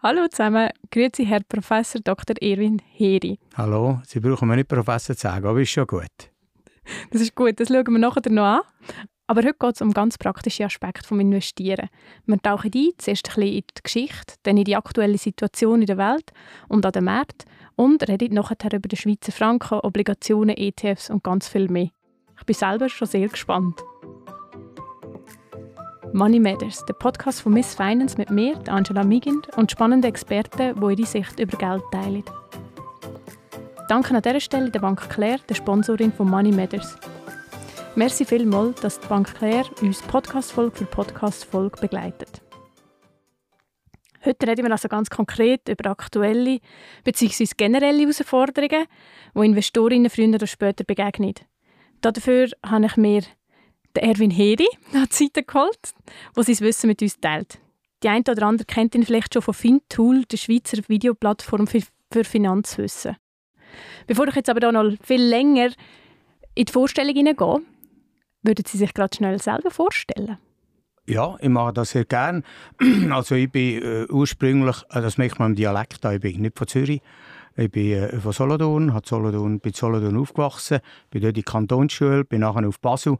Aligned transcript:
Hallo 0.00 0.28
zusammen, 0.28 0.70
grüezi 0.92 1.26
Herr 1.26 1.40
Professor 1.42 2.00
Dr. 2.00 2.36
Erwin 2.40 2.80
Heri. 2.92 3.36
Hallo, 3.56 4.00
Sie 4.06 4.20
brauchen 4.20 4.46
mir 4.46 4.54
nicht 4.54 4.68
Professor 4.68 5.16
zu 5.16 5.22
sagen, 5.22 5.44
aber 5.44 5.60
ist 5.60 5.70
schon 5.70 5.88
gut. 5.88 6.06
Das 7.10 7.20
ist 7.20 7.34
gut, 7.34 7.58
das 7.58 7.66
schauen 7.66 7.84
wir 7.84 7.98
nachher 7.98 8.22
noch 8.30 8.44
an. 8.44 8.60
Aber 9.26 9.42
heute 9.42 9.56
geht 9.58 9.74
es 9.74 9.82
um 9.82 9.92
ganz 9.92 10.16
praktische 10.16 10.64
Aspekte 10.64 11.04
vom 11.04 11.18
Investieren. 11.18 11.88
Wir 12.26 12.38
tauchen 12.40 12.70
ein, 12.72 12.90
zuerst 12.98 13.28
ein 13.28 13.34
bisschen 13.34 13.52
in 13.54 13.64
die 13.76 13.82
Geschichte, 13.82 14.34
dann 14.44 14.56
in 14.56 14.64
die 14.64 14.76
aktuelle 14.76 15.18
Situation 15.18 15.80
in 15.80 15.86
der 15.86 15.98
Welt 15.98 16.30
und 16.68 16.86
an 16.86 16.92
den 16.92 17.02
Märkten 17.02 17.50
und 17.74 18.08
reden 18.08 18.34
nachher 18.34 18.72
über 18.72 18.88
den 18.88 18.96
Schweizer 18.96 19.32
Franken, 19.32 19.80
Obligationen, 19.80 20.56
ETFs 20.56 21.10
und 21.10 21.24
ganz 21.24 21.48
viel 21.48 21.68
mehr. 21.68 21.90
Ich 22.38 22.46
bin 22.46 22.54
selber 22.54 22.88
schon 22.88 23.08
sehr 23.08 23.26
gespannt. 23.26 23.82
Money 26.14 26.40
Matters, 26.40 26.84
der 26.86 26.94
Podcast 26.94 27.42
von 27.42 27.52
Miss 27.52 27.74
Finance 27.74 28.16
mit 28.16 28.30
mir, 28.30 28.58
Angela 28.68 29.04
Migind 29.04 29.48
und 29.56 29.70
spannenden 29.70 30.08
Experten, 30.08 30.74
die 30.80 30.94
ihre 30.94 31.06
Sicht 31.06 31.38
über 31.38 31.58
Geld 31.58 31.82
teilen. 31.92 32.24
Danke 33.88 34.14
an 34.14 34.22
dieser 34.22 34.40
Stelle 34.40 34.70
der 34.70 34.80
Bank 34.80 35.08
Claire, 35.10 35.40
der 35.48 35.54
Sponsorin 35.54 36.12
von 36.12 36.30
Money 36.30 36.52
Matters. 36.52 36.96
Merci 37.94 38.24
vielmals, 38.24 38.80
dass 38.80 38.98
die 39.00 39.06
Bank 39.06 39.34
Claire 39.34 39.66
uns 39.82 40.00
Podcast-Folge 40.02 40.76
für 40.76 40.84
Podcast-Folge 40.86 41.78
begleitet. 41.80 42.40
Heute 44.24 44.46
reden 44.46 44.64
wir 44.64 44.72
also 44.72 44.88
ganz 44.88 45.10
konkret 45.10 45.68
über 45.68 45.90
aktuelle 45.90 46.60
bzw. 47.04 47.48
generelle 47.56 48.00
Herausforderungen, 48.00 48.86
die 49.34 49.44
Investorinnen 49.44 50.10
früher 50.10 50.34
oder 50.34 50.46
später 50.46 50.84
begegnen. 50.84 51.34
Dafür 52.00 52.48
habe 52.64 52.86
ich 52.86 52.96
mir 52.96 53.22
Erwin 53.94 54.30
Heri 54.30 54.68
an 54.92 55.06
die 55.10 55.14
Seite 55.14 55.42
geholt, 55.42 55.78
der 56.36 56.44
sein 56.44 56.60
Wissen 56.60 56.86
mit 56.88 57.02
uns 57.02 57.18
teilt. 57.20 57.58
Die 58.02 58.08
eine 58.08 58.24
oder 58.28 58.46
andere 58.46 58.66
kennt 58.66 58.94
ihn 58.94 59.04
vielleicht 59.04 59.34
schon 59.34 59.42
von 59.42 59.54
FinTool, 59.54 60.24
der 60.24 60.36
Schweizer 60.36 60.78
Videoplattform 60.86 61.66
für, 61.66 61.80
für 62.12 62.24
Finanzwissen. 62.24 63.16
Bevor 64.06 64.28
ich 64.28 64.36
jetzt 64.36 64.50
aber 64.50 64.70
noch 64.70 64.92
viel 65.02 65.22
länger 65.22 65.70
in 66.54 66.64
die 66.64 66.72
Vorstellung 66.72 67.14
hineingehe, 67.14 67.60
würden 68.42 68.64
Sie 68.66 68.78
sich 68.78 68.94
gerade 68.94 69.16
schnell 69.16 69.40
selber 69.40 69.70
vorstellen? 69.70 70.38
Ja, 71.06 71.36
ich 71.40 71.48
mache 71.48 71.72
das 71.72 71.90
sehr 71.90 72.04
gerne. 72.04 72.42
Also 73.10 73.34
ich 73.34 73.50
bin 73.50 73.82
äh, 73.82 74.06
ursprünglich, 74.10 74.76
äh, 74.90 75.00
das 75.00 75.18
merkt 75.18 75.38
man 75.38 75.52
im 75.52 75.56
Dialekt, 75.56 76.04
ich 76.04 76.20
bin 76.20 76.42
nicht 76.42 76.58
von 76.58 76.68
Zürich, 76.68 77.00
ich 77.56 77.70
bin 77.70 77.92
äh, 77.92 78.20
von 78.20 78.32
Solothurn, 78.32 78.92
Solothurn, 79.04 79.58
bin 79.58 79.72
Solothurn 79.72 80.18
aufgewachsen, 80.18 80.80
bin 81.10 81.22
dort 81.22 81.30
in 81.30 81.34
die 81.34 81.42
Kantonsschule, 81.42 82.24
bin 82.24 82.40
nachher 82.40 82.68
auf 82.68 82.78
Basel 82.80 83.16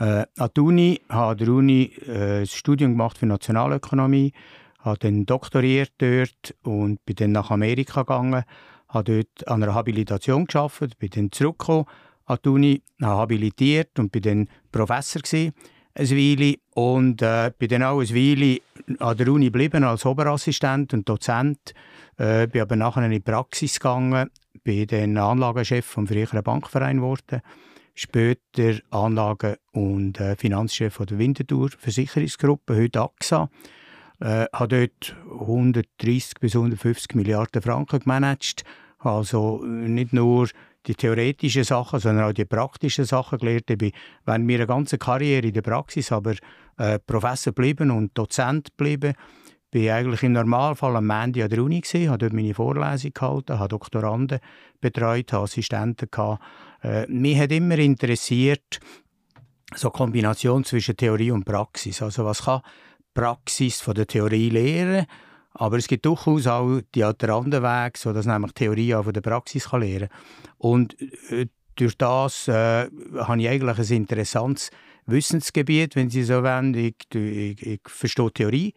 äh, 0.00 0.24
an 0.38 0.50
der 0.56 0.64
Uni, 0.64 1.00
habe 1.08 1.36
der 1.36 1.52
Uni 1.52 1.92
äh, 2.06 2.40
ein 2.40 2.46
Studium 2.46 2.92
gemacht 2.92 3.18
für 3.18 3.26
Nationalökonomie, 3.26 4.32
habe 4.80 4.98
dann 4.98 5.26
doktoriert 5.26 5.92
dort 5.98 6.56
und 6.62 7.04
bin 7.04 7.16
dann 7.16 7.32
nach 7.32 7.50
Amerika 7.50 8.00
gegangen, 8.00 8.44
habe 8.88 9.12
dort 9.12 9.48
an 9.48 9.62
einer 9.62 9.74
Habilitation 9.74 10.46
geschafft, 10.46 10.98
bin 10.98 11.10
dann 11.10 11.30
zurückgekommen 11.30 11.84
an 12.24 12.38
die 12.44 12.48
Uni, 12.48 12.82
habe 13.02 13.20
habilitiert 13.20 13.98
und 13.98 14.10
bin 14.10 14.22
dann 14.22 14.48
Professor 14.72 15.20
gewesen, 15.20 15.52
eine 15.94 16.08
Weile. 16.08 16.54
Und 16.74 17.20
äh, 17.20 17.52
bin 17.58 17.68
dann 17.68 17.82
auch 17.82 18.00
eine 18.00 18.08
Weile 18.08 18.60
an 19.00 19.16
der 19.16 19.28
Uni 19.28 19.46
geblieben 19.46 19.84
als 19.84 20.06
Oberassistent 20.06 20.94
und 20.94 21.08
Dozent, 21.08 21.74
äh, 22.16 22.46
bin 22.46 22.62
aber 22.62 22.76
nachher 22.76 23.04
in 23.04 23.10
die 23.10 23.20
Praxis 23.20 23.78
gegangen, 23.78 24.30
bin 24.64 24.86
dann 24.86 25.18
Anlagechef 25.18 25.84
vom 25.84 26.06
früheren 26.06 26.42
Bankverein 26.42 26.96
geworden 26.98 27.42
später 28.00 28.80
Anlagen- 28.90 29.56
und 29.72 30.18
äh, 30.20 30.34
Finanzchef 30.34 30.96
der 30.98 31.18
Winterthur 31.18 31.68
Versicherungsgruppe, 31.70 32.76
heute 32.76 33.02
AXA. 33.02 33.50
Äh, 34.20 34.46
habe 34.54 34.88
dort 34.88 35.16
130 35.30 36.34
bis 36.40 36.56
150 36.56 37.14
Milliarden 37.14 37.60
Franken 37.60 38.00
gemanagt. 38.00 38.64
Also 38.98 39.62
nicht 39.64 40.12
nur 40.12 40.48
die 40.86 40.94
theoretischen 40.94 41.64
Sachen, 41.64 42.00
sondern 42.00 42.24
auch 42.24 42.32
die 42.32 42.46
praktischen 42.46 43.04
Sachen 43.04 43.38
gelernt. 43.38 43.68
Ich 43.68 43.78
bin 43.78 43.92
während 44.24 44.46
meiner 44.46 44.66
ganzen 44.66 44.98
Karriere 44.98 45.48
in 45.48 45.52
der 45.52 45.62
Praxis 45.62 46.10
aber 46.10 46.34
äh, 46.78 46.98
Professor 46.98 47.52
geblieben 47.52 47.90
und 47.90 48.16
Dozent 48.16 48.70
geblieben. 48.76 49.12
Ich 49.72 49.86
war 49.86 49.96
eigentlich 49.96 50.22
im 50.22 50.32
Normalfall 50.32 50.96
am 50.96 51.06
Montag 51.06 51.44
an 51.44 51.50
der 51.50 51.62
Uni, 51.62 51.80
gewesen, 51.80 52.08
habe 52.08 52.18
dort 52.18 52.32
meine 52.32 52.54
Vorlesung 52.54 53.12
gehalten, 53.12 53.58
habe 53.58 53.68
Doktoranden 53.68 54.40
betreut, 54.80 55.32
habe 55.32 55.44
Assistenten 55.44 56.08
gehabt. 56.10 56.42
Äh, 56.82 57.06
mich 57.06 57.38
hat 57.38 57.52
immer 57.52 57.78
interessiert, 57.78 58.80
so 59.74 59.90
Kombination 59.90 60.64
zwischen 60.64 60.96
Theorie 60.96 61.30
und 61.30 61.44
Praxis. 61.44 62.02
Also 62.02 62.24
was 62.24 62.42
kann 62.44 62.62
Praxis 63.14 63.80
von 63.80 63.94
der 63.94 64.06
Theorie 64.06 64.50
lehren, 64.50 65.06
aber 65.52 65.78
es 65.78 65.88
gibt 65.88 66.06
durchaus 66.06 66.46
auch 66.46 66.80
die 66.94 67.04
anderen 67.04 67.62
Wege, 67.62 67.98
so 67.98 68.12
dass 68.12 68.26
nämlich 68.26 68.52
Theorie 68.52 68.94
auch 68.94 69.04
von 69.04 69.12
der 69.12 69.20
Praxis 69.20 69.68
kann 69.68 69.82
lernen 69.82 70.08
Und 70.58 70.96
äh, 71.30 71.46
durch 71.76 71.96
das 71.96 72.48
äh, 72.48 72.88
habe 73.16 73.40
ich 73.40 73.48
eigentlich 73.48 73.78
ein 73.78 73.96
interessantes 73.96 74.70
Wissensgebiet, 75.06 75.96
wenn 75.96 76.10
Sie 76.10 76.22
so 76.22 76.42
wollen. 76.42 76.74
Ich, 76.74 76.94
ich, 77.14 77.66
ich 77.66 77.80
verstehe 77.86 78.32
Theorie, 78.32 78.74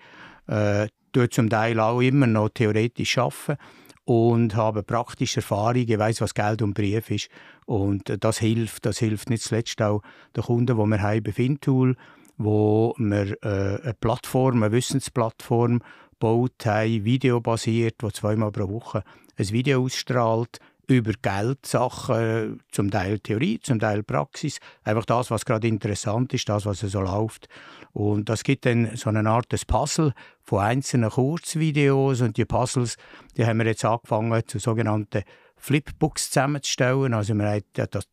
äh, 0.48 0.88
tue 1.12 1.30
zum 1.30 1.50
Teil 1.50 1.80
auch 1.80 2.02
immer 2.02 2.28
noch 2.28 2.50
theoretisch 2.50 3.18
arbeiten 3.18 3.58
und 4.06 4.56
habe 4.56 4.84
praktische 4.84 5.40
Erfahrung, 5.40 5.86
ich 5.88 5.98
weiß, 5.98 6.22
was 6.22 6.34
Geld 6.34 6.62
und 6.62 6.74
Brief 6.74 7.10
ist. 7.10 7.30
Und 7.66 8.24
das 8.24 8.40
hilft, 8.40 8.86
das 8.86 9.00
hilft 9.00 9.30
nicht 9.30 9.44
zuletzt 9.44 9.82
auch 9.82 10.02
den 10.36 10.44
Kunden, 10.44 10.78
die 10.78 10.90
wir 10.90 11.02
haben 11.02 11.24
bei 11.24 11.32
Fintool, 11.32 11.96
wo 12.38 12.94
wir 12.98 13.38
äh, 13.44 13.82
eine 13.82 13.94
Plattform, 14.00 14.64
eine 14.64 14.72
Wissensplattform 14.72 15.82
baut 16.20 16.66
haben, 16.66 17.06
videobasiert, 17.06 17.96
wo 18.00 18.10
zweimal 18.10 18.52
pro 18.52 18.70
Woche 18.70 19.04
ein 19.38 19.50
Video 19.50 19.84
ausstrahlt 19.84 20.60
über 20.94 21.14
Geldsachen, 21.22 22.62
zum 22.72 22.92
Teil 22.92 23.20
Theorie, 23.20 23.60
zum 23.60 23.80
Teil 23.80 24.04
Praxis, 24.04 24.60
einfach 24.84 25.06
das, 25.06 25.32
was 25.32 25.46
gerade 25.46 25.68
interessant 25.68 26.34
ist, 26.34 26.50
das, 26.50 26.66
was 26.66 26.80
so 26.80 27.02
läuft. 27.02 27.48
Und 27.92 28.30
das 28.30 28.44
gibt 28.44 28.66
dann 28.66 28.96
so 28.96 29.10
eine 29.10 29.30
Art 29.30 29.52
des 29.52 29.66
Puzzle 29.66 30.14
von 30.42 30.60
einzelnen 30.60 31.10
Kurzvideos 31.10 32.22
und 32.22 32.38
die 32.38 32.46
Puzzles, 32.46 32.98
die 33.38 33.46
haben 33.46 33.60
wir 33.60 33.66
jetzt 33.66 33.86
angefangen 33.86 34.42
zu 34.48 34.60
sogenannten 34.60 35.24
Flipbooks 35.64 36.30
zusammenzustellen. 36.30 37.14
Also 37.14 37.36
wir 37.36 37.46
haben 37.50 37.64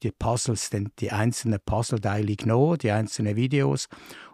die 0.03 0.13
Puzzles, 0.13 0.71
die 1.01 1.11
einzelnen 1.11 1.59
Puzzleteile 1.65 2.37
genommen, 2.37 2.79
die 2.79 2.93
einzelnen 2.93 3.35
Videos 3.35 3.89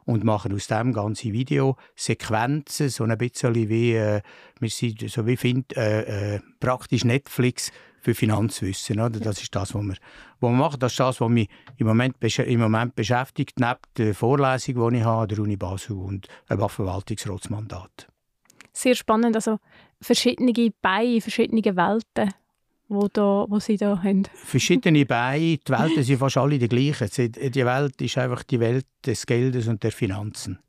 und 0.04 0.22
machen 0.22 0.52
aus 0.52 0.66
dem 0.66 0.92
ganze 0.92 1.32
Videosequenzen, 1.32 2.90
so 2.90 3.04
ein 3.04 3.16
bisschen 3.16 3.54
wie, 3.54 3.94
äh, 3.94 4.20
wir 4.60 4.70
sind, 4.70 5.08
so 5.10 5.26
wie 5.26 5.36
find, 5.38 5.76
äh, 5.76 6.34
äh, 6.34 6.40
praktisch 6.60 7.04
Netflix 7.04 7.72
für 8.06 8.14
Finanzwissen. 8.14 9.00
Oder? 9.00 9.18
Das 9.18 9.42
ist 9.42 9.54
das, 9.54 9.74
was 9.74 9.82
wir, 9.82 9.96
was 10.40 10.50
wir 10.50 10.56
machen. 10.56 10.78
Das 10.78 10.92
ist 10.92 11.00
das, 11.00 11.20
was 11.20 11.28
mich 11.28 11.48
im 11.76 11.88
Moment, 11.88 12.16
im 12.22 12.60
Moment 12.60 12.94
beschäftigt, 12.94 13.58
neben 13.58 13.80
der 13.96 14.14
Vorlesung, 14.14 14.90
die 14.90 14.98
ich 14.98 15.04
habe 15.04 15.22
an 15.22 15.28
der 15.28 15.38
Uni 15.40 15.56
Basel 15.56 15.96
und 15.96 16.28
einem 16.46 16.68
Verwaltungsratsmandat. 16.68 18.06
Sehr 18.72 18.94
spannend, 18.94 19.34
also 19.34 19.58
verschiedene 20.00 20.52
Beine, 20.80 21.20
verschiedene 21.20 21.62
Welten 21.64 22.32
wo, 22.88 23.08
da, 23.08 23.46
wo 23.48 23.58
Sie 23.58 23.76
da 23.76 24.00
haben? 24.00 24.22
Verschiedene 24.32 25.04
Beine. 25.06 25.58
Die 25.58 25.72
Welten 25.72 26.04
sind 26.04 26.18
fast 26.18 26.36
alle 26.36 26.56
die 26.56 26.68
gleichen. 26.68 27.10
Die 27.26 27.66
Welt 27.66 28.00
ist 28.00 28.18
einfach 28.18 28.44
die 28.44 28.60
Welt 28.60 28.86
des 29.04 29.26
Geldes 29.26 29.66
und 29.66 29.82
der 29.82 29.90
Finanzen. 29.90 30.60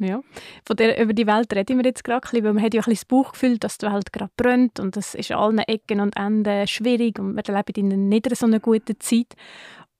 Ja, 0.00 0.20
Von 0.64 0.76
der, 0.76 1.02
über 1.02 1.12
die 1.12 1.26
Welt 1.26 1.52
reden 1.52 1.78
wir 1.78 1.84
jetzt 1.84 2.04
gerade, 2.04 2.44
weil 2.44 2.52
man 2.52 2.62
hat 2.62 2.72
ja 2.72 2.80
ein 2.80 2.84
bisschen 2.84 2.94
das 2.94 3.04
Bauchgefühl, 3.04 3.58
dass 3.58 3.78
die 3.78 3.86
Welt 3.86 4.12
gerade 4.12 4.30
brennt 4.36 4.78
und 4.78 4.96
es 4.96 5.16
ist 5.16 5.32
an 5.32 5.38
allen 5.38 5.58
Ecken 5.58 6.00
und 6.00 6.16
Enden 6.16 6.68
schwierig 6.68 7.18
und 7.18 7.34
wir 7.34 7.54
leben 7.54 7.92
in 7.92 8.08
nicht 8.08 8.36
so 8.36 8.46
einer 8.46 8.60
guten 8.60 9.00
Zeit. 9.00 9.34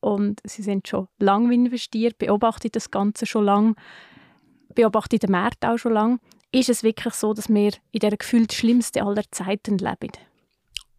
Und 0.01 0.41
Sie 0.45 0.63
sind 0.63 0.87
schon 0.87 1.09
lange 1.19 1.53
investiert, 1.53 2.17
beobachten 2.19 2.71
das 2.71 2.93
Ganze 2.93 3.27
schon 3.27 3.47
lange, 3.47 3.75
beobachten 4.73 5.19
den 5.19 5.33
Markt 5.33 5.65
auch 5.65 5.79
schon 5.79 5.95
lange. 5.95 6.21
Ist 6.53 6.69
es 6.69 6.85
wirklich 6.85 7.15
so, 7.15 7.35
dass 7.35 7.49
wir 7.49 7.73
in 7.91 7.99
der 7.99 8.17
gefühlt 8.17 8.53
schlimmsten 8.53 9.03
aller 9.03 9.25
Zeiten 9.33 9.79
leben? 9.79 10.13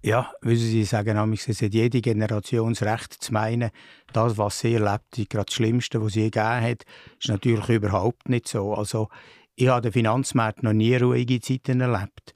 Ja, 0.01 0.31
wissen 0.41 0.67
Sie, 0.67 0.85
sagen 0.85 1.33
es 1.33 1.61
hat 1.61 1.73
jede 1.73 1.99
Generation 1.99 2.73
das 2.73 2.83
Recht 2.83 3.13
zu 3.21 3.33
meinen, 3.33 3.69
das, 4.13 4.37
was 4.37 4.59
sie 4.59 4.75
erlebt, 4.75 5.17
ist 5.17 5.29
gerade 5.29 5.45
das 5.47 5.55
Schlimmste, 5.55 6.01
was 6.01 6.13
sie 6.13 6.31
gegeben 6.31 6.61
hat, 6.61 6.85
ist 7.19 7.27
natürlich 7.27 7.67
überhaupt 7.67 8.29
nicht 8.29 8.47
so. 8.47 8.73
Also, 8.73 9.09
ich 9.55 9.67
habe 9.67 9.81
den 9.81 9.91
Finanzmarkt 9.91 10.63
noch 10.63 10.71
nie 10.71 10.95
ruhige 10.95 11.41
Zeiten 11.41 11.81
erlebt. 11.81 12.33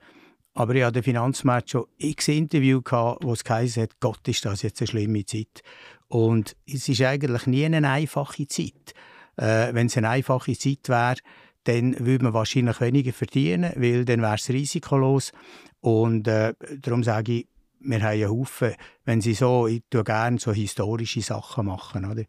Aber 0.56 0.75
ich 0.75 0.83
hatte 0.83 0.95
den 0.95 1.04
Finanzmarkt 1.04 1.69
schon 1.69 1.86
x 1.98 2.27
Interview 2.27 2.81
gehabt, 2.81 3.24
wo 3.24 3.31
es 3.31 3.45
geheißen 3.45 3.83
hat, 3.83 4.00
Gott, 4.01 4.27
ist 4.27 4.44
das 4.44 4.62
jetzt 4.62 4.81
eine 4.81 4.88
schlimme 4.88 5.25
Zeit. 5.25 5.63
Und 6.10 6.57
es 6.68 6.89
ist 6.89 7.01
eigentlich 7.01 7.48
nie 7.48 7.65
eine 7.65 7.89
einfache 7.89 8.45
Zeit. 8.45 8.94
Äh, 9.38 9.74
Wenn 9.74 9.88
es 9.88 9.95
eine 9.98 10.10
einfache 10.10 10.57
Zeit 10.57 10.89
wäre, 10.89 11.15
dann 11.63 11.98
würde 12.06 12.25
man 12.25 12.33
wahrscheinlich 12.33 12.81
weniger 12.81 13.13
verdienen, 13.13 13.71
weil 13.77 14.04
dann 14.04 14.21
wäre 14.21 14.36
es 14.36 14.50
risikolos. 14.50 15.31
Und 15.80 16.27
äh, 16.27 16.54
darum 16.81 17.04
sage 17.04 17.31
ich, 17.31 17.48
wir 17.84 18.02
haben 18.02 18.12
einen 18.12 18.30
Haufen, 18.30 18.74
wenn 19.06 19.22
Sie 19.22 19.34
so, 19.34 19.68
ich 19.68 19.84
tue 19.90 20.04
gerne 20.04 20.40
so 20.40 20.52
historische 20.54 21.22
Sachen 21.22 21.66
machen, 21.66 22.06
oder? 22.06 22.24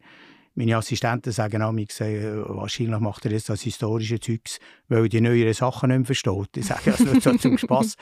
Meine 0.57 0.77
Assistenten 0.77 1.33
sagen 1.33 1.61
auch, 1.61 1.73
äh, 1.73 2.37
wahrscheinlich 2.47 2.99
macht 3.01 3.25
er 3.25 3.33
jetzt 3.33 3.49
das 3.49 3.61
historische 3.61 4.21
Zeugs, 4.21 4.59
weil 4.87 5.03
er 5.03 5.09
die 5.09 5.19
neueren 5.19 5.53
Sachen 5.53 5.89
nicht 5.89 5.97
mehr 5.97 6.05
versteht. 6.05 6.55
Ich 6.55 6.65
sage 6.67 6.91
das 6.91 7.01
nur 7.01 7.19
so 7.19 7.33
zum 7.33 7.57
Spass. 7.57 7.95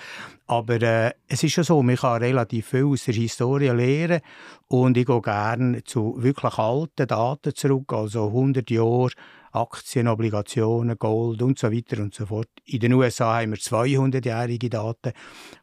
Aber 0.45 0.79
äh, 0.79 1.13
es 1.27 1.43
ist 1.43 1.55
ja 1.55 1.63
so, 1.63 1.81
man 1.81 1.95
kann 1.95 2.21
relativ 2.21 2.67
viel 2.67 2.85
aus 2.85 3.05
der 3.05 3.15
Historie 3.15 3.69
lernen 3.69 4.21
und 4.67 4.97
ich 4.97 5.07
gehe 5.07 5.21
gerne 5.21 5.83
zu 5.83 6.15
wirklich 6.19 6.59
alten 6.59 7.07
Daten 7.07 7.55
zurück, 7.55 7.91
also 7.91 8.27
100 8.27 8.69
Jahre 8.69 9.09
Aktien, 9.53 10.07
Obligationen, 10.07 10.97
Gold 10.97 11.41
und 11.41 11.59
so 11.59 11.71
weiter 11.71 12.01
und 12.01 12.13
so 12.13 12.25
fort. 12.25 12.49
In 12.65 12.79
den 12.79 12.93
USA 12.93 13.39
haben 13.39 13.51
wir 13.51 13.59
200-jährige 13.59 14.69
Daten. 14.69 15.13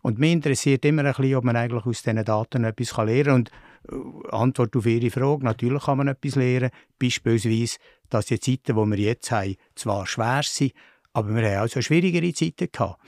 Und 0.03 0.19
mich 0.19 0.33
interessiert 0.33 0.85
immer 0.85 1.05
ein 1.05 1.13
bisschen, 1.13 1.35
ob 1.35 1.45
man 1.45 1.57
eigentlich 1.57 1.85
aus 1.85 2.03
diesen 2.03 2.25
Daten 2.25 2.65
etwas 2.65 2.97
lernen 2.97 3.25
kann. 3.25 3.35
Und 3.35 3.51
äh, 3.89 4.37
Antwort 4.37 4.77
auf 4.77 4.87
Ihre 4.87 5.11
Frage, 5.11 5.45
natürlich 5.45 5.85
kann 5.85 5.99
man 5.99 6.09
etwas 6.09 6.37
lernen. 6.37 6.71
Beispielsweise, 6.99 7.79
dass 8.09 8.27
die 8.27 8.39
Zeiten, 8.39 8.77
die 8.77 8.97
wir 8.97 8.99
jetzt 8.99 9.31
haben, 9.31 9.57
zwar 9.75 10.07
schwer 10.07 10.43
sind, 10.45 10.73
aber 11.13 11.35
wir 11.35 11.51
haben 11.51 11.65
auch 11.65 11.73
so 11.73 11.83
schwierigere 11.83 12.33
Zeiten 12.33 12.69
gehabt. 12.71 13.01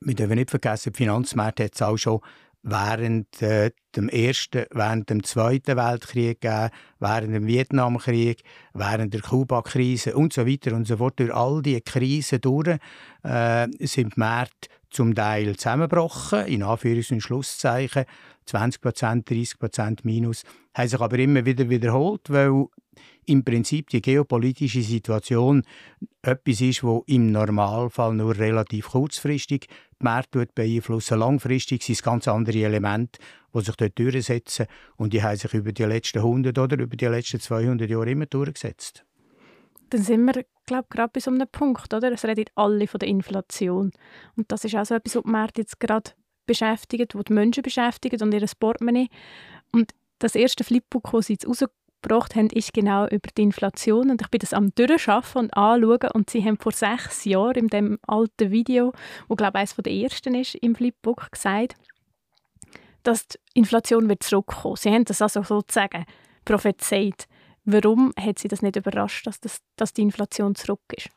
Wir 0.00 0.14
dürfen 0.14 0.36
nicht 0.36 0.50
vergessen, 0.50 0.92
die 0.92 0.96
Finanzmärkte 0.96 1.64
hat 1.64 1.74
es 1.74 1.82
auch 1.82 1.96
schon 1.96 2.20
während 2.62 3.40
äh, 3.42 3.70
dem 3.96 4.08
ersten, 4.08 4.66
während 4.70 5.10
dem 5.10 5.22
zweiten 5.24 5.76
Weltkrieg 5.76 6.40
gegeben, 6.40 6.70
während 6.98 7.34
dem 7.34 7.46
Vietnamkrieg, 7.46 8.42
während 8.74 9.14
der 9.14 9.22
Kuba-Krise 9.22 10.14
und 10.14 10.32
so 10.32 10.46
weiter 10.46 10.74
und 10.74 10.86
so 10.86 10.98
fort. 10.98 11.18
Durch 11.18 11.34
all 11.34 11.62
diese 11.62 11.80
Krisen 11.80 12.40
durch 12.40 12.78
äh, 13.22 13.66
sind 13.80 14.16
die 14.16 14.20
Märkte 14.20 14.68
zum 14.90 15.14
Teil 15.14 15.56
zusammengebrochen, 15.56 16.46
in 16.46 16.62
Anführungs- 16.62 17.12
und 17.12 17.20
Schlusszeichen, 17.20 18.04
20% 18.48 19.24
30% 19.24 20.00
minus, 20.02 20.42
haben 20.74 20.88
sich 20.88 21.00
aber 21.00 21.18
immer 21.18 21.44
wieder 21.46 21.68
wiederholt, 21.70 22.28
weil 22.28 22.66
im 23.30 23.44
Prinzip 23.44 23.88
die 23.90 24.02
geopolitische 24.02 24.82
Situation 24.82 25.62
etwas 26.22 26.60
ist, 26.60 26.82
wo 26.82 27.04
im 27.06 27.30
Normalfall 27.30 28.14
nur 28.14 28.36
relativ 28.36 28.88
kurzfristig 28.88 29.68
die 30.00 30.04
Märkte 30.04 30.48
beeinflussen. 30.52 31.18
Langfristig 31.18 31.82
sind 31.82 31.94
es 31.94 32.02
ganz 32.02 32.26
andere 32.26 32.58
Elemente, 32.58 33.20
die 33.54 33.60
sich 33.60 33.76
dort 33.76 33.98
durchsetzen 33.98 34.66
und 34.96 35.12
die 35.12 35.22
haben 35.22 35.36
sich 35.36 35.54
über 35.54 35.72
die 35.72 35.84
letzten 35.84 36.18
100 36.18 36.58
oder 36.58 36.78
über 36.78 36.96
die 36.96 37.06
letzten 37.06 37.40
200 37.40 37.88
Jahre 37.88 38.10
immer 38.10 38.26
durchgesetzt. 38.26 39.04
Dann 39.90 40.02
sind 40.02 40.24
wir, 40.24 40.44
glaube 40.66 40.86
ich, 40.88 40.96
gerade 40.96 41.10
bei 41.12 41.20
so 41.20 41.30
einem 41.30 41.48
Punkt, 41.50 41.92
oder? 41.94 42.12
Es 42.12 42.24
reden 42.24 42.44
alle 42.54 42.86
von 42.86 42.98
der 42.98 43.08
Inflation. 43.08 43.92
Und 44.36 44.52
das 44.52 44.64
ist 44.64 44.74
auch 44.74 44.90
etwas, 44.90 45.16
was 45.16 45.22
die 45.22 45.30
Märkte 45.30 45.60
jetzt 45.62 45.80
gerade 45.80 46.12
beschäftigt, 46.46 47.14
was 47.14 47.24
die 47.24 47.32
Menschen 47.32 47.62
beschäftigt 47.62 48.22
und 48.22 48.32
ihr 48.32 48.46
Portemonnaie. 48.58 49.08
Und 49.72 49.92
das 50.20 50.34
erste 50.34 50.64
Flipbook, 50.64 51.10
das 51.12 51.26
sie 51.26 51.34
jetzt 51.34 51.46
rausgebracht 52.00 52.34
haben, 52.34 52.48
ist 52.50 52.72
genau 52.72 53.06
über 53.06 53.28
die 53.36 53.42
Inflation. 53.42 54.10
Und 54.10 54.22
ich 54.22 54.28
bin 54.28 54.38
das 54.38 54.52
am 54.52 54.74
Durchschaffen 54.74 55.42
und 55.42 55.56
anschauen. 55.56 56.10
Und 56.12 56.30
sie 56.30 56.44
haben 56.44 56.58
vor 56.58 56.72
sechs 56.72 57.24
Jahren 57.24 57.54
in 57.54 57.68
dem 57.68 57.98
alten 58.06 58.50
Video, 58.50 58.92
wo 59.28 59.36
glaube 59.36 59.58
ich 59.58 59.60
eines 59.60 59.74
der 59.76 59.92
ersten 59.92 60.34
ist 60.34 60.54
im 60.56 60.74
Flipbook, 60.74 61.30
gesagt, 61.32 61.74
dass 63.02 63.26
die 63.28 63.38
Inflation 63.54 64.08
wird 64.08 64.22
zurückkommen. 64.22 64.76
Sie 64.76 64.90
haben 64.90 65.04
das 65.04 65.22
also 65.22 65.42
sozusagen 65.42 66.04
prophezeit. 66.44 67.26
Warum 67.64 68.12
hat 68.18 68.38
Sie 68.38 68.48
das 68.48 68.62
nicht 68.62 68.76
überrascht, 68.76 69.26
dass, 69.26 69.40
das, 69.40 69.58
dass 69.76 69.92
die 69.92 70.02
Inflation 70.02 70.54
zurück 70.54 70.80
ist? 70.96 71.08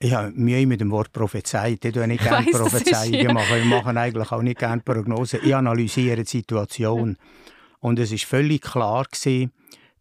Ich 0.00 0.12
habe 0.12 0.32
Mühe 0.32 0.66
mit 0.66 0.80
dem 0.80 0.90
Wort 0.90 1.12
prophezeit. 1.12 1.84
Ich 1.84 1.92
tue 1.92 2.06
nicht 2.06 2.22
gerne 2.22 2.46
Prophezeiungen 2.50 3.36
ja. 3.36 3.48
Wir 3.48 3.64
machen 3.64 3.96
eigentlich 3.96 4.32
auch 4.32 4.42
nicht 4.42 4.58
gerne 4.58 4.82
Prognosen. 4.82 5.40
Ich 5.42 5.54
analysiere 5.54 6.24
die 6.24 6.28
Situation. 6.28 7.16
Und 7.84 7.98
es 7.98 8.12
ist 8.12 8.24
völlig 8.24 8.62
klar 8.62 9.04
gewesen, 9.04 9.52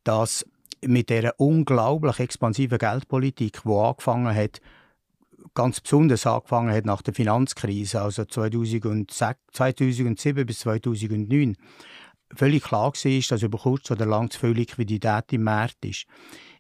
dass 0.06 0.46
mit 0.86 1.10
der 1.10 1.38
unglaublich 1.38 2.22
expansiven 2.22 2.78
Geldpolitik, 2.78 3.60
die 3.66 3.70
angefangen 3.70 4.34
hat, 4.34 4.62
ganz 5.54 5.82
besonders 5.82 6.26
angefangen 6.26 6.74
hat 6.74 6.86
nach 6.86 7.02
der 7.02 7.14
Finanzkrise, 7.14 8.02
also 8.02 8.24
2006, 8.24 9.38
2007 9.52 10.46
bis 10.46 10.60
2009, 10.60 11.58
völlig 12.34 12.64
klar 12.64 12.94
war, 12.94 13.22
dass 13.30 13.44
über 13.44 13.58
kurz 13.58 13.92
oder 13.92 14.06
lang 14.06 14.30
zu 14.30 14.40
viel 14.40 14.52
Liquidität 14.52 15.34
im 15.34 15.44
Markt 15.44 15.84
ist. 15.84 16.06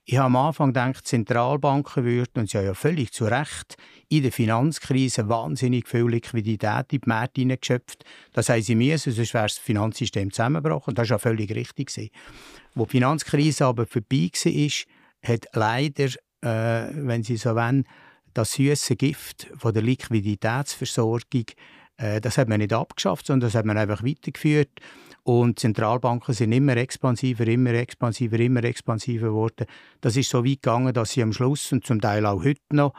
Ich 0.05 0.17
habe 0.17 0.25
am 0.25 0.35
Anfang 0.35 0.73
gedacht, 0.73 1.07
Zentralbanken 1.07 2.03
würden, 2.03 2.39
und 2.39 2.49
sie 2.49 2.57
haben 2.57 2.65
ja 2.65 2.73
völlig 2.73 3.13
zu 3.13 3.23
Recht, 3.23 3.77
in 4.09 4.23
der 4.23 4.33
Finanzkrise 4.33 5.29
wahnsinnig 5.29 5.87
viel 5.87 6.07
Liquidität 6.07 6.91
in 6.91 6.99
die 6.99 7.07
Märkte 7.07 7.39
hineingeschöpft. 7.39 8.03
Das 8.33 8.49
haben 8.49 8.61
sie 8.61 8.75
müssen, 8.75 9.13
sonst 9.13 9.33
wäre 9.33 9.45
das 9.45 9.57
Finanzsystem 9.57 10.31
zusammengebrochen. 10.31 10.93
Das 10.93 11.09
war 11.09 11.15
ja 11.15 11.19
völlig 11.19 11.55
richtig. 11.55 12.11
Wo 12.75 12.83
die 12.83 12.91
Finanzkrise 12.91 13.65
aber 13.65 13.85
vorbei 13.85 14.29
war, 14.33 15.31
hat 15.31 15.45
leider, 15.53 16.09
äh, 16.41 16.91
wenn 16.95 17.23
Sie 17.23 17.37
so 17.37 17.55
wollen, 17.55 17.85
das 18.33 18.53
süße 18.53 18.97
Gift 18.97 19.47
von 19.57 19.73
der 19.73 19.83
Liquiditätsversorgung, 19.83 21.45
das 21.97 22.37
hat 22.37 22.49
man 22.49 22.59
nicht 22.59 22.73
abgeschafft, 22.73 23.27
sondern 23.27 23.47
das 23.47 23.55
hat 23.55 23.65
man 23.65 23.77
einfach 23.77 24.03
weitergeführt. 24.03 24.69
Und 25.23 25.57
Zentralbanken 25.57 26.33
sind 26.33 26.51
immer 26.51 26.75
expansiver, 26.75 27.47
immer 27.47 27.73
expansiver, 27.73 28.39
immer 28.39 28.63
expansiver 28.63 29.27
geworden. 29.27 29.67
Das 30.01 30.17
ist 30.17 30.29
so 30.29 30.43
weit 30.43 30.61
gegangen, 30.61 30.93
dass 30.93 31.11
sie 31.11 31.23
am 31.23 31.31
Schluss 31.31 31.71
und 31.71 31.85
zum 31.85 32.01
Teil 32.01 32.25
auch 32.25 32.43
heute 32.43 32.61
noch, 32.71 32.93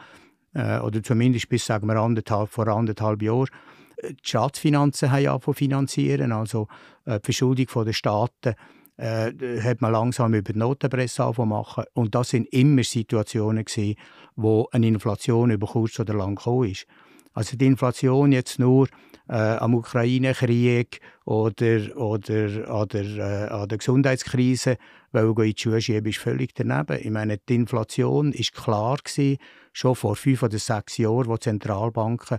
äh, 0.55 0.79
oder 0.79 1.03
zumindest 1.03 1.49
bis 1.49 1.65
sagen 1.65 1.87
wir 1.87 1.97
anderthalb, 1.97 2.49
vor 2.49 2.67
anderthalb 2.67 3.21
Jahren, 3.21 3.49
äh, 3.97 4.13
die 4.13 4.27
Staatsfinanzen 4.27 5.11
haben 5.11 5.23
ja 5.23 5.39
finanzieren, 5.39 6.31
also 6.31 6.67
äh, 7.05 7.19
die 7.19 7.25
Verschuldung 7.25 7.85
der 7.85 7.93
Staaten 7.93 8.55
äh, 8.97 9.31
hat 9.61 9.81
man 9.81 9.91
langsam 9.91 10.33
über 10.33 10.53
die 10.53 10.59
Notenpresse 10.59 11.31
machen 11.45 11.83
und 11.93 12.15
das 12.15 12.29
sind 12.29 12.47
immer 12.47 12.83
Situationen 12.83 13.65
gewesen, 13.65 13.95
wo 14.35 14.67
eine 14.71 14.87
Inflation 14.87 15.51
über 15.51 15.67
kurz 15.67 15.99
oder 15.99 16.15
lang 16.15 16.35
gekommen 16.35 16.71
ist. 16.71 16.87
Also 17.35 17.57
die 17.57 17.65
Inflation 17.65 18.31
jetzt 18.31 18.59
nur 18.59 18.87
äh, 19.27 19.33
am 19.33 19.75
Ukraine-Krieg 19.75 21.01
oder, 21.25 21.97
oder, 21.97 22.81
oder 22.81 23.03
äh, 23.03 23.49
an 23.49 23.67
der 23.67 23.77
Gesundheitskrise, 23.77 24.77
weil 25.11 25.25
in 25.25 25.35
die 25.35 25.55
Schuhe 25.57 25.81
schieben, 25.81 26.09
ist 26.09 26.19
völlig 26.19 26.55
daneben. 26.55 26.97
Ich 26.97 27.11
meine, 27.11 27.37
die 27.37 27.55
Inflation 27.55 28.31
ist 28.31 28.53
klar 28.53 28.97
gewesen, 29.03 29.37
schon 29.73 29.95
vor 29.95 30.15
fünf 30.15 30.43
oder 30.43 30.57
sechs 30.57 30.97
Jahren, 30.97 31.27
wo 31.27 31.35
Zentralbanken 31.35 32.37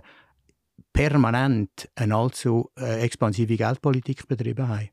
permanent 0.93 1.89
eine 1.93 2.15
allzu 2.15 2.71
äh, 2.75 3.01
expansive 3.01 3.55
Geldpolitik 3.55 4.27
betrieben 4.27 4.67
haben. 4.67 4.89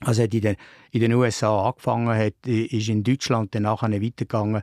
Also 0.00 0.22
hat 0.22 0.34
in 0.34 0.42
den, 0.42 0.56
in 0.90 1.00
den 1.00 1.12
USA 1.14 1.68
angefangen, 1.68 2.16
hat, 2.16 2.46
ist 2.46 2.88
in 2.88 3.02
Deutschland 3.02 3.54
dann 3.54 3.62
nachher 3.62 3.90
weitergegangen. 3.90 4.62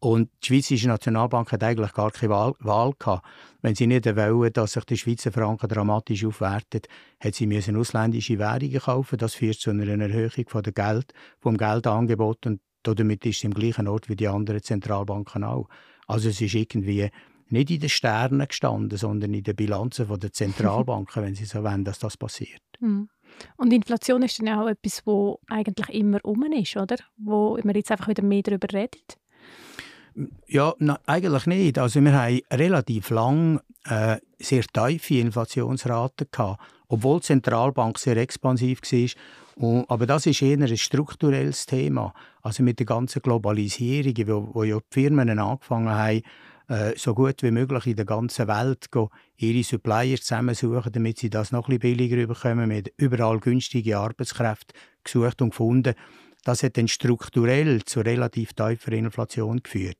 Und 0.00 0.30
die 0.42 0.48
Schweizerische 0.48 0.88
Nationalbank 0.88 1.52
hat 1.52 1.62
eigentlich 1.62 1.92
gar 1.92 2.10
keine 2.10 2.32
Wahl, 2.32 2.54
Wahl 2.58 2.92
gehabt. 2.98 3.24
Wenn 3.60 3.76
sie 3.76 3.86
nicht 3.86 4.04
wollen, 4.04 4.52
dass 4.52 4.72
sich 4.72 4.84
der 4.84 4.96
Schweizer 4.96 5.30
Franken 5.30 5.68
dramatisch 5.68 6.24
aufwertet, 6.24 6.88
hat 7.20 7.36
sie 7.36 7.46
müssen 7.46 7.76
ausländische 7.76 8.40
Währungen 8.40 8.80
kaufen. 8.80 9.18
Das 9.18 9.34
führt 9.34 9.60
zu 9.60 9.70
einer 9.70 9.86
Erhöhung 9.86 10.48
von 10.48 10.64
der 10.64 10.72
Geld, 10.72 11.14
vom 11.38 11.56
Geldangebot 11.56 12.46
und 12.46 12.60
damit 12.82 13.24
ist 13.26 13.36
es 13.36 13.44
im 13.44 13.54
gleichen 13.54 13.86
Ort 13.86 14.08
wie 14.08 14.16
die 14.16 14.26
anderen 14.26 14.60
Zentralbanken 14.60 15.44
auch. 15.44 15.68
Also 16.08 16.30
es 16.30 16.40
ist 16.40 16.54
irgendwie 16.54 17.08
nicht 17.48 17.70
in 17.70 17.78
den 17.78 17.88
Sternen 17.88 18.48
gestanden, 18.48 18.98
sondern 18.98 19.32
in 19.32 19.44
den 19.44 19.54
Bilanzen 19.54 20.08
der 20.18 20.32
Zentralbanken, 20.32 21.22
wenn 21.22 21.36
sie 21.36 21.44
so 21.44 21.62
wollen, 21.62 21.84
dass 21.84 22.00
das 22.00 22.16
passiert. 22.16 22.62
Mhm. 22.80 23.08
Und 23.56 23.72
Inflation 23.72 24.22
ist 24.22 24.40
dann 24.40 24.48
auch 24.48 24.68
etwas, 24.68 25.02
wo 25.06 25.40
eigentlich 25.48 25.88
immer 25.90 26.18
um 26.24 26.42
ist, 26.44 26.76
oder? 26.76 26.96
Wo 27.16 27.58
man 27.62 27.74
jetzt 27.74 27.90
einfach 27.90 28.08
wieder 28.08 28.22
mehr 28.22 28.42
darüber 28.42 28.68
redet. 28.72 29.18
Ja, 30.46 30.74
na, 30.78 30.98
eigentlich 31.06 31.46
nicht. 31.46 31.78
Also 31.78 32.02
wir 32.02 32.12
haben 32.12 32.40
relativ 32.52 33.10
lang 33.10 33.60
äh, 33.84 34.18
sehr 34.38 34.64
tiefe 34.64 35.14
Inflationsraten 35.14 36.28
gehabt, 36.30 36.60
obwohl 36.88 37.20
die 37.20 37.26
Zentralbank 37.26 37.98
sehr 37.98 38.16
expansiv 38.18 38.80
war. 38.82 39.08
Und, 39.56 39.90
aber 39.90 40.06
das 40.06 40.26
ist 40.26 40.42
eher 40.42 40.58
ein 40.58 40.76
strukturelles 40.76 41.66
Thema. 41.66 42.14
Also 42.42 42.62
mit 42.62 42.78
der 42.78 42.86
ganzen 42.86 43.22
Globalisierung, 43.22 44.14
wo, 44.26 44.50
wo 44.54 44.64
ja 44.64 44.78
die 44.78 44.84
Firmen 44.90 45.38
angefangen 45.38 45.90
haben, 45.90 46.22
äh, 46.72 46.94
so 46.96 47.14
gut 47.14 47.42
wie 47.42 47.50
möglich 47.50 47.86
in 47.86 47.96
der 47.96 48.06
ganzen 48.06 48.48
Welt 48.48 48.88
ihre 49.36 49.62
Supplier 49.62 50.16
zusammensuchen, 50.16 50.90
damit 50.90 51.18
sie 51.18 51.28
das 51.28 51.52
noch 51.52 51.68
ein 51.68 51.78
bisschen 51.78 51.98
billiger 51.98 52.26
bekommen. 52.26 52.68
mit 52.68 52.94
überall 52.96 53.40
günstige 53.40 53.98
Arbeitskräfte 53.98 54.74
gesucht 55.04 55.42
und 55.42 55.50
gefunden. 55.50 55.94
Das 56.44 56.62
hat 56.62 56.78
dann 56.78 56.88
strukturell 56.88 57.84
zu 57.84 58.00
relativ 58.00 58.54
tiefer 58.54 58.92
Inflation 58.92 59.62
geführt. 59.62 59.98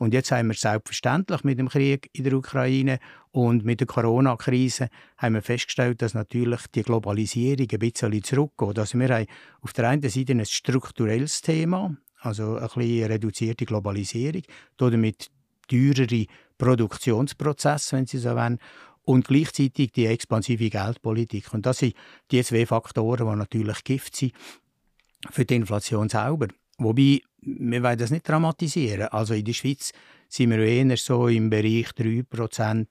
Und 0.00 0.12
jetzt 0.12 0.32
haben 0.32 0.48
wir 0.48 0.54
selbstverständlich 0.54 1.44
mit 1.44 1.60
dem 1.60 1.68
Krieg 1.68 2.10
in 2.12 2.24
der 2.24 2.34
Ukraine 2.34 2.98
und 3.30 3.64
mit 3.64 3.78
der 3.78 3.86
Corona-Krise 3.86 4.88
haben 5.18 5.34
wir 5.34 5.42
festgestellt, 5.42 6.02
dass 6.02 6.14
natürlich 6.14 6.66
die 6.74 6.82
Globalisierung 6.82 7.68
ein 7.70 7.78
bisschen 7.78 8.24
zurückgeht. 8.24 8.78
Also 8.78 8.98
wir 8.98 9.08
haben 9.08 9.26
auf 9.60 9.72
der 9.72 9.88
einen 9.88 10.08
Seite 10.10 10.32
ein 10.32 10.44
strukturelles 10.44 11.42
Thema, 11.42 11.96
also 12.20 12.56
ein 12.56 12.68
bisschen 12.74 13.06
reduzierte 13.06 13.64
Globalisierung, 13.64 14.42
damit 14.76 15.30
teurere 15.68 16.26
Produktionsprozesse, 16.58 17.96
wenn 17.96 18.06
Sie 18.06 18.18
so 18.18 18.34
wollen, 18.34 18.58
und 19.04 19.26
gleichzeitig 19.26 19.92
die 19.92 20.06
expansive 20.06 20.68
Geldpolitik. 20.68 21.54
Und 21.54 21.64
das 21.64 21.78
sind 21.78 21.94
die 22.30 22.42
zwei 22.42 22.66
Faktoren, 22.66 23.30
die 23.30 23.36
natürlich 23.36 23.84
Gift 23.84 24.16
sind. 24.16 24.32
für 25.30 25.44
die 25.44 25.56
Inflation 25.56 26.08
selber. 26.08 26.48
Wobei, 26.78 27.20
wir 27.40 27.82
wollen 27.82 27.98
das 27.98 28.10
nicht 28.10 28.28
dramatisieren. 28.28 29.08
Also 29.08 29.34
in 29.34 29.44
der 29.44 29.52
Schweiz 29.52 29.92
sind 30.28 30.50
wir 30.50 30.58
eher 30.58 30.96
so 30.96 31.28
im 31.28 31.50
Bereich 31.50 31.88
3%. 31.90 32.86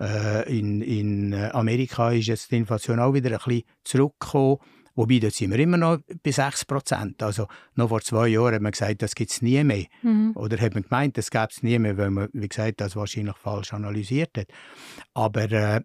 Äh, 0.00 0.58
in, 0.58 0.80
in 0.80 1.34
Amerika 1.34 2.12
ist 2.12 2.28
jetzt 2.28 2.50
die 2.50 2.56
Inflation 2.56 3.00
auch 3.00 3.12
wieder 3.12 3.30
ein 3.30 3.38
bisschen 3.38 3.64
zurückgekommen. 3.84 4.58
Wobei, 4.98 5.20
da 5.20 5.30
sind 5.30 5.52
wir 5.52 5.60
immer 5.60 5.76
noch 5.76 5.98
bei 6.24 6.30
6% 6.30 7.22
Also, 7.22 7.46
noch 7.76 7.88
vor 7.88 8.00
zwei 8.00 8.26
Jahren 8.26 8.56
hat 8.56 8.62
man 8.62 8.72
gesagt, 8.72 9.00
das 9.00 9.14
gibt 9.14 9.30
es 9.30 9.42
nie 9.42 9.62
mehr. 9.62 9.86
Mhm. 10.02 10.32
Oder 10.34 10.60
hat 10.60 10.74
man 10.74 10.82
gemeint, 10.82 11.16
das 11.16 11.30
gäbe 11.30 11.46
es 11.50 11.62
nie 11.62 11.78
mehr, 11.78 11.96
weil 11.96 12.10
man, 12.10 12.28
wie 12.32 12.48
gesagt, 12.48 12.80
das 12.80 12.96
wahrscheinlich 12.96 13.36
falsch 13.36 13.72
analysiert 13.72 14.36
hat. 14.36 14.48
Aber 15.14 15.52
äh, 15.52 15.82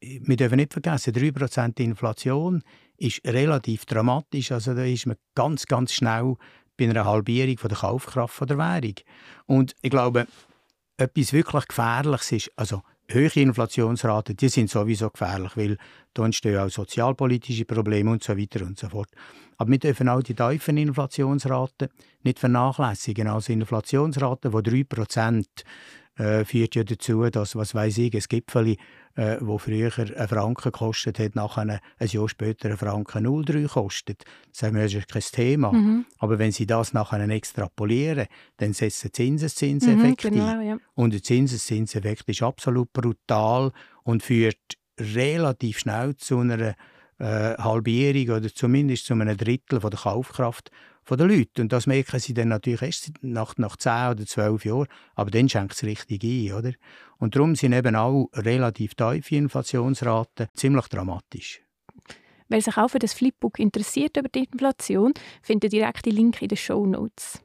wir 0.00 0.36
dürfen 0.36 0.56
nicht 0.56 0.72
vergessen, 0.72 1.14
3% 1.14 1.78
Inflation 1.78 2.64
ist 2.96 3.20
relativ 3.24 3.84
dramatisch. 3.84 4.50
Also, 4.50 4.74
da 4.74 4.82
ist 4.82 5.06
man 5.06 5.16
ganz, 5.36 5.66
ganz 5.66 5.92
schnell 5.92 6.34
bei 6.76 6.90
einer 6.90 7.04
Halbierung 7.04 7.58
von 7.58 7.68
der 7.68 7.78
Kaufkraft 7.78 8.34
von 8.34 8.48
der 8.48 8.58
Währung. 8.58 8.94
Und 9.46 9.76
ich 9.80 9.90
glaube, 9.90 10.26
etwas 10.96 11.32
wirklich 11.32 11.68
Gefährliches 11.68 12.32
ist, 12.32 12.52
also 12.56 12.82
hohe 13.12 13.42
Inflationsraten, 13.42 14.36
die 14.36 14.48
sind 14.48 14.70
sowieso 14.70 15.10
gefährlich, 15.10 15.56
weil 15.56 15.76
da 16.14 16.24
entstehen 16.24 16.58
auch 16.58 16.68
sozialpolitische 16.68 17.64
Probleme 17.64 18.10
und 18.10 18.22
so 18.22 18.36
weiter 18.36 18.64
und 18.64 18.78
so 18.78 18.88
fort. 18.88 19.10
Aber 19.58 19.70
wir 19.70 19.78
dürfen 19.78 20.08
auch 20.08 20.22
die 20.22 20.34
tiefen 20.34 20.76
Inflationsraten 20.76 21.88
nicht 22.22 22.38
vernachlässigen. 22.38 23.28
Also 23.28 23.52
Inflationsraten 23.52 24.50
von 24.50 24.62
3% 24.62 25.44
äh, 26.16 26.44
führt 26.44 26.74
ja 26.74 26.84
dazu, 26.84 27.28
dass, 27.30 27.56
was 27.56 27.74
weiß 27.74 27.98
ich, 27.98 28.14
ein 28.14 28.22
Gipfeli 28.28 28.78
äh, 29.16 29.38
wo 29.40 29.58
früher 29.58 29.90
ein 29.98 30.28
Franken 30.28 30.70
gekostet 30.70 31.18
hat, 31.18 31.34
nachher 31.34 31.80
ein 31.98 32.08
Jahr 32.08 32.28
später 32.28 32.70
ein 32.70 32.76
Franken 32.76 33.26
0,3 33.26 33.66
kostet. 33.66 34.24
Das 34.58 34.72
ist 34.72 35.08
kein 35.08 35.22
Thema. 35.22 35.72
Mhm. 35.72 36.04
Aber 36.18 36.38
wenn 36.38 36.52
Sie 36.52 36.66
das 36.66 36.92
nachher 36.92 37.26
extrapolieren, 37.28 38.26
dann 38.58 38.72
setzen 38.72 39.12
Zinseszinseffekt 39.12 40.24
mhm, 40.24 40.30
genau, 40.30 40.46
ein. 40.46 40.66
Ja. 40.66 40.76
Und 40.94 41.14
der 41.14 41.22
Zinseszinseffekt 41.22 42.28
ist 42.28 42.42
absolut 42.42 42.92
brutal 42.92 43.72
und 44.04 44.22
führt 44.22 44.58
relativ 44.98 45.78
schnell 45.78 46.16
zu 46.16 46.38
einer 46.38 46.74
äh, 47.18 47.56
Halbierung 47.56 48.36
oder 48.36 48.54
zumindest 48.54 49.06
zu 49.06 49.14
einem 49.14 49.36
Drittel 49.36 49.80
von 49.80 49.90
der 49.90 50.00
Kaufkraft 50.00 50.70
von 51.06 51.16
den 51.18 51.30
Leuten. 51.30 51.62
Und 51.62 51.72
das 51.72 51.86
merken 51.86 52.18
sie 52.18 52.34
dann 52.34 52.48
natürlich 52.48 52.82
erst 52.82 53.12
nach, 53.22 53.56
nach 53.56 53.76
10 53.76 54.10
oder 54.10 54.26
12 54.26 54.64
Jahren, 54.64 54.88
aber 55.14 55.30
dann 55.30 55.48
schenkt 55.48 55.74
es 55.74 55.84
richtig 55.84 56.24
ein. 56.24 56.52
Oder? 56.52 56.72
Und 57.18 57.36
darum 57.36 57.54
sind 57.54 57.72
eben 57.72 57.94
auch 57.94 58.28
relativ 58.34 58.94
tiefe 58.96 59.36
Inflationsraten 59.36 60.48
ziemlich 60.54 60.88
dramatisch. 60.88 61.62
Wer 62.48 62.60
sich 62.60 62.76
auch 62.76 62.88
für 62.88 62.98
das 62.98 63.14
Flipbook 63.14 63.58
interessiert 63.58 64.16
über 64.16 64.28
die 64.28 64.44
Inflation, 64.44 65.14
findet 65.42 65.72
direkt 65.72 66.06
den 66.06 66.14
Link 66.14 66.42
in 66.42 66.48
den 66.48 66.58
Show 66.58 66.84
Notes. 66.84 67.40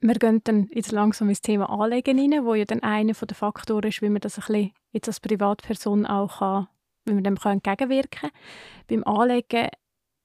Wir 0.00 0.14
gehen 0.14 0.40
dann 0.44 0.68
jetzt 0.72 0.92
langsam 0.92 1.28
ins 1.28 1.40
Thema 1.40 1.70
Anlegen 1.70 2.18
rein, 2.18 2.44
wo 2.44 2.54
ja 2.54 2.64
dann 2.64 2.82
einer 2.82 3.12
der 3.12 3.36
Faktoren 3.36 3.88
ist, 3.88 4.02
wie 4.02 4.10
man 4.10 4.20
das 4.20 4.36
ein 4.36 4.44
bisschen 4.46 4.72
jetzt 4.92 5.08
als 5.08 5.20
Privatperson 5.20 6.06
auch 6.06 6.40
kann, 6.40 6.68
wie 7.06 7.14
man 7.14 7.24
dem 7.24 7.36
entgegenwirken 7.42 8.20
kann. 8.20 8.30
Beim 8.88 9.04
Anlegen 9.04 9.70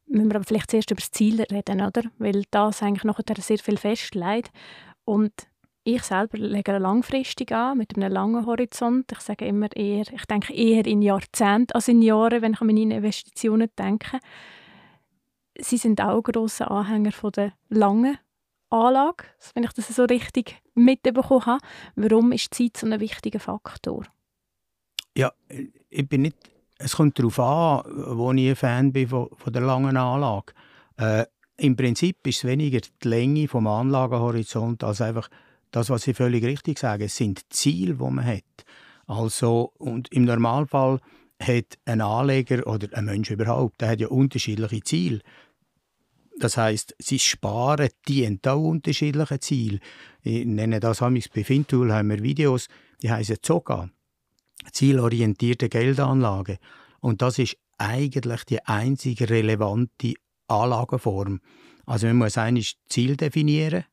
müssen 0.10 0.30
wir 0.30 0.36
aber 0.36 0.46
vielleicht 0.46 0.72
zuerst 0.72 0.92
über 0.92 1.00
das 1.00 1.12
Ziel 1.12 1.42
reden, 1.42 1.82
oder? 1.82 2.04
Weil 2.18 2.44
das 2.52 2.84
eigentlich 2.84 3.04
noch 3.04 3.20
sehr 3.28 3.60
viel 3.60 3.78
festlegt. 3.78 4.52
Und 5.06 5.34
ich 5.84 6.04
selber 6.04 6.38
lege 6.38 6.78
langfristig 6.78 7.52
an, 7.52 7.78
mit 7.78 7.96
einem 7.96 8.12
langen 8.12 8.46
Horizont. 8.46 9.12
Ich 9.12 9.22
sage 9.22 9.46
immer 9.46 9.76
eher, 9.76 10.06
ich 10.12 10.26
denke 10.26 10.54
eher 10.54 10.86
in 10.86 11.02
Jahrzehnten 11.02 11.74
als 11.74 11.88
in 11.88 12.02
Jahren, 12.02 12.42
wenn 12.42 12.54
ich 12.54 12.62
an 12.62 12.68
meine 12.68 12.82
Investitionen 12.82 13.70
denke. 13.78 14.20
Sie 15.58 15.78
sind 15.78 16.02
auch 16.02 16.22
grosse 16.22 16.70
Anhänger 16.70 17.12
von 17.12 17.32
der 17.32 17.54
langen 17.70 18.18
Anlage, 18.70 19.26
wenn 19.54 19.64
ich 19.64 19.74
das 19.74 19.88
so 19.88 20.04
richtig 20.04 20.62
mitbekommen 20.76 21.46
habe. 21.46 21.66
Warum 21.96 22.32
ist 22.32 22.54
Zeit 22.54 22.78
so 22.78 22.86
ein 22.86 23.00
wichtiger 23.00 23.40
Faktor? 23.40 24.06
Ja, 25.18 25.34
ich 25.90 26.08
bin 26.08 26.22
nicht 26.22 26.38
es 26.80 26.96
kommt 26.96 27.20
darauf 27.20 27.40
an, 27.40 27.84
wo 28.18 28.32
ich 28.32 28.50
ein 28.50 28.56
Fan 28.56 28.94
bin 28.94 29.08
von, 29.10 29.28
von 29.36 29.54
der 29.54 29.62
langen 29.62 29.98
Anlage. 29.98 30.54
Äh, 30.98 31.26
Im 31.58 31.76
Prinzip 31.76 32.26
ist 32.26 32.38
es 32.38 32.44
weniger 32.46 32.80
die 32.80 33.08
Länge 33.08 33.48
vom 33.48 33.68
Anlagenhorizont 33.68 34.84
als 34.84 35.02
einfach 35.02 35.30
das, 35.72 35.90
was 35.90 36.04
Sie 36.04 36.14
völlig 36.14 36.44
richtig 36.44 36.80
sagen. 36.80 37.04
Es 37.04 37.18
sind 37.18 37.42
Ziele, 37.54 37.96
die 37.96 38.04
man 38.04 38.26
hat. 38.26 38.44
Also, 39.06 39.74
und 39.78 40.12
im 40.14 40.24
Normalfall 40.24 41.00
hat 41.42 41.78
ein 41.86 42.02
Anleger 42.02 42.66
oder 42.66 42.88
ein 42.98 43.06
Mensch 43.06 43.30
überhaupt, 43.30 43.82
der 43.82 43.90
hat 43.90 44.00
ja 44.00 44.08
unterschiedliche 44.08 44.82
Ziele. 44.82 45.20
Das 46.38 46.56
heißt, 46.56 46.96
sie 47.00 47.20
sparen 47.20 47.90
dient 48.08 48.48
auch 48.48 48.62
unterschiedliche 48.62 49.40
Ziele. 49.42 49.80
Ich 50.22 50.46
nenne 50.46 50.80
das 50.80 51.00
bei 51.00 51.44
Fintool 51.44 51.92
haben 51.92 52.10
wir 52.10 52.24
Videos, 52.24 52.68
die 53.02 53.12
heißen 53.12 53.38
Zoga 53.42 53.90
zielorientierte 54.72 55.70
Geldanlage. 55.70 56.58
Und 57.00 57.22
das 57.22 57.40
ist 57.40 57.58
eigentlich 57.78 58.44
die 58.46 58.64
einzige 58.66 59.30
relevante 59.30 60.14
Anlageform. 60.48 61.40
Also 61.86 62.08
man 62.08 62.18
muss 62.18 62.38
eigentlich 62.38 62.78
Ziel 62.88 63.16
definieren, 63.16 63.86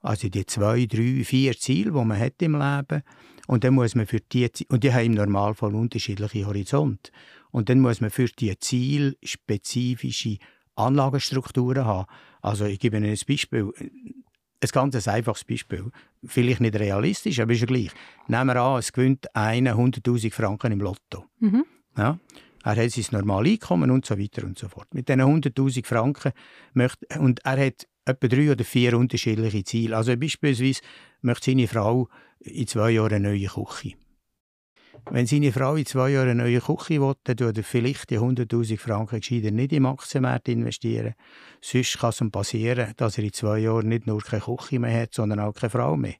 also 0.00 0.28
die 0.28 0.46
zwei, 0.46 0.86
drei, 0.86 1.24
vier 1.24 1.56
Ziele, 1.56 1.90
die 1.90 2.04
man 2.04 2.18
hat 2.18 2.40
im 2.40 2.52
Leben, 2.52 3.02
und 3.46 3.64
dann 3.64 3.74
muss 3.74 3.94
man 3.94 4.06
für 4.06 4.20
die 4.20 4.48
und 4.68 4.84
die 4.84 4.92
haben 4.92 5.06
im 5.06 5.14
Normalfall 5.14 5.74
unterschiedliche 5.74 6.46
Horizonte. 6.46 7.12
Und 7.50 7.68
dann 7.68 7.80
muss 7.80 8.00
man 8.00 8.10
für 8.10 8.26
die 8.26 8.58
Ziel 8.58 9.16
spezifische 9.22 10.38
Anlagestrukturen 10.74 11.84
haben. 11.84 12.06
Also 12.42 12.66
ich 12.66 12.78
gebe 12.78 12.96
Ihnen 12.98 13.10
ein 13.10 13.18
Beispiel 13.26 13.72
ein 14.60 14.68
ganz 14.72 15.08
einfaches 15.08 15.44
Beispiel. 15.44 15.90
Vielleicht 16.26 16.60
nicht 16.60 16.78
realistisch, 16.78 17.40
aber 17.40 17.52
ist 17.52 17.60
ja 17.60 17.66
gleich. 17.66 17.90
Nehmen 18.28 18.46
wir 18.48 18.56
an, 18.56 18.78
es 18.78 18.92
gewinnt 18.92 19.34
einer 19.34 19.74
100'000 19.74 20.32
Franken 20.32 20.72
im 20.72 20.80
Lotto. 20.80 21.24
Mhm. 21.40 21.64
Ja? 21.96 22.18
Er 22.64 22.76
hat 22.76 22.90
sein 22.90 23.04
normales 23.12 23.52
Einkommen 23.52 23.90
und 23.90 24.04
so 24.04 24.18
weiter 24.18 24.44
und 24.44 24.58
so 24.58 24.68
fort. 24.68 24.92
Mit 24.92 25.08
diesen 25.08 25.22
100'000 25.22 25.86
Franken 25.86 26.32
möchte, 26.74 27.06
und 27.20 27.44
er 27.44 27.66
hat 27.66 27.86
etwa 28.04 28.28
drei 28.28 28.50
oder 28.50 28.64
vier 28.64 28.96
unterschiedliche 28.96 29.64
Ziele. 29.64 29.96
Also 29.96 30.16
beispielsweise 30.16 30.80
möchte 31.22 31.50
seine 31.50 31.68
Frau 31.68 32.08
in 32.40 32.66
zwei 32.66 32.90
Jahren 32.90 33.14
eine 33.14 33.28
neue 33.30 33.46
Küche. 33.46 33.94
Wenn 35.10 35.26
seine 35.26 35.52
Frau 35.52 35.76
in 35.76 35.86
zwei 35.86 36.10
Jahren 36.10 36.30
eine 36.30 36.42
neue 36.42 36.60
Küche 36.60 37.00
will, 37.00 37.14
dann 37.24 37.36
tut 37.36 37.56
er 37.56 37.62
vielleicht 37.62 38.10
die 38.10 38.18
100'000 38.18 38.76
Franken 38.78 39.20
gescheiter 39.20 39.52
nicht 39.52 39.72
im 39.72 39.86
Aktienmarkt 39.86 40.48
investieren. 40.48 41.14
Sonst 41.60 41.98
kann 41.98 42.10
es 42.10 42.20
ihm 42.20 42.30
passieren, 42.32 42.92
dass 42.96 43.16
er 43.16 43.24
in 43.24 43.32
zwei 43.32 43.58
Jahren 43.58 43.88
nicht 43.88 44.06
nur 44.06 44.20
keine 44.20 44.42
Küche 44.42 44.80
mehr 44.80 45.02
hat, 45.02 45.14
sondern 45.14 45.40
auch 45.40 45.52
keine 45.52 45.70
Frau 45.70 45.96
mehr. 45.96 46.14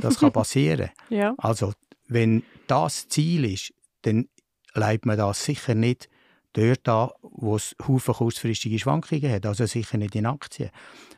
Das 0.00 0.18
kann 0.20 0.32
passieren. 0.32 0.90
ja. 1.08 1.34
Also, 1.38 1.72
wenn 2.06 2.44
das 2.66 3.08
Ziel 3.08 3.44
ist, 3.46 3.72
dann 4.02 4.28
leitet 4.74 5.06
man 5.06 5.16
das 5.16 5.44
sicher 5.44 5.74
nicht 5.74 6.08
dort 6.52 6.88
an, 6.88 7.10
wo 7.22 7.56
es 7.56 7.74
Haufen 7.86 8.14
kurzfristige 8.14 8.78
Schwankungen 8.78 9.30
hat, 9.30 9.46
also 9.46 9.66
sicher 9.66 9.98
nicht 9.98 10.14
in 10.14 10.26
Aktien. 10.26 10.70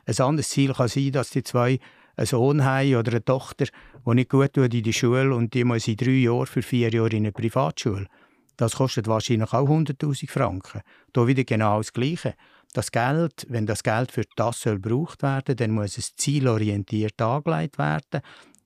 Ein 0.07 0.19
anderes 0.21 0.49
Ziel 0.49 0.73
kann 0.73 0.89
sein, 0.89 1.13
dass 1.13 1.31
die 1.31 1.43
zwei 1.43 1.79
einen 2.17 2.27
Sohn 2.27 2.65
haben 2.65 2.97
oder 2.97 3.13
eine 3.13 3.25
Tochter, 3.25 3.67
die 4.07 4.15
nicht 4.15 4.31
gut 4.31 4.55
tut 4.55 4.75
in 4.75 4.83
die 4.83 4.93
Schule 4.93 5.35
und 5.35 5.55
die 5.55 5.65
muss 5.65 5.89
in 5.89 5.97
drei 5.97 6.11
Jahren 6.11 6.47
für 6.47 6.63
vier 6.63 6.91
Jahre 6.91 7.11
in 7.11 7.25
eine 7.25 7.33
Privatschule. 7.33 8.07
Das 8.57 8.77
kostet 8.77 9.07
wahrscheinlich 9.07 9.53
auch 9.53 9.69
100'000 9.69 10.31
Franken. 10.31 10.81
Da 11.13 11.27
wieder 11.27 11.45
genau 11.45 11.79
das 11.79 11.93
Gleiche. 11.93 12.35
Das 12.73 12.91
Geld, 12.91 13.47
wenn 13.49 13.67
das 13.67 13.83
Geld 13.83 14.13
für 14.13 14.25
das 14.35 14.61
soll 14.61 14.81
gebraucht 14.81 15.23
werden, 15.23 15.57
dann 15.57 15.71
muss 15.71 15.99
es 15.99 16.17
zielorientiert 16.17 17.21
angelegt 17.21 17.79
werden, 17.79 18.23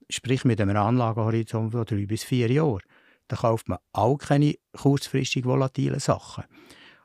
sprich 0.09 0.45
mit 0.45 0.61
einem 0.61 0.77
Anlagehorizont 0.77 1.73
von 1.73 1.85
drei 1.85 2.07
bis 2.07 2.25
vier 2.25 2.51
Jahren. 2.51 2.83
Da 3.29 3.37
kauft 3.37 3.69
man 3.69 3.79
auch 3.93 4.17
keine 4.17 4.55
kurzfristig 4.77 5.45
volatilen 5.45 6.01
Sachen. 6.01 6.45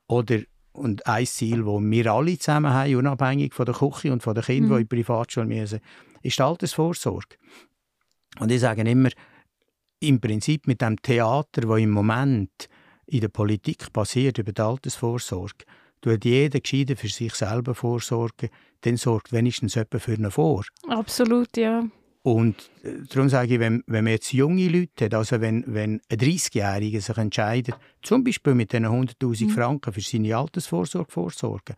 Oder 0.08 0.40
und 0.74 1.08
ein 1.08 1.26
Ziel, 1.26 1.64
das 1.64 1.82
wir 1.82 2.12
alle 2.12 2.38
zusammen 2.38 2.74
haben, 2.74 2.96
unabhängig 2.96 3.54
von 3.54 3.66
der 3.66 3.76
Küche 3.76 4.12
und 4.12 4.22
von 4.22 4.36
den 4.36 4.44
Kindern, 4.44 4.70
mhm. 4.70 4.76
die 4.76 4.82
in 4.82 4.88
die 4.90 4.96
Privatschule 4.96 5.46
müssen, 5.46 5.80
ist 6.26 6.40
die 6.40 6.44
Altersvorsorge. 6.44 7.38
Und 8.40 8.52
ich 8.52 8.62
sage 8.62 8.82
immer, 8.82 9.10
im 10.00 10.20
Prinzip 10.20 10.68
mit 10.68 10.82
dem 10.82 11.02
Theater, 11.02 11.62
das 11.62 11.80
im 11.80 11.92
Moment 11.92 12.68
in 13.08 13.22
der 13.22 13.30
Politik 13.30 13.94
passiert 13.94 14.38
über 14.38 14.52
die 14.52 14.62
Altersvorsorge, 14.62 15.66
tut 16.02 16.26
jeder 16.26 16.60
gescheiter 16.60 16.96
für 16.96 17.08
sich 17.08 17.34
selber 17.34 17.76
vorsorgen, 17.76 18.50
dann 18.82 18.98
sorgt 18.98 19.32
wenigstens 19.32 19.76
jemand 19.76 20.02
für 20.02 20.14
ihn 20.14 20.30
vor. 20.32 20.64
Absolut, 20.90 21.56
ja. 21.58 21.84
Und 22.24 22.72
äh, 22.84 23.04
darum 23.08 23.30
sage 23.30 23.54
ich, 23.54 23.60
wenn, 23.60 23.84
wenn 23.86 24.04
man 24.04 24.14
jetzt 24.14 24.34
junge 24.34 24.68
Leute 24.68 25.06
hat, 25.06 25.14
also 25.14 25.42
wenn, 25.42 25.64
wenn 25.68 26.02
ein 26.10 26.18
30-Jähriger 26.18 27.00
sich 27.00 27.18
entscheidet, 27.18 27.76
zum 28.02 28.24
Beispiel 28.24 28.56
mit 28.56 28.74
diesen 28.74 28.88
100'000 28.88 29.46
mhm. 29.46 29.50
Franken 29.52 29.94
für 29.94 30.02
seine 30.02 30.36
Altersvorsorge 30.36 31.12
vorsorgen, 31.12 31.76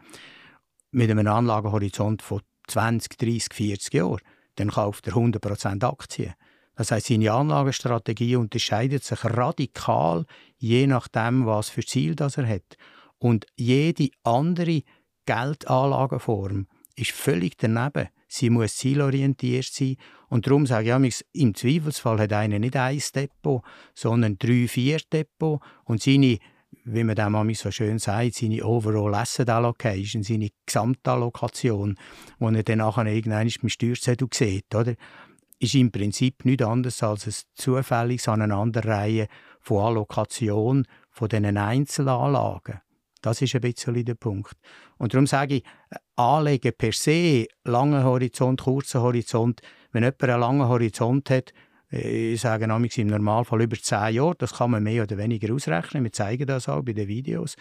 mit 0.91 1.11
einem 1.11 1.27
Anlagehorizont 1.27 2.21
von 2.21 2.41
20, 2.67 3.17
30, 3.17 3.53
40 3.53 3.93
Jahren, 3.93 4.21
dann 4.57 4.71
kauft 4.71 5.07
er 5.07 5.13
100% 5.13 5.83
Aktien. 5.83 6.33
Das 6.75 6.91
heißt, 6.91 7.07
seine 7.07 7.31
Anlagestrategie 7.31 8.35
unterscheidet 8.35 9.03
sich 9.03 9.23
radikal, 9.23 10.25
je 10.57 10.85
nachdem, 10.85 11.45
was 11.45 11.69
für 11.69 11.83
Ziel 11.83 12.15
das 12.15 12.37
er 12.37 12.47
hat. 12.47 12.77
Und 13.17 13.47
jede 13.55 14.09
andere 14.23 14.83
Geldanlagenform 15.25 16.67
ist 16.95 17.11
völlig 17.11 17.57
daneben. 17.57 18.09
Sie 18.27 18.49
muss 18.49 18.75
zielorientiert 18.75 19.65
sein. 19.65 19.95
Und 20.29 20.45
darum 20.45 20.65
sage 20.65 20.99
ich, 21.07 21.25
im 21.33 21.55
Zweifelsfall 21.55 22.19
hat 22.19 22.33
einer 22.33 22.59
nicht 22.59 22.75
ein 22.75 23.01
Depot, 23.15 23.63
sondern 23.95 24.37
drei, 24.37 24.67
vier 24.67 24.99
Depot 25.11 25.61
und 25.85 26.01
seine 26.01 26.37
wie 26.83 27.03
man 27.03 27.15
dem 27.15 27.53
so 27.53 27.71
schön 27.71 27.99
sagt, 27.99 28.35
seine 28.35 28.63
Overall 28.63 29.15
Asset 29.15 29.49
Allocation, 29.49 30.23
seine 30.23 30.49
Gesamtallokation, 30.65 31.95
die 32.39 32.55
er 32.55 32.63
dann 32.63 32.77
nachher 32.79 33.05
irgendwann 33.05 33.49
beim 33.61 33.69
Steuerzettel 33.69 34.27
sieht, 34.33 34.73
oder? 34.73 34.95
ist 35.59 35.75
im 35.75 35.91
Prinzip 35.91 36.45
nichts 36.45 36.65
anderes 36.65 37.01
als 37.03 37.27
ein 37.27 37.33
zufälliges 37.55 38.27
Aneinanderreihen 38.27 39.27
von 39.59 39.83
Allokation 39.83 40.85
von 41.09 41.29
diesen 41.29 41.57
Einzelanlagen. 41.57 42.81
Das 43.21 43.41
ist 43.41 43.55
ein 43.55 43.61
bisschen 43.61 44.05
der 44.05 44.13
Punkt. 44.13 44.55
Und 44.97 45.13
darum 45.13 45.25
sage 45.25 45.55
ich, 45.55 45.63
Anlegen 46.15 46.73
per 46.77 46.93
se, 46.93 47.47
langer 47.63 48.03
Horizont, 48.03 48.61
kurzer 48.61 49.01
Horizont, 49.01 49.61
wenn 49.91 50.03
jemand 50.03 50.23
einen 50.23 50.39
langen 50.39 50.67
Horizont 50.67 51.29
hat, 51.29 51.53
ich 51.89 52.41
sage 52.41 52.67
nämlich 52.67 52.97
im 52.97 53.07
Normalfall 53.07 53.61
über 53.61 53.77
zehn 53.77 54.15
Jahre, 54.15 54.35
das 54.37 54.55
kann 54.55 54.71
man 54.71 54.83
mehr 54.83 55.03
oder 55.03 55.17
weniger 55.17 55.53
ausrechnen, 55.53 56.03
wir 56.03 56.11
zeigen 56.11 56.45
das 56.45 56.67
auch 56.67 56.81
bei 56.81 56.93
den 56.93 57.07
Videos, 57.07 57.55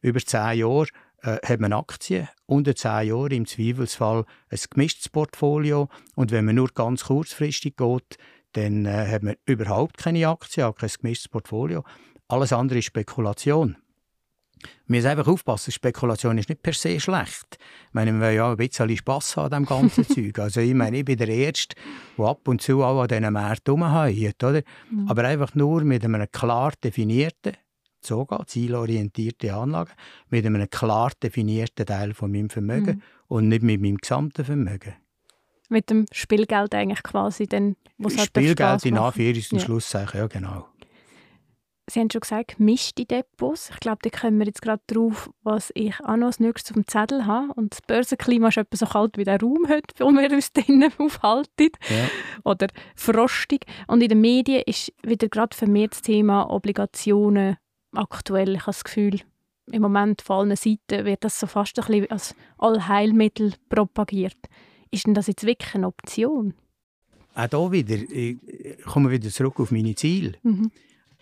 über 0.00 0.20
zehn 0.20 0.58
Jahre 0.58 0.86
äh, 1.22 1.38
hat 1.44 1.60
man 1.60 1.72
Aktien, 1.72 2.28
unter 2.46 2.74
zehn 2.74 3.08
Jahren 3.08 3.32
im 3.32 3.46
Zweifelsfall 3.46 4.24
ein 4.50 4.58
gemischtes 4.70 5.08
Portfolio. 5.08 5.88
Und 6.14 6.30
wenn 6.30 6.44
man 6.44 6.54
nur 6.54 6.68
ganz 6.68 7.04
kurzfristig 7.04 7.76
geht, 7.76 8.18
dann 8.52 8.86
äh, 8.86 9.06
hat 9.10 9.22
man 9.22 9.34
überhaupt 9.44 9.98
keine 9.98 10.28
Aktien, 10.28 10.66
auch 10.66 10.76
kein 10.76 10.90
gemischtes 11.00 11.28
Portfolio. 11.28 11.84
Alles 12.28 12.52
andere 12.52 12.78
ist 12.78 12.86
Spekulation. 12.86 13.76
Wir 14.86 14.96
müssen 14.96 15.08
einfach 15.08 15.26
aufpassen, 15.26 15.72
Spekulation 15.72 16.38
ist 16.38 16.48
nicht 16.48 16.62
per 16.62 16.72
se 16.72 16.98
schlecht. 16.98 17.58
Ich 17.88 17.94
meine, 17.94 18.12
wir 18.12 18.20
wollen 18.20 18.36
ja 18.36 18.50
ein 18.50 18.56
bisschen 18.56 18.96
Spass 18.96 19.36
haben 19.36 19.52
an 19.52 19.64
diesem 19.64 19.66
ganzen 19.66 20.08
Zeug. 20.08 20.38
Also 20.38 20.60
ich 20.60 20.74
meine, 20.74 20.98
ich 20.98 21.04
bin 21.04 21.18
der 21.18 21.28
Erste, 21.28 21.76
der 22.16 22.24
ab 22.26 22.48
und 22.48 22.62
zu 22.62 22.82
auch 22.82 23.02
an 23.02 23.08
diesen 23.08 23.32
Märkten 23.32 23.72
rumheuert, 23.72 24.42
oder? 24.42 24.62
Mhm. 24.90 25.08
Aber 25.08 25.24
einfach 25.24 25.54
nur 25.54 25.82
mit 25.82 26.04
einem 26.04 26.26
klar 26.30 26.72
definierten, 26.82 27.52
sogar 28.00 28.46
zielorientierte 28.46 29.52
Anlage, 29.52 29.90
mit 30.30 30.46
einem 30.46 30.70
klar 30.70 31.12
definierten 31.22 31.84
Teil 31.84 32.14
von 32.14 32.30
meinem 32.30 32.50
Vermögen 32.50 32.96
mhm. 32.96 33.02
und 33.28 33.48
nicht 33.48 33.62
mit 33.62 33.80
meinem 33.80 33.98
gesamten 33.98 34.44
Vermögen. 34.44 34.94
Mit 35.68 35.90
dem 35.90 36.06
Spielgeld 36.12 36.74
eigentlich 36.74 37.02
quasi, 37.02 37.46
dann, 37.46 37.76
was 37.98 38.16
halt 38.16 38.28
Spielgeld 38.28 38.86
in 38.86 38.96
Anführungs- 38.96 39.52
und 39.52 39.58
ja. 39.58 39.64
Schlusszeichen, 39.64 40.20
ja 40.20 40.26
genau. 40.28 40.68
Sie 41.88 42.00
haben 42.00 42.10
schon 42.10 42.20
gesagt, 42.20 42.56
gemischte 42.56 43.04
Depots. 43.04 43.70
Ich 43.70 43.78
glaube, 43.78 43.98
da 44.02 44.10
kommen 44.10 44.38
wir 44.40 44.46
jetzt 44.46 44.60
gerade 44.60 44.82
drauf, 44.88 45.30
was 45.44 45.70
ich 45.74 45.94
auch 46.00 46.16
noch 46.16 46.26
als 46.26 46.40
nächstes 46.40 46.72
auf 46.72 46.74
dem 46.74 46.88
Zettel 46.88 47.26
habe. 47.26 47.52
Und 47.54 47.74
das 47.74 47.82
Börsenklima 47.82 48.48
ist 48.48 48.56
etwa 48.56 48.76
so 48.76 48.86
kalt 48.86 49.16
wie 49.16 49.24
der 49.24 49.40
Raum 49.40 49.68
heute, 49.68 49.94
wo 50.00 50.10
wir 50.10 50.30
uns 50.32 50.52
drinnen 50.52 50.92
aufhalten. 50.98 51.70
Ja. 51.88 52.08
Oder 52.44 52.66
frostig. 52.96 53.66
Und 53.86 54.02
in 54.02 54.08
den 54.08 54.20
Medien 54.20 54.62
ist 54.66 54.92
wieder 55.04 55.28
gerade 55.28 55.56
vermehrt 55.56 55.92
das 55.92 56.02
Thema 56.02 56.50
Obligationen 56.50 57.56
aktuell. 57.92 58.54
Ich 58.54 58.62
habe 58.62 58.72
das 58.72 58.82
Gefühl, 58.82 59.20
im 59.70 59.82
Moment 59.82 60.22
von 60.22 60.38
allen 60.38 60.56
Seiten 60.56 61.04
wird 61.04 61.22
das 61.22 61.38
so 61.38 61.46
fast 61.46 61.78
ein 61.78 61.86
bisschen 61.86 62.10
als 62.10 62.34
Allheilmittel 62.58 63.54
propagiert. 63.68 64.36
Ist 64.90 65.06
denn 65.06 65.14
das 65.14 65.28
jetzt 65.28 65.46
wirklich 65.46 65.74
eine 65.76 65.86
Option? 65.86 66.54
Auch 67.36 67.48
hier 67.48 67.72
wieder, 67.72 67.94
ich 67.94 68.38
komme 68.84 69.10
wieder 69.10 69.30
zurück 69.30 69.60
auf 69.60 69.70
meine 69.70 69.94
Ziele. 69.94 70.32
Mhm. 70.42 70.70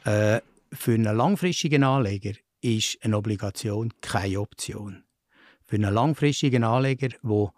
Äh, 0.05 0.41
für 0.75 0.95
einen 0.95 1.17
langfristigen 1.17 1.83
Anleger 1.83 2.33
ist 2.61 2.99
eine 3.03 3.17
Obligation 3.17 3.93
keine 4.01 4.41
Option. 4.41 5.05
Für 5.65 5.77
einen 5.77 5.93
langfristigen 5.95 6.65
Anleger, 6.65 7.09
wo 7.23 7.53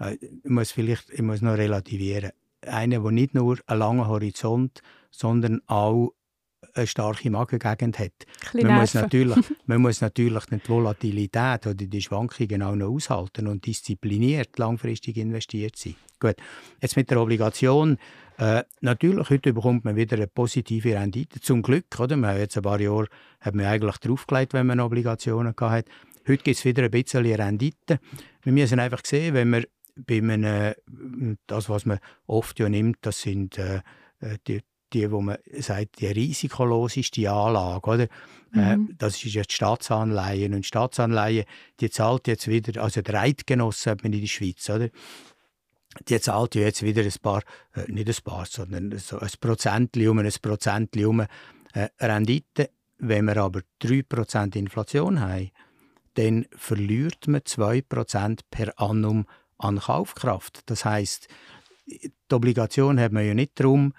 äh, 0.00 0.14
ich 0.14 0.50
muss 0.50 0.72
vielleicht 0.72 1.10
ich 1.10 1.22
muss 1.22 1.42
noch 1.42 1.56
relativieren, 1.56 2.32
einer, 2.62 3.00
der 3.00 3.10
nicht 3.10 3.34
nur 3.34 3.58
einen 3.66 3.78
langen 3.78 4.06
Horizont, 4.06 4.80
sondern 5.10 5.60
auch 5.66 6.12
eine 6.74 6.86
starke 6.86 7.30
Magengegend 7.30 7.98
hat. 7.98 8.12
Man 8.54 8.80
muss, 8.80 8.94
natürlich, 8.94 9.36
man 9.66 9.80
muss 9.80 10.00
natürlich 10.00 10.44
die 10.46 10.68
Volatilität 10.68 11.66
oder 11.66 11.74
die 11.74 12.02
Schwankungen 12.02 12.62
auch 12.62 12.74
noch 12.74 12.90
aushalten 12.90 13.46
und 13.46 13.64
diszipliniert 13.64 14.58
langfristig 14.58 15.16
investiert 15.16 15.76
sein. 15.76 15.94
Gut, 16.20 16.36
jetzt 16.80 16.96
mit 16.96 17.10
der 17.10 17.20
Obligation 17.20 17.96
äh, 18.38 18.62
natürlich, 18.80 19.30
heute 19.30 19.52
bekommt 19.52 19.84
man 19.84 19.96
wieder 19.96 20.16
eine 20.16 20.28
positive 20.28 20.94
Rendite. 20.94 21.40
Zum 21.40 21.60
Glück, 21.60 21.86
oder? 21.98 22.16
Man 22.16 22.30
hat 22.30 22.38
jetzt 22.38 22.56
ein 22.56 22.62
paar 22.62 22.80
Jahre 22.80 23.08
hat 23.40 23.54
man 23.56 23.66
eigentlich 23.66 23.98
draufgelegt, 23.98 24.54
wenn 24.54 24.66
man 24.66 24.78
Obligationen 24.78 25.54
hatte. 25.58 25.90
Heute 26.26 26.42
gibt 26.44 26.56
es 26.56 26.64
wieder 26.64 26.84
ein 26.84 26.90
bisschen 26.90 27.26
Rendite. 27.26 27.98
Wir 28.42 28.52
müssen 28.52 28.78
einfach 28.78 29.00
sehen, 29.04 29.34
wenn 29.34 29.50
man 29.50 29.64
bei 29.96 30.18
einem, 30.18 30.74
das, 31.48 31.68
was 31.68 31.84
man 31.84 31.98
oft 32.28 32.60
ja 32.60 32.68
nimmt, 32.68 32.98
das 33.00 33.22
sind 33.22 33.58
äh, 33.58 33.80
äh 34.20 34.38
die, 34.46 34.60
die, 34.92 35.10
wo 35.10 35.20
man 35.20 35.38
sagt, 35.58 36.00
die 36.00 36.06
risikoloseste 36.06 37.28
Anlage, 37.30 37.90
oder? 37.90 38.08
Äh, 38.54 38.76
mhm. 38.76 38.88
Äh, 38.90 38.94
das 38.98 39.16
ist 39.24 39.34
jetzt 39.34 39.52
Staatsanleihen. 39.52 40.54
Und 40.54 40.64
Staatsanleihen, 40.64 41.44
die 41.80 41.90
zahlt 41.90 42.28
jetzt 42.28 42.46
wieder, 42.46 42.80
also 42.82 43.02
der 43.02 43.20
Eidgenosse 43.20 43.90
hat 43.90 44.04
man 44.04 44.12
in 44.12 44.20
der 44.20 44.28
Schweiz, 44.28 44.70
oder? 44.70 44.90
Die 46.08 46.20
zahlt 46.20 46.54
ja 46.54 46.62
jetzt 46.62 46.82
wieder 46.82 47.02
ein 47.02 47.12
paar, 47.22 47.42
äh, 47.74 47.90
nicht 47.90 48.08
ein 48.08 48.24
paar, 48.24 48.46
sondern 48.46 48.96
so 48.98 49.18
ein 49.18 49.30
Prozent 49.40 49.96
um 49.96 50.18
ein 50.18 50.32
Prozent 50.42 50.96
um 50.96 51.20
äh, 51.20 51.88
Rendite. 52.00 52.70
Wenn 52.98 53.26
wir 53.26 53.36
aber 53.36 53.60
3% 53.82 54.56
Inflation 54.56 55.20
haben, 55.20 55.50
dann 56.14 56.46
verliert 56.56 57.28
man 57.28 57.42
2% 57.42 58.40
per 58.50 58.78
annum 58.80 59.26
an 59.56 59.78
Kaufkraft. 59.78 60.62
Das 60.66 60.84
heißt, 60.84 61.28
die 61.86 62.34
Obligation 62.34 62.98
hat 62.98 63.12
man 63.12 63.24
ja 63.24 63.34
nicht 63.34 63.58
darum, 63.60 63.94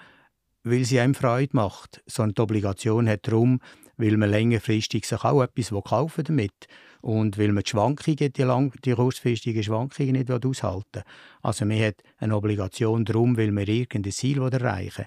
weil 0.64 0.84
sie 0.84 1.00
einem 1.00 1.16
Freude 1.16 1.56
macht, 1.56 2.04
sondern 2.06 2.36
die 2.36 2.42
Obligation 2.42 3.08
hat 3.08 3.28
darum, 3.28 3.62
weil 4.00 4.16
man 4.16 4.30
längerfristig 4.30 5.06
sich 5.06 5.24
auch 5.24 5.44
etwas 5.44 5.74
kaufen 5.84 6.24
damit 6.24 6.68
und 7.02 7.38
weil 7.38 7.52
man 7.52 7.64
die 7.64 7.70
Schwankungen, 7.70 8.32
die, 8.32 8.44
lang, 8.44 8.72
die 8.84 8.94
kurzfristigen 8.94 9.62
Schwankungen 9.62 10.14
nicht 10.14 10.32
aushalten 10.32 10.86
will. 10.94 11.04
Also 11.42 11.66
man 11.66 11.82
hat 11.82 12.02
eine 12.18 12.36
Obligation 12.36 13.04
darum, 13.04 13.36
weil 13.38 13.52
man 13.52 13.66
irgendein 13.66 14.14
Ziel 14.14 14.42
erreichen 14.42 15.06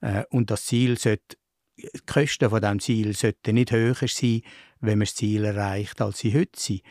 will. 0.00 0.10
Äh, 0.10 0.24
und 0.30 0.50
das 0.50 0.64
Ziel 0.64 0.98
sollte, 0.98 1.36
die 1.76 1.88
Kosten 2.06 2.48
von 2.48 2.60
diesem 2.60 2.80
Ziel 2.80 3.14
sollten 3.14 3.54
nicht 3.54 3.70
höher 3.70 3.94
sein, 3.94 4.40
wenn 4.80 4.98
man 4.98 5.06
das 5.06 5.14
Ziel 5.14 5.44
erreicht, 5.44 6.00
als 6.00 6.20
sie 6.20 6.34
heute 6.34 6.58
sind. 6.58 6.82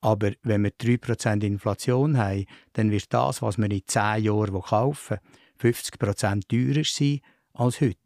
Aber 0.00 0.32
wenn 0.42 0.62
wir 0.62 0.72
3% 0.72 1.44
Inflation 1.44 2.18
haben, 2.18 2.46
dann 2.72 2.90
wird 2.90 3.12
das, 3.12 3.40
was 3.40 3.56
man 3.56 3.70
in 3.70 3.82
10 3.86 4.24
Jahren 4.24 4.60
kaufen 4.62 5.18
will, 5.60 5.72
50% 5.72 6.48
teurer 6.48 6.84
sein 6.84 7.20
als 7.52 7.80
heute. 7.80 7.96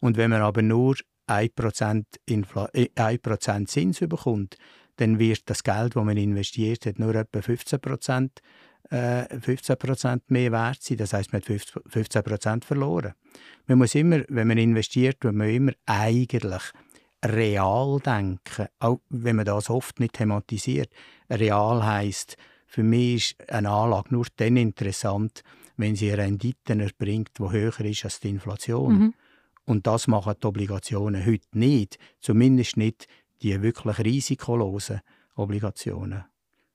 Und 0.00 0.16
wenn 0.18 0.30
man 0.30 0.42
aber 0.42 0.62
nur 0.62 0.96
1%, 1.26 2.04
Infl 2.26 2.68
äh, 2.72 2.88
1 2.94 3.70
Zins 3.70 4.00
bekommt, 4.00 4.56
dann 4.96 5.18
wird 5.18 5.42
das 5.46 5.62
Geld, 5.62 5.96
das 5.96 6.04
man 6.04 6.16
investiert 6.16 6.86
hat, 6.86 6.98
nur 6.98 7.14
etwa 7.14 7.42
15 7.42 7.80
Prozent 7.80 8.40
äh, 8.90 9.40
15 9.40 9.76
mehr 10.28 10.52
wert 10.52 10.82
sein. 10.82 10.96
Das 10.96 11.12
heißt, 11.12 11.32
man 11.32 11.42
hat 11.42 11.82
15 11.86 12.22
Prozent 12.22 12.64
verloren. 12.64 13.14
Man 13.66 13.78
muss 13.78 13.94
immer, 13.94 14.22
wenn 14.28 14.48
man 14.48 14.58
investiert, 14.58 15.22
muss 15.24 15.34
man 15.34 15.48
immer 15.48 15.72
eigentlich 15.86 16.62
real 17.24 17.98
denken, 18.00 18.68
auch 18.78 19.00
wenn 19.08 19.36
man 19.36 19.44
das 19.44 19.70
oft 19.70 19.98
nicht 20.00 20.14
thematisiert. 20.14 20.90
Real 21.30 21.84
heißt, 21.84 22.36
für 22.66 22.82
mich 22.82 23.38
ist 23.38 23.50
eine 23.50 23.70
Anlage 23.70 24.08
nur 24.10 24.26
dann 24.36 24.56
interessant, 24.56 25.42
wenn 25.76 25.96
sie 25.96 26.10
Renditen 26.10 26.80
erbringt, 26.80 27.30
die 27.38 27.50
höher 27.50 27.80
ist 27.80 28.04
als 28.04 28.20
die 28.20 28.30
Inflation. 28.30 28.98
Mhm. 28.98 29.14
Und 29.66 29.86
das 29.86 30.06
machen 30.06 30.34
die 30.42 30.46
Obligationen 30.46 31.26
heute 31.26 31.46
nicht, 31.52 31.98
zumindest 32.20 32.76
nicht 32.76 33.06
die 33.42 33.60
wirklich 33.60 33.98
risikolosen 33.98 35.00
Obligationen. 35.34 36.24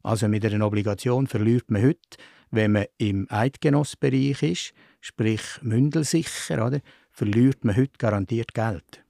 Also 0.04 0.28
mit 0.28 0.46
einer 0.46 0.66
Obligation 0.66 1.26
verliert 1.28 1.72
man 1.72 1.84
heute, 1.84 2.18
wenn 2.52 2.74
man 2.74 2.86
im 2.98 3.28
Eidgenossbereich 3.30 4.44
ist, 4.44 4.74
sprich 5.00 5.42
mündelsicher, 5.62 6.66
oder, 6.66 6.82
verliert 7.12 7.64
man 7.64 7.78
heute 7.78 7.98
garantiert 7.98 8.54
Geld. 8.54 9.04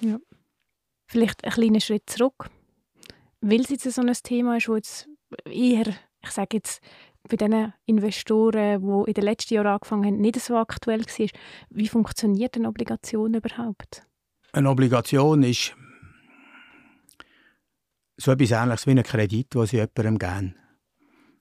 Ja. 0.00 0.18
Vielleicht 1.06 1.44
ein 1.44 1.50
kleiner 1.50 1.80
Schritt 1.80 2.08
zurück. 2.08 2.50
Weil 3.40 3.60
es 3.60 3.70
jetzt 3.70 3.90
so 3.90 4.00
ein 4.00 4.12
Thema 4.22 4.56
ist, 4.56 4.68
wo 4.68 4.76
jetzt 4.76 5.08
eher, 5.44 5.86
ich 6.22 6.30
sage 6.30 6.56
jetzt, 6.56 6.80
bei 7.28 7.36
den 7.36 7.72
Investoren, 7.86 8.82
die 8.82 9.10
in 9.10 9.14
den 9.14 9.24
letzten 9.24 9.54
Jahren 9.54 9.66
angefangen 9.68 10.04
haben, 10.04 10.20
nicht 10.20 10.40
so 10.40 10.56
aktuell 10.56 11.00
war. 11.00 11.28
Wie 11.70 11.88
funktioniert 11.88 12.56
eine 12.56 12.68
Obligation 12.68 13.34
überhaupt? 13.34 14.02
Eine 14.52 14.70
Obligation 14.70 15.42
ist 15.42 15.74
so 18.16 18.32
etwas 18.32 18.50
Ähnliches 18.50 18.86
wie 18.86 18.90
ein 18.92 19.02
Kredit, 19.02 19.54
den 19.54 19.66
sie 19.66 19.76
jemandem 19.76 20.18
geben. 20.18 20.54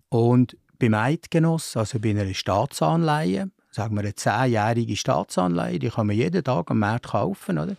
Und 0.10 0.58
beim 0.80 0.94
Eidgenoss, 0.94 1.78
also 1.78 2.00
bei 2.00 2.12
einer 2.12 2.34
Staatsanleihe, 2.34 3.52
sagen 3.70 3.96
wir 3.96 4.02
eine 4.02 4.16
zehnjährige 4.16 4.96
Staatsanleihe, 4.96 5.80
die 5.80 5.90
kann 5.90 6.08
man 6.08 6.16
jeden 6.16 6.44
Tag 6.44 6.72
am 6.72 6.80
Markt 6.80 7.08
kaufen, 7.08 7.60
oder? 7.60 7.76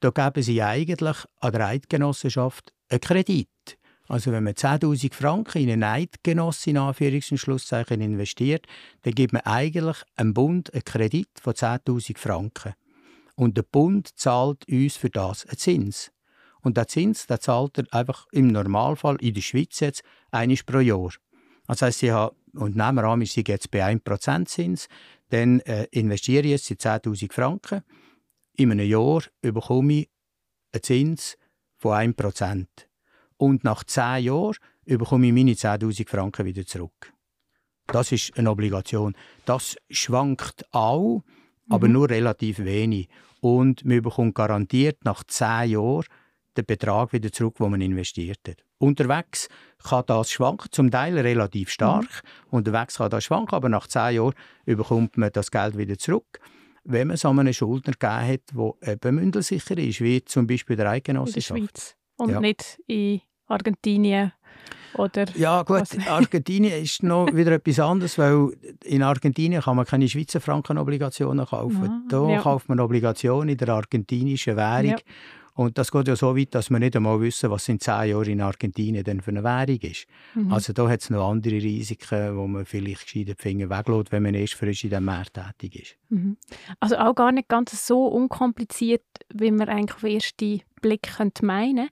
da 0.00 0.10
geben 0.10 0.42
sie 0.42 0.62
eigentlich 0.62 1.16
an 1.40 1.52
der 1.52 1.66
Eidgenossenschaft 1.66 2.72
einen 2.88 3.00
Kredit 3.00 3.48
Also 4.08 4.30
wenn 4.30 4.44
man 4.44 4.54
10'000 4.54 5.12
Franken 5.14 5.62
in 5.62 5.70
einen 5.70 5.82
Eidgenoss 5.82 6.66
in 6.66 6.78
Anführungs- 6.78 7.32
und 7.32 7.38
Schlusszeichen 7.38 8.00
investiert, 8.00 8.66
dann 9.02 9.14
gibt 9.14 9.32
man 9.32 9.42
eigentlich 9.42 9.96
einem 10.14 10.34
Bund 10.34 10.72
einen 10.72 10.84
Kredit 10.84 11.28
von 11.40 11.54
10'000 11.54 12.16
Franken. 12.18 12.74
Und 13.34 13.56
der 13.56 13.64
Bund 13.64 14.08
zahlt 14.16 14.66
uns 14.68 14.96
für 14.96 15.10
das 15.10 15.44
einen 15.46 15.58
Zins. 15.58 16.12
Und 16.62 16.76
der 16.76 16.88
Zins 16.88 17.26
der 17.26 17.40
zahlt 17.40 17.78
er 17.78 17.84
einfach 17.92 18.26
im 18.32 18.48
Normalfall 18.48 19.16
in 19.20 19.34
der 19.34 19.42
Schweiz 19.42 19.80
jetzt 19.80 20.02
einmal 20.30 20.58
pro 20.64 20.78
Jahr. 20.78 21.10
Das 21.66 21.82
heisst, 21.82 22.02
ich 22.02 22.10
habe, 22.10 22.34
und 22.54 22.76
nehmen 22.76 22.94
wir 22.96 23.04
an, 23.04 23.20
wir 23.20 23.26
sind 23.26 23.48
jetzt 23.48 23.70
bei 23.70 23.84
1% 23.84 24.46
Zins, 24.46 24.88
dann 25.30 25.60
äh, 25.60 25.86
investiere 25.90 26.44
ich 26.44 26.50
jetzt 26.50 26.70
in 26.70 26.76
10'000 26.76 27.32
Franken. 27.32 27.82
In 28.56 28.70
einem 28.70 28.88
Jahr 28.88 29.22
bekomme 29.42 29.92
ich 29.92 30.10
einen 30.72 30.82
Zins 30.82 31.36
von 31.76 31.92
1%. 31.92 32.66
Und 33.36 33.64
nach 33.64 33.84
10 33.84 34.24
Jahren 34.24 34.56
bekomme 34.84 35.26
ich 35.26 35.32
meine 35.32 35.52
10'000 35.52 36.08
Franken 36.08 36.46
wieder 36.46 36.64
zurück. 36.66 37.12
Das 37.86 38.12
ist 38.12 38.36
eine 38.36 38.50
Obligation. 38.50 39.14
Das 39.44 39.76
schwankt 39.90 40.66
auch, 40.72 41.22
aber 41.68 41.86
mhm. 41.86 41.92
nur 41.92 42.10
relativ 42.10 42.58
wenig. 42.58 43.08
Und 43.40 43.84
man 43.84 44.02
bekommt 44.02 44.34
garantiert 44.34 45.04
nach 45.04 45.22
10 45.24 45.70
Jahren 45.70 46.04
den 46.56 46.64
Betrag 46.64 47.12
wieder 47.12 47.30
zurück, 47.30 47.56
den 47.58 47.70
man 47.70 47.80
investiert 47.80 48.40
hat. 48.48 48.64
Unterwegs 48.78 49.48
kann 49.82 50.04
das 50.06 50.30
schwanken, 50.30 50.68
zum 50.72 50.90
Teil 50.90 51.18
relativ 51.18 51.70
stark. 51.70 52.22
Mhm. 52.50 52.56
Unterwegs 52.58 52.96
kann 52.96 53.10
das 53.10 53.24
schwanken, 53.24 53.54
aber 53.54 53.68
nach 53.68 53.86
10 53.86 54.14
Jahren 54.16 54.34
bekommt 54.64 55.16
man 55.16 55.30
das 55.32 55.50
Geld 55.50 55.76
wieder 55.76 55.98
zurück 55.98 56.40
wenn 56.88 57.08
man 57.08 57.14
es 57.14 57.24
an 57.24 57.38
einen 57.38 57.52
Schuldner 57.52 57.94
gegeben 57.94 58.28
hat, 58.28 58.40
der 58.54 58.92
eben 58.92 59.16
mündelsicher 59.16 59.76
ist, 59.76 60.00
wie 60.00 60.24
zum 60.24 60.46
Beispiel 60.46 60.76
der 60.76 60.90
Eidgenossenschaft. 60.90 61.58
In 61.58 61.66
der 61.66 61.72
Schweiz 61.72 61.95
und 62.16 62.30
ja. 62.30 62.40
nicht 62.40 62.80
in 62.86 63.20
Argentinien 63.46 64.32
oder 64.94 65.26
ja 65.34 65.62
gut, 65.62 65.82
Argentinien 66.08 66.82
ist 66.82 67.02
noch 67.02 67.26
wieder 67.34 67.52
etwas 67.52 67.78
anderes, 67.80 68.18
weil 68.18 68.56
in 68.84 69.02
Argentinien 69.02 69.60
kann 69.60 69.76
man 69.76 69.84
keine 69.84 70.08
Schweizer 70.08 70.40
Frankenobligationen 70.40 71.44
kaufen. 71.46 71.84
Ja, 71.84 72.02
da 72.08 72.28
ja. 72.30 72.40
kauft 72.40 72.68
man 72.68 72.80
Obligationen 72.80 73.50
in 73.50 73.58
der 73.58 73.68
argentinischen 73.68 74.56
Währung. 74.56 74.90
Ja. 74.90 74.96
Und 75.56 75.78
das 75.78 75.90
geht 75.90 76.06
ja 76.06 76.16
so 76.16 76.36
weit, 76.36 76.54
dass 76.54 76.70
wir 76.70 76.78
nicht 76.78 76.94
einmal 76.96 77.20
wissen, 77.20 77.50
was 77.50 77.68
in 77.68 77.80
zehn 77.80 78.10
Jahren 78.10 78.28
in 78.28 78.40
Argentinien 78.42 79.02
denn 79.02 79.22
für 79.22 79.30
eine 79.30 79.42
Währung 79.42 79.80
ist. 79.80 80.06
Mhm. 80.34 80.52
Also 80.52 80.74
da 80.74 80.88
hat 80.88 81.00
es 81.00 81.10
noch 81.10 81.28
andere 81.28 81.54
Risiken, 81.54 82.36
wo 82.36 82.46
man 82.46 82.66
vielleicht 82.66 83.06
gescheite 83.06 83.34
Finger 83.36 83.70
weglässt, 83.70 84.12
wenn 84.12 84.22
man 84.22 84.34
erst 84.34 84.54
frisch 84.54 84.84
in 84.84 84.90
diesem 84.90 85.06
Markt 85.06 85.34
tätig 85.34 85.80
ist. 85.80 85.96
Mhm. 86.10 86.36
Also 86.78 86.96
auch 86.98 87.14
gar 87.14 87.32
nicht 87.32 87.48
ganz 87.48 87.86
so 87.86 88.06
unkompliziert, 88.06 89.02
wie 89.32 89.50
man 89.50 89.68
eigentlich 89.68 89.94
auf 89.94 90.02
den 90.02 90.14
ersten 90.14 90.60
Blick 90.82 91.02
könnte 91.16 91.44
meinen 91.44 91.88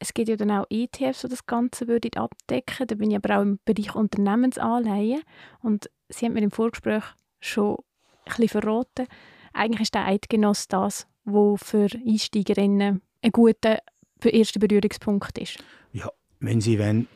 es 0.00 0.12
gibt 0.12 0.28
ja 0.28 0.36
dann 0.36 0.50
auch 0.50 0.66
ETFs, 0.68 1.22
die 1.22 1.28
das 1.28 1.46
Ganze 1.46 1.88
würden 1.88 2.12
abdecken. 2.16 2.86
Da 2.86 2.94
bin 2.94 3.10
ich 3.10 3.16
aber 3.16 3.38
auch 3.38 3.42
im 3.42 3.58
Bereich 3.64 3.94
Unternehmensanleihen. 3.94 5.22
Und 5.62 5.88
Sie 6.10 6.26
haben 6.26 6.34
mir 6.34 6.42
im 6.42 6.50
Vorgespräch 6.50 7.04
schon 7.40 7.76
ein 7.76 8.36
bisschen 8.36 8.48
verraten, 8.48 9.06
eigentlich 9.54 9.82
ist 9.82 9.94
der 9.94 10.06
Eidgenoss 10.06 10.68
das, 10.68 11.06
wo 11.24 11.56
für 11.56 11.88
Einsteigerinnen 12.06 13.02
ein 13.22 13.32
guter 13.32 13.80
erster 14.24 14.60
Berührungspunkt 14.60 15.38
ist. 15.38 15.58
Ja, 15.92 16.10
wenn 16.40 16.60
Sie 16.60 16.78
wollen, 16.78 17.08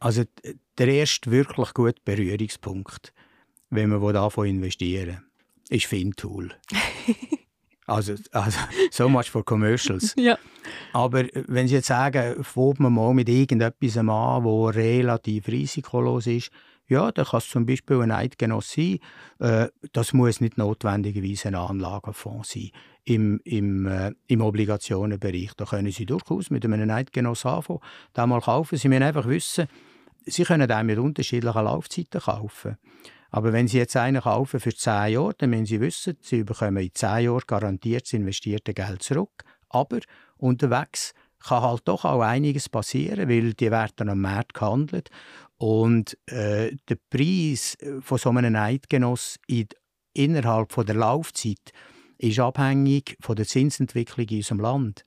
also 0.00 0.24
der 0.78 0.88
erste 0.88 1.30
wirklich 1.30 1.74
gute 1.74 2.00
Berührungspunkt, 2.04 3.12
wenn 3.70 3.90
man 3.90 4.14
davon 4.14 4.46
investieren 4.46 5.18
will, 5.68 5.76
ist 5.76 5.86
Fintool. 5.86 6.50
also, 7.86 8.14
also 8.32 8.58
so 8.90 9.08
much 9.08 9.30
for 9.30 9.44
commercials. 9.44 10.14
ja. 10.16 10.38
Aber 10.92 11.24
wenn 11.46 11.68
Sie 11.68 11.74
jetzt 11.74 11.88
sagen, 11.88 12.42
fängt 12.42 12.80
man 12.80 12.92
mal 12.92 13.14
mit 13.14 13.28
irgendetwas 13.28 13.96
an, 13.96 14.06
das 14.08 14.76
relativ 14.76 15.48
risikolos 15.48 16.26
ist, 16.26 16.50
ja, 16.88 17.12
da 17.12 17.22
kann 17.22 17.38
es 17.38 17.48
zum 17.48 17.66
Beispiel 17.66 18.00
ein 18.00 18.10
Eidgenoss 18.10 18.72
sein. 18.72 18.98
Äh, 19.40 19.68
das 19.92 20.14
muss 20.14 20.40
nicht 20.40 20.56
notwendigerweise 20.56 21.48
ein 21.48 21.54
Anlagefonds 21.54 22.52
sein. 22.52 22.70
Im, 23.08 23.40
im, 23.44 23.86
äh, 23.86 24.12
im 24.26 24.42
Obligationenbereich, 24.42 25.52
da 25.56 25.64
können 25.64 25.90
Sie 25.90 26.04
durchaus 26.04 26.50
mit 26.50 26.64
einem 26.64 26.90
Eidgenoss 26.90 27.46
anfangen, 27.46 27.80
den 28.14 28.28
mal 28.28 28.42
kaufen. 28.42 28.76
Sie 28.76 28.88
müssen 28.88 29.02
einfach 29.02 29.26
wissen, 29.26 29.66
Sie 30.26 30.44
können 30.44 30.70
auch 30.70 30.82
mit 30.82 30.98
unterschiedlichen 30.98 31.64
Laufzeiten 31.64 32.20
kaufen. 32.20 32.76
Aber 33.30 33.54
wenn 33.54 33.66
Sie 33.66 33.78
jetzt 33.78 33.96
einen 33.96 34.20
kaufen 34.20 34.60
für 34.60 34.74
10 34.74 35.12
Jahre, 35.12 35.34
dann 35.38 35.50
müssen 35.50 35.64
Sie 35.64 35.80
wissen, 35.80 36.18
Sie 36.20 36.44
bekommen 36.44 36.76
in 36.76 36.90
10 36.92 37.24
Jahren 37.24 37.42
garantiert 37.46 38.02
das 38.02 38.12
investierte 38.12 38.74
Geld 38.74 39.02
zurück. 39.02 39.42
Aber 39.70 40.00
unterwegs 40.36 41.14
kann 41.42 41.62
halt 41.62 41.82
doch 41.86 42.04
auch 42.04 42.20
einiges 42.20 42.68
passieren, 42.68 43.28
weil 43.28 43.54
die 43.54 43.70
werden 43.70 44.10
am 44.10 44.20
Markt 44.20 44.54
gehandelt 44.54 45.08
und 45.56 46.18
äh, 46.26 46.76
der 46.88 46.98
Preis 47.10 47.76
äh, 47.80 48.00
von 48.00 48.18
so 48.18 48.30
einem 48.30 48.56
Eidgenoss 48.56 49.38
in, 49.46 49.68
innerhalb 50.14 50.72
von 50.72 50.86
der 50.86 50.96
Laufzeit 50.96 51.72
ist 52.18 52.38
abhängig 52.38 53.16
von 53.20 53.36
der 53.36 53.46
Zinsentwicklung 53.46 54.26
in 54.28 54.36
unserem 54.38 54.60
Land. 54.60 55.04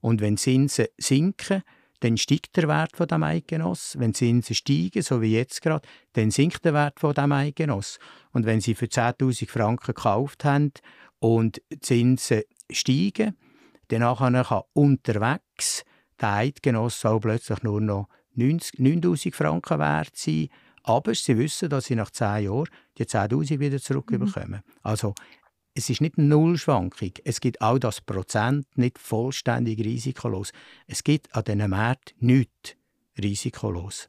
Und 0.00 0.20
wenn 0.20 0.36
Zinsen 0.36 0.86
sinken, 0.98 1.62
dann 2.00 2.16
steigt 2.16 2.56
der 2.56 2.68
Wert 2.68 2.96
von 2.96 3.08
dem 3.08 3.22
Eidgenoss. 3.22 3.96
Wenn 3.98 4.14
Zinsen 4.14 4.54
steigen, 4.54 5.02
so 5.02 5.22
wie 5.22 5.32
jetzt 5.32 5.62
gerade, 5.62 5.86
dann 6.12 6.30
sinkt 6.30 6.64
der 6.64 6.74
Wert 6.74 7.00
von 7.00 7.14
dem 7.14 7.32
Eidgenoss. 7.32 7.98
Und 8.32 8.44
wenn 8.44 8.60
Sie 8.60 8.74
für 8.74 8.86
10.000 8.86 9.48
Franken 9.48 9.86
gekauft 9.86 10.44
haben 10.44 10.72
und 11.18 11.62
Zinsen 11.80 12.42
steigen, 12.70 13.36
dann 13.88 14.16
kann 14.16 14.62
unterwegs 14.74 15.84
der 16.20 16.32
Eidgenoss 16.32 17.04
auch 17.04 17.20
plötzlich 17.20 17.62
nur 17.62 17.80
noch 17.80 18.08
9000 18.34 19.34
Franken 19.34 19.78
wert 19.78 20.16
sein. 20.16 20.48
Aber 20.82 21.14
sie 21.14 21.38
wissen, 21.38 21.70
dass 21.70 21.86
sie 21.86 21.94
nach 21.94 22.10
10 22.10 22.44
Jahren 22.44 22.68
die 22.98 23.04
10.000 23.04 23.58
wieder 23.58 23.80
zurückbekommen. 23.80 24.62
Mhm. 24.66 24.72
Also 24.82 25.14
es 25.74 25.90
ist 25.90 26.00
nicht 26.00 26.18
eine 26.18 26.28
Nullschwankung. 26.28 27.12
Es 27.24 27.40
gibt 27.40 27.60
auch 27.60 27.78
das 27.78 28.00
Prozent 28.00 28.66
nicht 28.76 28.98
vollständig 28.98 29.80
risikolos. 29.80 30.52
Es 30.86 31.02
gibt 31.02 31.34
an 31.34 31.44
diesen 31.44 31.70
Märkten 31.70 32.26
nichts 32.26 32.76
risikolos. 33.20 34.08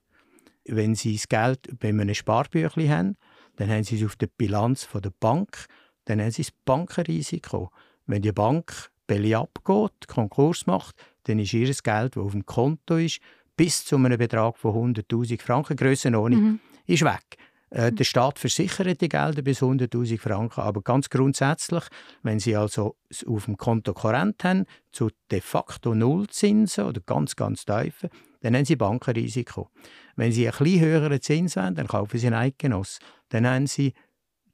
Wenn 0.65 0.95
Sie 0.95 1.13
das 1.13 1.27
Geld 1.27 1.79
bei 1.79 1.89
einem 1.89 2.13
Sparbüchlein 2.13 2.89
haben, 2.89 3.17
dann 3.55 3.69
haben 3.69 3.83
Sie 3.83 3.97
es 3.97 4.05
auf 4.05 4.15
der 4.15 4.27
Bilanz 4.27 4.87
der 4.93 5.11
Bank, 5.19 5.65
dann 6.05 6.21
haben 6.21 6.31
Sie 6.31 6.43
das 6.43 6.51
Bankenrisiko. 6.51 7.71
Wenn 8.05 8.21
die 8.21 8.31
Bank 8.31 8.91
Belly 9.07 9.35
abgeht, 9.35 10.07
Konkurs 10.07 10.67
macht, 10.67 10.95
dann 11.23 11.39
ist 11.39 11.53
Ihr 11.53 11.67
Geld, 11.67 12.15
das 12.15 12.23
auf 12.23 12.31
dem 12.31 12.45
Konto 12.45 12.97
ist, 12.97 13.19
bis 13.57 13.85
zu 13.85 13.95
einem 13.95 14.17
Betrag 14.17 14.57
von 14.57 14.95
100'000 14.95 15.41
Franken, 15.41 15.77
Grössenordnung, 15.77 16.41
mhm. 16.41 16.59
ist 16.85 17.03
weg. 17.03 17.37
Äh, 17.69 17.91
der 17.91 18.03
Staat 18.03 18.39
versichert 18.39 19.01
die 19.01 19.09
Gelder 19.09 19.41
bis 19.41 19.61
100'000 19.61 20.19
Franken, 20.19 20.61
aber 20.61 20.81
ganz 20.81 21.09
grundsätzlich, 21.09 21.83
wenn 22.23 22.39
Sie 22.39 22.55
also 22.55 22.95
auf 23.25 23.45
dem 23.45 23.57
Konto 23.57 23.93
Korrent 23.93 24.43
haben, 24.43 24.65
zu 24.91 25.09
de 25.31 25.41
facto 25.41 25.95
Nullzinsen 25.95 26.85
oder 26.85 27.01
ganz, 27.05 27.35
ganz 27.35 27.65
tiefen, 27.65 28.09
dann 28.41 28.55
haben 28.55 28.65
Sie 28.65 28.75
Bankenrisiko. 28.75 29.69
Wenn 30.15 30.31
Sie 30.31 30.47
einen 30.47 30.55
etwas 30.55 30.79
höheren 30.79 31.21
Zins 31.21 31.55
wollen, 31.55 31.75
dann 31.75 31.87
kaufen 31.87 32.19
Sie 32.19 32.27
einen 32.27 32.35
Eidgenoss. 32.35 32.99
Dann 33.29 33.47
haben 33.47 33.67
Sie 33.67 33.93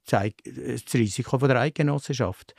das 0.06 0.94
Risiko 0.94 1.38
der 1.38 1.60
Eidgenossenschaft. 1.60 2.56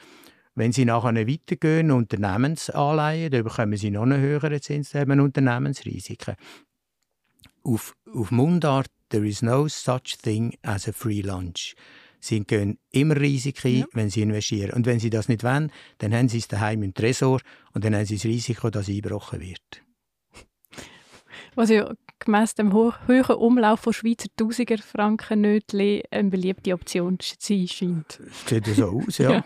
Wenn 0.55 0.73
Sie 0.73 0.85
nachher 0.85 1.27
weitergehen, 1.27 1.91
Unternehmensanleihen, 1.91 3.31
dann 3.31 3.45
bekommen 3.45 3.77
Sie 3.77 3.91
noch 3.91 4.03
einen 4.03 4.21
höheren 4.21 4.61
Zins, 4.61 4.91
dann 4.91 5.11
haben 5.11 5.21
Unternehmensrisiken. 5.21 6.37
Auf, 7.65 7.95
auf 8.13 8.31
Mundart, 8.31 8.91
there 9.13 9.25
is 9.25 9.43
no 9.43 9.69
such 9.69 10.19
thing 10.21 10.57
as 10.63 10.89
a 10.89 10.93
free 10.93 11.23
lunch. 11.23 11.75
Sie 12.19 12.41
gehen 12.45 12.79
immer 12.91 13.17
Risiken 13.17 13.79
ja. 13.81 13.87
wenn 13.93 14.11
Sie 14.11 14.23
investieren. 14.23 14.73
Und 14.73 14.87
wenn 14.87 15.01
Sie 15.01 15.11
das 15.11 15.29
nicht 15.29 15.43
wollen, 15.43 15.73
dann 15.99 16.15
haben 16.15 16.29
Sie 16.29 16.39
es 16.39 16.49
daheim 16.49 16.83
im 16.83 16.95
Tresor 16.95 17.41
und 17.75 17.85
dann 17.85 17.95
haben 17.95 18.07
Sie 18.07 18.17
das 18.17 18.25
Risiko, 18.25 18.71
dass 18.71 18.89
eingebrochen 18.89 19.41
wird. 19.41 19.83
Was 21.55 21.71
ja 21.71 21.93
gemäss 22.21 22.55
dem 22.55 22.73
ho 22.73 22.95
hohen 23.09 23.37
Umlauf 23.37 23.81
von 23.81 23.93
Schweizer 23.93 24.29
Tausiger 24.37 24.79
Franken 24.79 25.43
Nötli 25.43 26.03
eine 26.11 26.31
beliebte 26.31 26.73
Option 26.73 27.19
zu 27.19 27.35
sein 27.39 27.69
scheint. 27.69 28.21
Sieht 28.47 28.67
so 28.67 28.87
aus, 28.87 29.19
ja. 29.19 29.31
ja. 29.33 29.45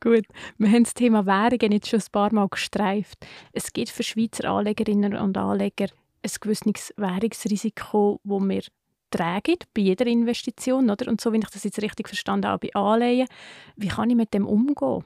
Gut, 0.00 0.26
wir 0.58 0.68
haben 0.68 0.84
das 0.84 0.92
Thema 0.92 1.24
Währungen 1.24 1.72
jetzt 1.72 1.88
schon 1.88 2.00
ein 2.00 2.12
paar 2.12 2.34
Mal 2.34 2.48
gestreift. 2.48 3.24
Es 3.52 3.72
gibt 3.72 3.88
für 3.88 4.02
Schweizer 4.02 4.50
Anlegerinnen 4.50 5.16
und 5.16 5.38
Anleger 5.38 5.86
ein 6.24 6.30
gewisses 6.40 6.94
Währungsrisiko, 6.96 8.20
das 8.24 8.42
wir 8.42 8.62
tragen 9.10 9.56
bei 9.74 9.82
jeder 9.82 10.06
Investition. 10.06 10.90
Oder? 10.90 11.08
Und 11.08 11.20
so, 11.20 11.32
wie 11.32 11.38
ich 11.38 11.50
das 11.50 11.64
jetzt 11.64 11.80
richtig 11.82 12.08
verstanden 12.08 12.48
habe, 12.48 12.66
bei 12.66 12.80
Anleihen. 12.80 13.28
Wie 13.76 13.88
kann 13.88 14.10
ich 14.10 14.16
mit 14.16 14.34
dem 14.34 14.46
umgehen? 14.46 15.04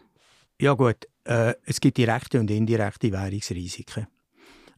Ja 0.61 0.73
gut, 0.75 1.07
äh, 1.25 1.55
es 1.65 1.81
gibt 1.81 1.99
direkte 1.99 2.41
und 2.41 2.51
indirekte 2.51 3.13
Währungsrisiken. 3.13 4.07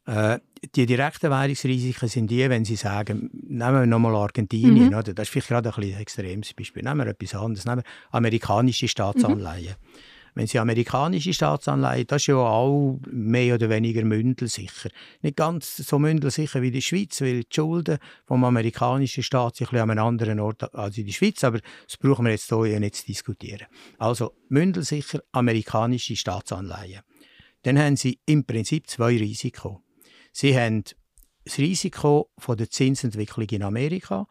Äh, 0.06 0.38
die 0.74 0.86
direkten 0.86 1.30
Währungsrisiken 1.30 2.08
sind 2.08 2.30
die, 2.30 2.48
wenn 2.50 2.64
Sie 2.64 2.76
sagen, 2.76 3.30
nehmen 3.32 3.80
wir 3.80 3.86
nochmal 3.86 4.14
Argentinien, 4.16 4.88
mhm. 4.88 4.94
oder? 4.94 5.14
das 5.14 5.28
ist 5.28 5.30
vielleicht 5.30 5.48
gerade 5.48 5.74
ein, 5.74 5.82
ein 5.82 6.00
extremes 6.00 6.52
Beispiel, 6.52 6.82
nehmen 6.82 6.98
wir 7.00 7.06
etwas 7.06 7.34
anderes, 7.34 7.64
nehmen 7.64 7.82
wir 7.82 7.84
amerikanische 8.10 8.88
Staatsanleihen. 8.88 9.76
Wenn 10.34 10.46
Sie 10.46 10.58
amerikanische 10.58 11.32
Staatsanleihen, 11.32 12.06
das 12.06 12.22
ist 12.22 12.26
ja 12.28 12.36
auch 12.36 12.98
mehr 13.10 13.54
oder 13.54 13.68
weniger 13.68 14.04
mündelsicher. 14.04 14.90
Nicht 15.22 15.36
ganz 15.36 15.76
so 15.76 15.98
mündelsicher 15.98 16.62
wie 16.62 16.70
der 16.70 16.80
Schweiz, 16.80 17.20
weil 17.20 17.40
die 17.40 17.54
Schulden 17.54 17.98
vom 18.26 18.44
amerikanischen 18.44 19.22
Staat 19.22 19.56
sind 19.56 19.72
ein 19.72 19.80
an 19.80 19.90
einem 19.90 20.06
anderen 20.06 20.40
Ort 20.40 20.74
als 20.74 20.98
in 20.98 21.06
der 21.06 21.12
Schweiz, 21.12 21.42
aber 21.44 21.60
das 21.86 21.96
brauchen 21.96 22.24
wir 22.24 22.32
jetzt 22.32 22.48
hier 22.48 22.80
nicht 22.80 22.96
zu 22.96 23.06
diskutieren. 23.06 23.66
Also 23.98 24.36
mündelsicher 24.48 25.20
amerikanische 25.32 26.16
Staatsanleihen. 26.16 27.00
Dann 27.62 27.78
haben 27.78 27.96
Sie 27.96 28.20
im 28.26 28.44
Prinzip 28.44 28.88
zwei 28.88 29.16
Risiken. 29.16 29.78
Sie 30.32 30.56
haben 30.56 30.84
das 31.44 31.58
Risiko 31.58 32.30
von 32.38 32.56
der 32.56 32.70
Zinsentwicklung 32.70 33.48
in 33.48 33.62
Amerika, 33.62 34.26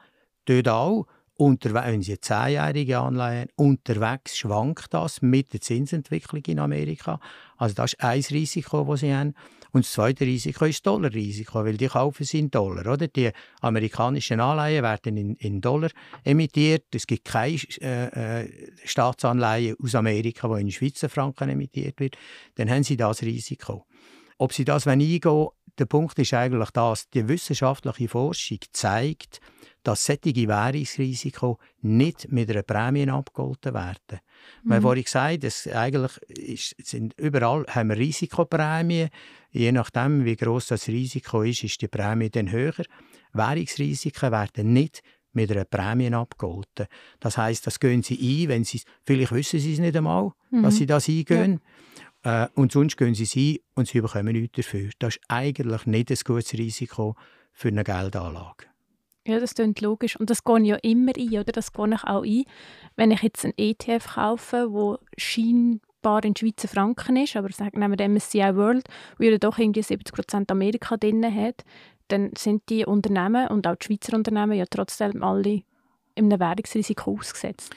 dort 0.46 0.68
auch, 0.70 1.06
wenn 1.40 2.02
Sie 2.02 2.20
zehnjährige 2.20 3.00
Anleihen 3.00 3.50
unterwegs 3.56 4.38
schwankt 4.38 4.94
das 4.94 5.22
mit 5.22 5.54
der 5.54 5.62
Zinsentwicklung 5.62 6.44
in 6.46 6.60
Amerika. 6.60 7.20
Also 7.58 7.76
das 7.76 7.94
ist 7.94 8.04
ein 8.04 8.22
Risiko, 8.30 8.84
das 8.84 9.00
Sie 9.00 9.14
haben. 9.14 9.34
Und 9.72 9.86
das 9.86 9.92
zweite 9.92 10.26
Risiko 10.26 10.66
ist 10.66 10.78
das 10.78 10.94
Dollarrisiko, 10.94 11.64
weil 11.64 11.78
die 11.78 11.88
kaufen 11.88 12.24
sie 12.24 12.40
in 12.40 12.50
Dollar. 12.50 12.92
Oder? 12.92 13.08
Die 13.08 13.30
amerikanischen 13.62 14.40
Anleihen 14.40 14.84
werden 14.84 15.16
in, 15.16 15.36
in 15.36 15.62
Dollar 15.62 15.92
emittiert. 16.24 16.86
Es 16.94 17.06
gibt 17.06 17.26
keine 17.26 17.60
äh, 17.82 18.44
äh, 18.44 18.72
Staatsanleihen 18.84 19.76
aus 19.82 19.94
Amerika, 19.94 20.48
die 20.48 20.62
in 20.62 20.72
Schweizer 20.72 21.08
Franken 21.08 21.50
emittiert 21.50 22.00
wird. 22.00 22.18
Dann 22.56 22.70
haben 22.70 22.84
sie 22.84 22.98
das 22.98 23.22
Risiko. 23.22 23.86
Ob 24.40 24.54
sie 24.54 24.66
das 24.66 24.88
eingehen 24.88 25.50
der 25.78 25.86
Punkt 25.86 26.20
ist 26.20 26.34
eigentlich 26.34 26.72
das, 26.72 27.10
die 27.10 27.28
wissenschaftliche 27.28 28.10
Forschung 28.10 28.60
zeigt, 28.74 29.40
dass 29.84 30.06
solche 30.06 30.48
Währungsrisiko 30.48 31.58
nicht 31.82 32.32
mit 32.32 32.50
einer 32.50 32.64
Prämie 32.64 33.10
abgeholten 33.10 33.74
werden. 33.74 34.20
Mhm. 34.64 34.70
Wir 34.70 34.76
haben 34.76 34.82
vorhin 34.82 35.04
gesagt, 35.04 35.44
dass 35.44 35.68
eigentlich 35.68 36.18
ist, 36.28 36.76
sind 36.84 37.14
überall 37.18 37.66
haben 37.68 37.90
wir 37.90 37.98
Risikoprämien. 37.98 39.10
Je 39.52 39.72
nachdem, 39.72 40.26
wie 40.26 40.36
groß 40.36 40.68
das 40.68 40.88
Risiko 40.88 41.44
ist, 41.44 41.64
ist 41.64 41.82
die 41.82 41.88
Prämie 41.88 42.30
dann 42.30 42.52
höher. 42.52 42.86
Währungsrisiken 43.34 44.32
werden 44.32 44.74
nicht 44.74 45.02
mit 45.34 45.52
einer 45.52 45.66
Prämie 45.66 46.14
abgeholten. 46.14 46.88
Das 47.20 47.38
heißt, 47.38 47.66
das 47.66 47.80
gehen 47.80 48.04
sie 48.04 48.44
ein, 48.44 48.50
wenn 48.50 48.64
sie 48.64 48.82
vielleicht 49.06 49.32
wissen 49.32 49.60
sie 49.60 49.74
es 49.74 49.80
nicht 49.80 49.96
einmal, 49.96 50.32
mhm. 50.52 50.64
dass 50.64 50.76
sie 50.78 50.86
das 50.86 51.08
eingehen. 51.08 51.62
Ja. 52.26 52.46
Äh, 52.46 52.48
und 52.56 52.72
sonst 52.72 52.98
gehen 52.98 53.16
sie 53.16 53.24
es 53.24 53.36
ein 53.36 53.58
und 53.76 53.88
sie 53.88 54.02
bekommen 54.02 54.34
nichts 54.34 54.58
dafür. 54.58 54.90
Das 55.00 55.16
ist 55.16 55.22
eigentlich 55.28 55.86
nicht 55.86 56.12
ein 56.12 56.18
gutes 56.26 56.54
Risiko 56.54 57.16
für 57.54 57.70
eine 57.70 57.84
Geldanlage. 57.84 58.66
Ja, 59.30 59.40
das 59.40 59.54
klingt 59.54 59.80
logisch. 59.82 60.20
Und 60.20 60.30
das 60.30 60.44
gehe 60.44 60.60
ich 60.60 60.68
ja 60.68 60.76
immer 60.78 61.12
ein, 61.16 61.30
oder? 61.30 61.52
Das 61.52 61.72
gehe 61.72 61.94
ich 61.94 62.04
auch 62.04 62.24
ein. 62.24 62.44
Wenn 62.96 63.12
ich 63.12 63.22
jetzt 63.22 63.46
einen 63.46 63.54
ETF 63.58 64.16
kaufe, 64.16 64.72
wo 64.72 64.98
scheinbar 65.18 66.24
in 66.24 66.36
Schweizer 66.36 66.68
Franken 66.68 67.16
ist, 67.18 67.36
aber 67.36 67.52
sagen 67.52 67.80
wir 67.80 67.96
dem 67.96 68.14
MSCI 68.16 68.56
World, 68.56 68.88
wo 69.20 69.24
ja 69.26 69.38
doch 69.38 69.60
irgendwie 69.60 69.82
70% 69.82 70.50
Amerika 70.52 70.98
drin 70.98 71.24
hat, 71.24 71.64
dann 72.08 72.32
sind 72.36 72.64
die 72.70 72.86
Unternehmen 72.86 73.48
und 73.50 73.68
auch 73.68 73.76
die 73.76 73.86
Schweizer 73.86 74.18
Unternehmen 74.18 74.54
ja 74.54 74.66
trotzdem 74.68 75.22
alle 75.22 75.62
einem 76.16 76.40
Währungsrisiko 76.40 77.18
ausgesetzt. 77.20 77.76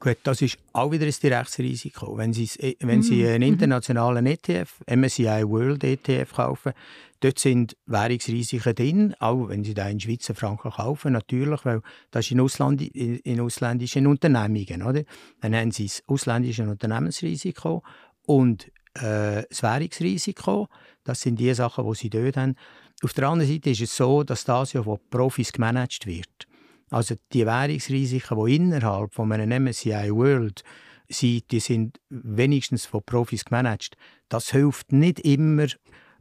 Gut, 0.00 0.16
das 0.22 0.40
ist 0.40 0.58
auch 0.72 0.90
wieder 0.90 1.04
ein 1.04 1.14
direktes 1.22 1.58
Risiko. 1.58 2.16
Wenn 2.16 2.32
Sie, 2.32 2.48
wenn 2.80 2.98
mhm. 2.98 3.02
Sie 3.02 3.26
einen 3.26 3.44
mhm. 3.46 3.54
internationalen 3.54 4.24
ETF, 4.24 4.80
MSCI 4.86 5.46
World 5.46 5.84
ETF 5.84 6.32
kaufen, 6.32 6.72
dort 7.22 7.38
sind 7.38 7.76
Währungsrisiken 7.86 8.74
drin, 8.74 9.14
auch 9.18 9.48
wenn 9.48 9.64
Sie 9.64 9.74
da 9.74 9.88
in 9.88 10.00
Schweizer 10.00 10.34
Franken 10.34 10.70
kaufen, 10.70 11.12
natürlich, 11.12 11.64
weil 11.64 11.80
das 12.10 12.26
ist 12.26 12.32
in, 12.32 12.40
Ausland, 12.40 12.82
in 12.82 13.40
ausländischen 13.40 14.06
Unternehmungen. 14.06 14.82
Oder? 14.82 15.04
Dann 15.40 15.54
haben 15.54 15.70
Sie 15.70 15.86
das 15.86 16.02
ausländische 16.06 16.68
Unternehmensrisiko 16.68 17.82
und 18.26 18.68
äh, 18.94 19.44
das 19.48 19.62
Währungsrisiko. 19.62 20.68
Das 21.04 21.20
sind 21.20 21.38
die 21.38 21.54
Sachen, 21.54 21.88
die 21.88 21.94
Sie 21.96 22.10
dort 22.10 22.36
haben. 22.36 22.56
Auf 23.02 23.14
der 23.14 23.28
anderen 23.28 23.50
Seite 23.50 23.70
ist 23.70 23.80
es 23.80 23.96
so, 23.96 24.22
dass 24.22 24.44
das 24.44 24.72
ja 24.72 24.82
von 24.82 24.98
Profis 25.10 25.52
gemanagt 25.52 26.06
wird. 26.06 26.46
Also 26.90 27.14
die 27.32 27.46
Währungsrisiken, 27.46 28.44
die 28.44 28.56
innerhalb 28.56 29.14
von 29.14 29.32
einem 29.32 29.64
MSCI 29.64 30.10
World 30.10 30.62
sind, 31.08 31.50
die 31.50 31.60
sind 31.60 32.00
wenigstens 32.10 32.86
von 32.86 33.02
Profis 33.04 33.44
gemanagt. 33.44 33.96
Das 34.28 34.50
hilft 34.50 34.92
nicht 34.92 35.20
immer. 35.20 35.66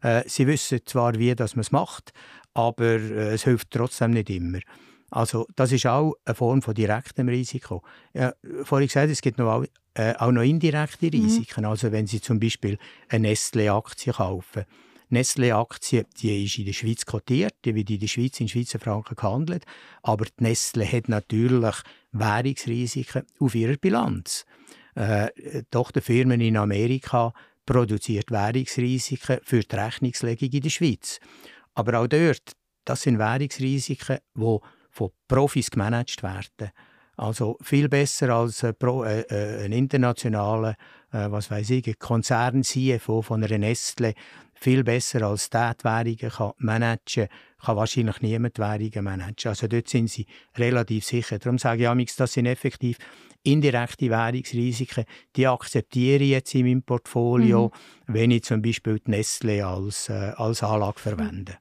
Äh, 0.02 0.24
sie 0.28 0.48
wissen 0.48 0.80
zwar, 0.86 1.16
wie 1.16 1.34
das 1.36 1.56
man 1.56 1.62
es 1.62 1.72
macht, 1.72 2.14
aber 2.54 2.86
äh, 2.86 3.34
es 3.34 3.44
hilft 3.44 3.72
trotzdem 3.72 4.12
nicht 4.12 4.30
immer. 4.30 4.60
Also 5.10 5.46
das 5.56 5.72
ist 5.72 5.86
auch 5.86 6.16
eine 6.26 6.36
Form 6.36 6.62
von 6.62 6.74
direktem 6.74 7.28
Risiko. 7.28 7.84
Ja, 8.14 8.34
vorhin 8.64 8.88
gesagt, 8.88 9.12
es 9.12 9.22
gibt 9.22 9.38
noch 9.38 9.52
auch, 9.52 9.66
äh, 9.94 10.14
auch 10.16 10.32
noch 10.32 10.42
indirekte 10.42 11.08
mhm. 11.08 11.24
Risiken. 11.24 11.62
Mhm. 11.62 11.70
Also 11.70 11.92
wenn 11.92 12.08
Sie 12.08 12.22
zum 12.22 12.40
Beispiel 12.40 12.78
eine 13.10 13.30
Nestle-Aktie 13.30 14.14
kaufen, 14.14 14.64
Nestle-Aktie, 15.10 16.06
die 16.22 16.46
ist 16.46 16.58
in 16.58 16.66
der 16.66 16.74
Schweiz 16.74 17.06
kotiert, 17.06 17.54
die 17.66 17.76
wird 17.76 17.90
in 17.90 18.00
der 18.00 18.08
Schweiz 18.08 18.40
in 18.40 18.48
Schweizer 18.48 18.80
Franken 18.80 19.16
gehandelt, 19.16 19.66
aber 20.02 20.24
die 20.24 20.44
Nestle 20.44 20.90
hat 20.90 21.10
natürlich 21.10 21.76
Währungsrisiken 22.14 23.24
auf 23.40 23.54
ihrer 23.54 23.76
Bilanz. 23.76 24.46
Äh, 24.96 25.64
Tochterfirmen 25.70 26.40
in 26.40 26.56
Amerika 26.56 27.34
produziert 27.72 28.30
Währungsrisiken 28.32 29.40
für 29.44 29.62
die 29.62 29.76
Rechnungslegung 29.76 30.50
in 30.50 30.62
der 30.62 30.70
Schweiz. 30.70 31.20
Aber 31.74 32.00
auch 32.00 32.08
dort, 32.08 32.52
das 32.84 33.04
sind 33.04 33.18
Währungsrisiken, 33.18 34.18
die 34.36 34.58
von 34.90 35.12
Profis 35.28 35.72
gemanagt 35.72 36.22
werden. 36.22 36.72
Also 37.16 37.58
viel 37.62 37.88
besser 37.88 38.30
als 38.36 38.64
ein, 38.66 38.76
Pro, 38.76 39.06
äh, 39.06 39.22
äh 39.22 39.66
ein 39.66 39.72
internationaler, 39.72 40.76
äh, 41.14 41.32
was 41.32 41.50
weiß 41.50 41.70
ich, 41.70 41.98
Konzern-CFO 41.98 43.22
von 43.22 43.44
einer 43.44 43.58
Nestle, 43.58 44.16
viel 44.62 44.84
besser 44.84 45.24
als 45.24 45.50
der 45.50 45.74
die 45.74 45.84
Währungen 45.84 46.30
kann 46.30 46.52
managen 46.58 47.28
kann, 47.64 47.76
wahrscheinlich 47.76 48.22
niemand 48.22 48.58
die 48.58 48.62
Währungen 48.62 49.04
managen. 49.04 49.50
Also 49.50 49.68
dort 49.68 49.90
sind 49.90 50.10
sie 50.10 50.28
relativ 50.56 51.04
sicher. 51.04 51.40
Darum 51.40 51.58
sage 51.58 51.84
ich 51.84 51.90
amigs, 51.90 52.16
das 52.16 52.34
sind 52.34 52.46
effektiv 52.46 52.98
indirekte 53.44 54.12
Währungsrisiken, 54.12 55.06
die 55.36 55.48
akzeptiere 55.48 56.24
ich 56.24 56.30
jetzt 56.30 56.54
in 56.54 56.68
meinem 56.68 56.84
Portfolio, 56.84 57.72
mhm. 58.06 58.14
wenn 58.14 58.32
ich 58.32 58.44
zum 58.44 58.62
Beispiel 58.62 59.00
die 59.00 59.10
Nestle 59.10 59.66
als, 59.66 60.10
äh, 60.10 60.34
als 60.36 60.62
Anlage 60.62 61.00
verwende. 61.00 61.58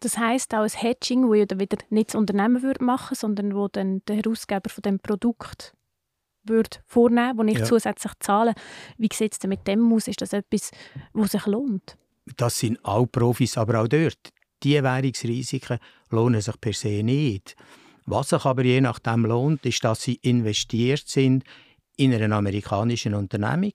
Das 0.00 0.18
heißt 0.18 0.52
auch 0.54 0.64
ein 0.64 0.68
Hedging, 0.68 1.28
wo 1.28 1.34
ja 1.34 1.46
dann 1.46 1.60
wieder 1.60 1.78
nicht 1.90 2.08
das 2.08 2.16
Unternehmen 2.16 2.62
würde 2.62 2.84
machen, 2.84 3.14
sondern 3.14 3.54
wo 3.54 3.68
dann 3.68 4.02
der 4.06 4.16
Herausgeber 4.16 4.68
von 4.68 4.82
dem 4.82 4.98
Produkt 4.98 5.74
würde 6.44 6.78
vornehmen, 6.86 7.38
wo 7.38 7.42
ich 7.44 7.58
ja. 7.58 7.64
zusätzlich 7.64 8.12
zahle. 8.20 8.54
Wie 8.98 9.08
sieht 9.12 9.32
es 9.32 9.38
denn 9.38 9.50
mit 9.50 9.66
dem 9.66 9.92
aus? 9.92 10.08
Ist 10.08 10.20
das 10.20 10.32
etwas, 10.32 10.70
was 11.12 11.32
sich 11.32 11.46
lohnt? 11.46 11.96
Das 12.36 12.58
sind 12.58 12.82
auch 12.84 13.06
Profis, 13.06 13.58
aber 13.58 13.80
auch 13.80 13.88
dort. 13.88 14.32
Die 14.62 14.82
Währungsrisiken 14.82 15.78
lohnen 16.10 16.40
sich 16.40 16.60
per 16.60 16.72
se 16.72 17.02
nicht. 17.02 17.56
Was 18.06 18.30
sich 18.30 18.44
aber 18.44 18.64
je 18.64 18.80
nachdem 18.80 19.26
lohnt, 19.26 19.64
ist, 19.66 19.84
dass 19.84 20.02
sie 20.02 20.14
investiert 20.22 21.06
sind 21.06 21.44
in 21.96 22.12
einer 22.14 22.36
amerikanischen 22.36 23.14
Unternehmung 23.14 23.72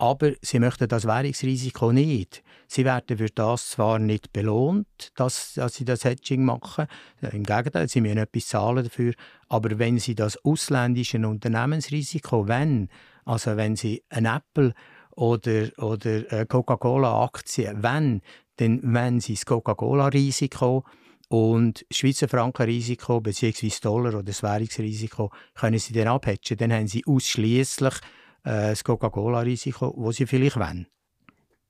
aber 0.00 0.32
sie 0.40 0.58
möchten 0.58 0.88
das 0.88 1.06
Währungsrisiko 1.06 1.92
nicht. 1.92 2.42
Sie 2.68 2.86
werden 2.86 3.18
für 3.18 3.28
das 3.28 3.70
zwar 3.70 3.98
nicht 3.98 4.32
belohnt, 4.32 4.86
dass, 5.14 5.52
dass 5.54 5.74
sie 5.74 5.84
das 5.84 6.04
Hedging 6.04 6.42
machen, 6.42 6.86
im 7.20 7.42
Gegenteil, 7.42 7.86
sie 7.86 8.00
müssen 8.00 8.16
etwas 8.16 8.46
zahlen 8.46 8.84
dafür, 8.84 9.12
aber 9.48 9.78
wenn 9.78 9.98
sie 9.98 10.14
das 10.14 10.42
ausländische 10.42 11.18
Unternehmensrisiko 11.18 12.48
wenn, 12.48 12.88
also 13.26 13.58
wenn 13.58 13.76
sie 13.76 14.02
ein 14.08 14.24
Apple 14.24 14.72
oder, 15.10 15.68
oder 15.76 16.46
Coca-Cola-Aktie 16.46 17.74
wenn, 17.76 18.22
dann 18.56 18.80
wenn 18.82 19.20
sie 19.20 19.34
das 19.34 19.44
Coca-Cola-Risiko 19.44 20.84
und 21.28 21.84
Schweizer 21.90 22.26
Frankenrisiko 22.26 23.20
bzw. 23.20 23.70
Dollar 23.82 24.14
oder 24.14 24.22
das 24.22 24.42
Währungsrisiko 24.42 25.30
können 25.54 25.78
sie 25.78 25.92
dann 25.92 26.08
abhatchen. 26.08 26.56
Dann 26.56 26.72
haben 26.72 26.88
sie 26.88 27.04
ausschließlich 27.06 27.94
das 28.42 28.84
Coca-Cola-Risiko, 28.84 29.94
das 30.04 30.16
sie 30.16 30.26
vielleicht 30.26 30.58
wollen. 30.58 30.86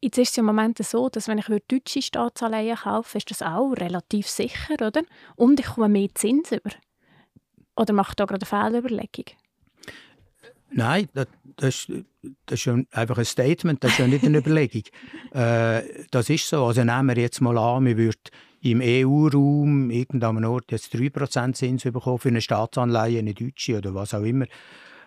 Jetzt 0.03 0.17
ist 0.17 0.31
es 0.31 0.39
im 0.39 0.47
Moment 0.47 0.79
so, 0.79 1.11
dass 1.11 1.29
wenn 1.29 1.39
ich 1.39 1.47
deutsche 1.69 2.01
Staatsanleihen 2.01 2.77
kaufe, 2.77 3.19
ist 3.19 3.31
das 3.31 3.43
auch 3.43 3.73
relativ 3.73 4.29
sicher, 4.29 4.75
oder? 4.75 5.03
Und 5.37 5.61
ich 5.61 5.67
komme 5.67 5.91
mehr 5.91 6.09
Zins 6.15 6.53
über. 6.53 6.71
Oder 7.77 7.93
mache 7.93 8.13
ich 8.13 8.15
da 8.17 8.25
gerade 8.25 8.47
eine 8.51 8.71
Fehlüberlegung? 8.73 9.27
Nein, 10.73 11.09
das, 11.13 11.27
das, 11.57 11.93
das, 12.47 12.67
ist 12.67 12.87
einfach 12.93 13.19
ein 13.19 13.25
Statement, 13.25 13.83
das 13.83 13.93
ist 13.93 13.99
ja 13.99 14.07
nicht 14.07 14.25
eine 14.25 14.39
Überlegung. 14.45 14.85
äh, 15.33 15.83
das 16.11 16.31
ist 16.31 16.49
so. 16.49 16.65
Also 16.65 16.83
nehmen 16.83 17.09
wir 17.09 17.23
jetzt 17.23 17.41
mal 17.41 17.59
an, 17.59 17.85
wir 17.85 17.97
würden 17.97 18.31
im 18.63 18.81
EU-Raum 18.83 19.91
irgendeinem 19.91 20.45
Ort 20.45 20.71
jetzt 20.71 20.95
3% 20.95 21.55
Zins 21.55 21.83
bekommen 21.83 22.19
für 22.19 22.29
eine 22.29 22.41
Staatsanleihe, 22.41 23.19
eine 23.19 23.35
deutsche 23.35 23.79
oder 23.79 23.95
was 23.95 24.15
auch 24.15 24.23
immer 24.23 24.47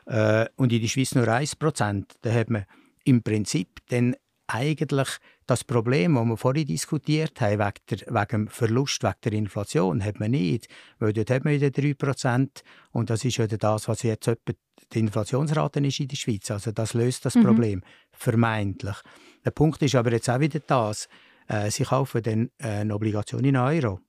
äh, 0.06 0.46
und 0.56 0.72
in 0.72 0.82
der 0.82 0.88
Schweiz 0.88 1.16
nur 1.16 1.28
1%, 1.28 2.06
da 2.22 2.32
hat 2.32 2.50
man 2.50 2.66
im 3.06 3.22
Prinzip 3.22 3.80
dann 3.90 4.16
eigentlich 4.48 5.08
das 5.48 5.64
Problem, 5.64 6.16
das 6.16 6.26
wir 6.26 6.38
vorhin 6.38 6.68
diskutiert 6.68 7.40
haben, 7.42 7.60
wegen, 7.60 7.74
der, 7.90 8.00
wegen 8.08 8.46
dem 8.46 8.48
Verlust, 8.48 9.04
wegen 9.04 9.16
der 9.24 9.34
Inflation, 9.34 10.04
hat 10.04 10.20
man 10.20 10.32
nicht. 10.32 10.68
Weil 11.00 11.14
dort 11.14 11.30
hat 11.30 11.46
man 11.46 11.54
wieder 11.54 11.68
3% 11.68 12.50
und 12.92 13.10
das 13.10 13.26
ist 13.26 13.38
ja 13.38 13.48
das, 13.48 13.88
was 13.88 14.04
jetzt 14.04 14.28
etwa 14.28 14.54
die 14.92 15.00
Inflationsrate 15.00 15.80
ist 15.80 16.00
in 16.00 16.08
der 16.08 16.16
Schweiz. 16.16 16.52
Also 16.52 16.72
das 16.72 16.94
löst 16.94 17.26
das 17.26 17.36
mhm. 17.36 17.44
Problem, 17.44 17.84
vermeintlich. 18.12 18.96
Der 19.44 19.52
Punkt 19.52 19.82
ist 19.82 19.96
aber 19.96 20.12
jetzt 20.12 20.30
auch 20.30 20.40
wieder 20.40 20.60
das, 20.60 21.08
äh, 21.48 21.72
sie 21.72 21.84
kaufen 21.84 22.22
dann 22.22 22.52
äh, 22.60 22.82
eine 22.82 22.94
Obligation 22.94 23.44
in 23.44 23.58
Euro. 23.58 24.00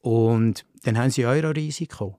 Und 0.00 0.64
dann 0.82 0.98
haben 0.98 1.10
sie 1.10 1.24
Euro-Risiko. 1.24 2.18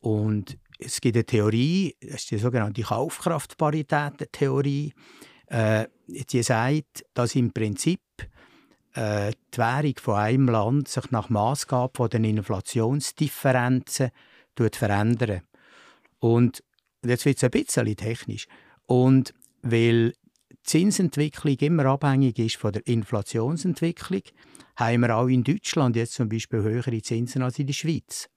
Und 0.00 0.58
es 0.80 1.00
gibt 1.00 1.16
eine 1.16 1.24
Theorie, 1.24 1.96
das 2.00 2.22
ist 2.22 2.30
die 2.30 2.38
sogenannte 2.38 2.82
Kaufkraftparitäten-Theorie, 2.82 4.92
äh, 5.46 5.86
die 6.06 6.42
sagt, 6.42 7.04
dass 7.14 7.34
im 7.34 7.50
Prinzip 7.52 8.00
äh, 8.94 9.32
die 9.54 9.58
Währung 9.58 9.94
von 10.00 10.16
einem 10.16 10.48
Land 10.48 10.88
sich 10.88 11.10
nach 11.10 11.28
Maßgabe 11.28 11.96
von 11.96 12.10
den 12.10 12.24
Inflationsdifferenzen 12.24 14.10
verändert. 14.72 15.42
Und 16.18 16.62
jetzt 17.04 17.24
wird 17.24 17.36
es 17.38 17.44
ein 17.44 17.50
bisschen 17.50 17.96
technisch. 17.96 18.46
Und 18.86 19.32
weil 19.62 20.10
die 20.10 20.16
Zinsentwicklung 20.64 21.56
immer 21.56 21.86
abhängig 21.86 22.38
ist 22.38 22.56
von 22.56 22.72
der 22.72 22.86
Inflationsentwicklung, 22.86 24.22
haben 24.76 25.00
wir 25.00 25.16
auch 25.16 25.28
in 25.28 25.44
Deutschland 25.44 25.96
jetzt 25.96 26.12
zum 26.14 26.28
Beispiel 26.28 26.62
höhere 26.62 27.00
Zinsen 27.00 27.42
als 27.42 27.58
in 27.58 27.66
der 27.66 27.74
Schweiz. 27.74 28.28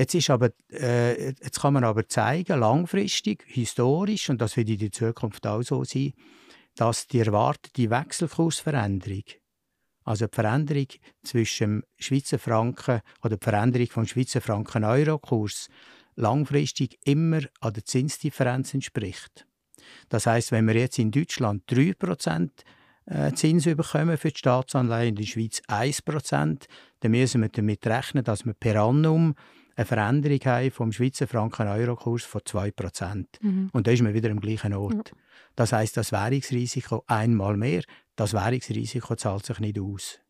Jetzt, 0.00 0.14
ist 0.14 0.30
aber, 0.30 0.48
äh, 0.72 1.26
jetzt 1.26 1.60
kann 1.60 1.74
man 1.74 1.84
aber 1.84 2.08
zeigen, 2.08 2.58
langfristig, 2.58 3.44
historisch, 3.46 4.30
und 4.30 4.40
das 4.40 4.56
wird 4.56 4.70
in 4.70 4.78
der 4.78 4.90
Zukunft 4.90 5.46
auch 5.46 5.60
so 5.60 5.84
sein, 5.84 6.14
dass 6.74 7.06
die 7.06 7.18
erwartete 7.18 7.90
Wechselkursveränderung, 7.90 9.24
also 10.04 10.26
die 10.26 10.34
Veränderung 10.34 10.86
zwischen 11.22 11.82
Schweizer 11.98 12.38
Franken 12.38 13.02
oder 13.22 13.36
die 13.36 13.44
Veränderung 13.44 13.88
vom 13.88 14.06
Schweizer 14.06 14.40
Franken-Euro-Kurs 14.40 15.68
langfristig 16.16 16.98
immer 17.04 17.42
an 17.60 17.74
der 17.74 17.84
Zinsdifferenz 17.84 18.72
entspricht. 18.72 19.46
Das 20.08 20.24
heißt, 20.24 20.50
wenn 20.50 20.66
wir 20.66 20.76
jetzt 20.76 20.98
in 20.98 21.10
Deutschland 21.10 21.70
3% 21.70 22.48
äh, 23.04 23.32
Zins 23.34 23.64
bekommen 23.64 24.16
für 24.16 24.30
die 24.30 24.38
Staatsanleihen, 24.38 25.10
in 25.10 25.16
der 25.16 25.24
Schweiz 25.24 25.60
1%, 25.68 26.68
dann 27.00 27.10
müssen 27.10 27.42
wir 27.42 27.50
damit 27.50 27.86
rechnen, 27.86 28.24
dass 28.24 28.46
wir 28.46 28.54
per 28.54 28.82
annum 28.82 29.34
eine 29.76 29.86
Veränderung 29.86 30.40
haben 30.44 30.70
vom 30.70 30.92
Schweizer 30.92 31.26
Franken-Euro-Kurs 31.26 32.24
von 32.24 32.40
2%. 32.40 33.26
Mhm. 33.40 33.70
Und 33.72 33.86
da 33.86 33.90
ist 33.90 34.02
man 34.02 34.14
wieder 34.14 34.30
am 34.30 34.40
gleichen 34.40 34.74
Ort. 34.74 35.12
Das 35.56 35.72
heißt, 35.72 35.96
das 35.96 36.12
Währungsrisiko 36.12 37.04
einmal 37.06 37.56
mehr, 37.56 37.82
das 38.16 38.34
Währungsrisiko 38.34 39.16
zahlt 39.16 39.46
sich 39.46 39.58
nicht 39.60 39.78
aus. 39.78 40.20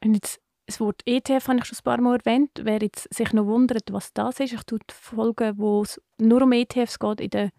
Wenn 0.00 0.14
jetzt 0.14 0.40
das 0.66 0.80
Wort 0.80 1.02
ETF 1.06 1.48
habe 1.48 1.58
ich 1.58 1.64
schon 1.64 1.78
ein 1.78 1.84
paar 1.84 2.00
Mal 2.00 2.18
erwähnt. 2.24 2.50
Wer 2.62 2.80
jetzt 2.80 3.12
sich 3.12 3.32
noch 3.32 3.46
wundert, 3.46 3.92
was 3.92 4.12
das 4.12 4.40
ist, 4.40 4.52
ich 4.52 4.62
tue 4.62 4.78
die 4.78 4.94
Folgen, 4.94 5.58
wo 5.58 5.82
es 5.82 6.00
nur 6.18 6.42
um 6.42 6.52
ETFs 6.52 6.98
geht, 6.98 7.20
in 7.20 7.30
den 7.30 7.50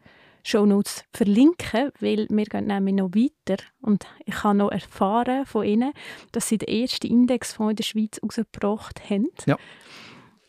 Shownotes 0.43 1.05
verlinken, 1.13 1.91
weil 1.99 2.27
wir 2.29 2.45
gehen 2.45 2.67
nämlich 2.67 2.95
noch 2.95 3.11
weiter 3.11 3.63
und 3.81 4.05
ich 4.25 4.43
habe 4.43 4.57
noch 4.57 4.71
erfahren 4.71 5.45
von 5.45 5.65
ihnen, 5.65 5.93
dass 6.31 6.49
sie 6.49 6.57
den 6.57 6.67
ersten 6.67 7.07
Indexfonds 7.07 7.71
in 7.71 7.75
der 7.77 7.83
Schweiz 7.83 8.17
herausgebracht 8.21 9.09
haben. 9.09 9.29
Ja. 9.45 9.57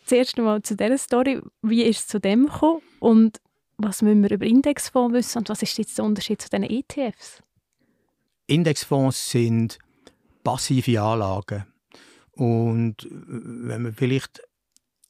Zuerst 0.05 0.39
einmal 0.39 0.63
zu 0.63 0.77
dieser 0.77 0.99
Story. 0.99 1.41
Wie 1.63 1.83
ist 1.83 2.01
es 2.01 2.07
zu 2.09 2.21
dem 2.21 2.47
gekommen 2.47 2.83
und 3.01 3.41
was 3.77 4.03
müssen 4.03 4.23
wir 4.23 4.31
über 4.31 4.47
Indexfonds 4.47 5.15
wissen 5.15 5.39
und 5.39 5.49
was 5.49 5.63
ist 5.63 5.79
jetzt 5.79 5.99
der 5.99 6.05
Unterschied 6.05 6.41
zu 6.41 6.49
den 6.49 6.63
ETFs? 6.63 7.43
Indexfonds 8.47 9.31
sind 9.31 9.79
passive 10.43 11.01
Anlagen. 11.01 11.65
Und 12.33 13.09
wenn 13.11 13.83
man 13.83 13.95
vielleicht 13.95 14.43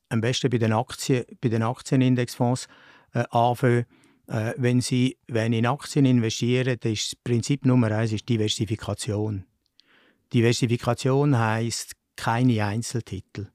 am 0.08 0.20
besten 0.20 0.50
bei 0.50 0.58
den, 0.58 0.72
Aktien, 0.72 1.24
bei 1.40 1.48
den 1.48 1.62
Aktienindexfonds 1.62 2.68
äh, 3.14 3.24
anfangen, 3.30 3.86
äh, 4.28 4.52
wenn 4.56 4.80
Sie 4.80 5.18
wenn 5.26 5.52
in 5.52 5.66
Aktien 5.66 6.06
investieren, 6.06 6.78
dann 6.80 6.92
ist 6.92 7.12
das 7.12 7.16
Prinzip 7.22 7.66
Nummer 7.66 7.90
eins 7.90 8.12
ist 8.12 8.28
Diversifikation. 8.28 9.44
Diversifikation 10.32 11.38
heißt 11.38 11.92
keine 12.16 12.64
Einzeltitel. 12.64 13.48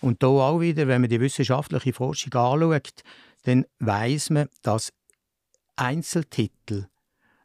Und 0.00 0.22
da 0.22 0.28
auch 0.28 0.60
wieder, 0.60 0.88
wenn 0.88 1.02
man 1.02 1.10
die 1.10 1.20
wissenschaftliche 1.20 1.92
Forschung 1.92 2.32
anschaut, 2.32 3.02
dann 3.44 3.66
weiß 3.78 4.30
man, 4.30 4.48
dass 4.62 4.92
Einzeltitel, 5.76 6.86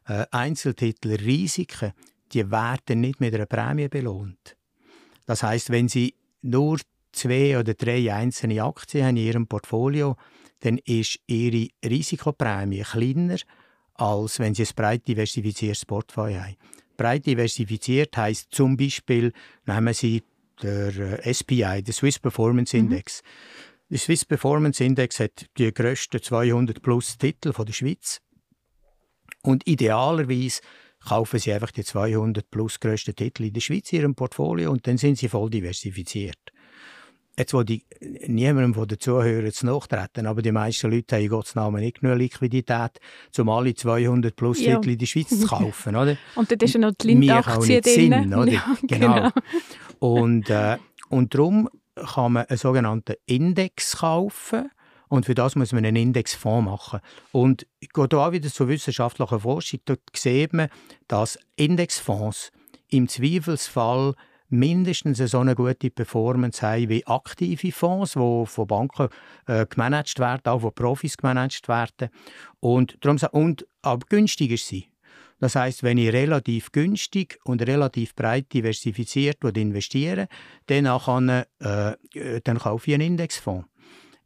äh, 0.06 0.26
Einzeltitelrisiken, 0.30 1.92
die 2.32 2.50
werden 2.50 3.00
nicht 3.00 3.20
mit 3.20 3.34
einer 3.34 3.46
Prämie 3.46 3.88
belohnt. 3.88 4.56
Das 5.26 5.42
heißt, 5.42 5.70
wenn 5.70 5.88
Sie 5.88 6.14
nur 6.42 6.78
zwei 7.12 7.58
oder 7.58 7.74
drei 7.74 8.12
einzelne 8.12 8.62
Aktien 8.62 9.06
haben 9.06 9.16
in 9.16 9.26
Ihrem 9.26 9.46
Portfolio, 9.46 10.16
dann 10.60 10.78
ist 10.78 11.18
Ihre 11.26 11.68
Risikoprämie 11.84 12.82
kleiner, 12.82 13.36
als 13.94 14.38
wenn 14.38 14.54
Sie 14.54 14.64
ein 14.64 14.74
breit 14.74 15.08
diversifiziertes 15.08 15.86
Portfolio 15.86 16.40
haben. 16.40 16.56
Breit 16.96 17.26
diversifiziert 17.26 18.16
heißt 18.16 18.48
zum 18.50 18.76
Beispiel, 18.76 19.32
nehmen 19.66 19.94
Sie 19.94 20.22
der 20.62 21.24
äh, 21.24 21.34
SPI, 21.34 21.82
der 21.82 21.94
Swiss 21.94 22.18
Performance 22.18 22.76
mhm. 22.76 22.84
Index. 22.84 23.22
Mhm. 23.22 23.86
Der 23.90 23.98
Swiss 23.98 24.24
Performance 24.24 24.82
Index 24.82 25.20
hat 25.20 25.46
die 25.58 25.72
grössten 25.72 26.20
200 26.22 26.82
plus 26.82 27.18
Titel 27.18 27.52
von 27.52 27.66
der 27.66 27.72
Schweiz. 27.72 28.20
Und 29.42 29.66
idealerweise 29.66 30.60
kaufen 31.06 31.38
Sie 31.38 31.52
einfach 31.52 31.70
die 31.70 31.84
200 31.84 32.50
plus 32.50 32.80
grössten 32.80 33.14
Titel 33.14 33.44
in 33.44 33.52
der 33.52 33.60
Schweiz 33.60 33.92
in 33.92 34.00
Ihrem 34.00 34.14
Portfolio 34.14 34.72
und 34.72 34.86
dann 34.86 34.98
sind 34.98 35.18
Sie 35.18 35.28
voll 35.28 35.50
diversifiziert. 35.50 36.38
Jetzt 37.38 37.52
will 37.52 37.70
ich 37.70 37.84
niemandem 38.28 38.72
von 38.72 38.88
den 38.88 38.98
Zuhörern 38.98 39.52
zu 39.52 39.66
nachtreten, 39.66 40.26
aber 40.26 40.40
die 40.40 40.52
meisten 40.52 40.90
Leute 40.90 41.16
haben 41.16 41.22
in 41.22 41.28
Gottes 41.28 41.54
Namen 41.54 41.82
nicht 41.82 42.00
genug 42.00 42.18
Liquidität, 42.18 42.98
um 43.38 43.48
alle 43.50 43.74
200 43.74 44.34
plus 44.34 44.60
ja. 44.60 44.76
Titel 44.76 44.90
in 44.90 44.98
der 44.98 45.06
Schweiz 45.06 45.28
zu 45.40 45.46
kaufen. 45.46 45.96
Oder? 45.96 46.16
Und 46.34 46.50
dort 46.50 46.62
ist 46.62 46.74
ja 46.74 46.80
noch 46.80 46.92
die 46.92 47.08
Lindaktie 47.08 47.80
drin. 47.80 48.34
oder? 48.34 48.52
Ja, 48.52 48.76
genau. 48.82 49.14
genau. 49.14 49.30
Und, 49.98 50.48
äh, 50.48 50.78
und 51.10 51.34
darum 51.34 51.68
kann 51.94 52.32
man 52.32 52.46
einen 52.46 52.58
sogenannten 52.58 53.16
Index 53.26 53.98
kaufen. 53.98 54.70
Und 55.08 55.26
für 55.26 55.34
das 55.34 55.54
muss 55.54 55.72
man 55.72 55.84
einen 55.84 55.96
Indexfonds 55.96 56.64
machen. 56.64 57.00
Und 57.32 57.66
ich 57.80 57.90
gehe 57.90 58.06
hier 58.10 58.18
auch 58.18 58.32
wieder 58.32 58.48
zur 58.48 58.68
wissenschaftlichen 58.68 59.40
Forschung. 59.40 59.80
Dort 59.84 60.00
sieht 60.14 60.52
man, 60.52 60.68
dass 61.06 61.38
Indexfonds 61.54 62.50
im 62.88 63.08
Zweifelsfall 63.08 64.14
mindestens 64.48 65.18
so 65.18 65.38
eine 65.38 65.54
gute 65.54 65.90
Performance 65.90 66.62
haben 66.62 66.88
wie 66.88 67.06
aktive 67.06 67.72
Fonds, 67.72 68.12
die 68.12 68.46
von 68.46 68.66
Banken 68.66 69.08
äh, 69.46 69.66
gemanagt 69.66 70.18
werden, 70.18 70.42
auch 70.46 70.60
von 70.60 70.74
Profis 70.74 71.16
gemanagt 71.16 71.68
werden. 71.68 72.10
Und, 72.60 72.96
darum, 73.00 73.18
und 73.32 73.66
aber 73.82 74.06
günstiger 74.08 74.56
sind. 74.56 74.84
Das 75.38 75.54
heißt, 75.54 75.82
wenn 75.82 75.98
ich 75.98 76.12
relativ 76.12 76.72
günstig 76.72 77.38
und 77.44 77.60
relativ 77.66 78.14
breit 78.14 78.52
diversifiziert 78.52 79.44
investiere, 79.58 80.28
dann, 80.66 80.86
äh, 81.28 81.44
äh, 82.14 82.40
dann 82.42 82.58
kaufe 82.58 82.90
ich 82.90 82.94
einen 82.94 83.08
Indexfonds. 83.08 83.66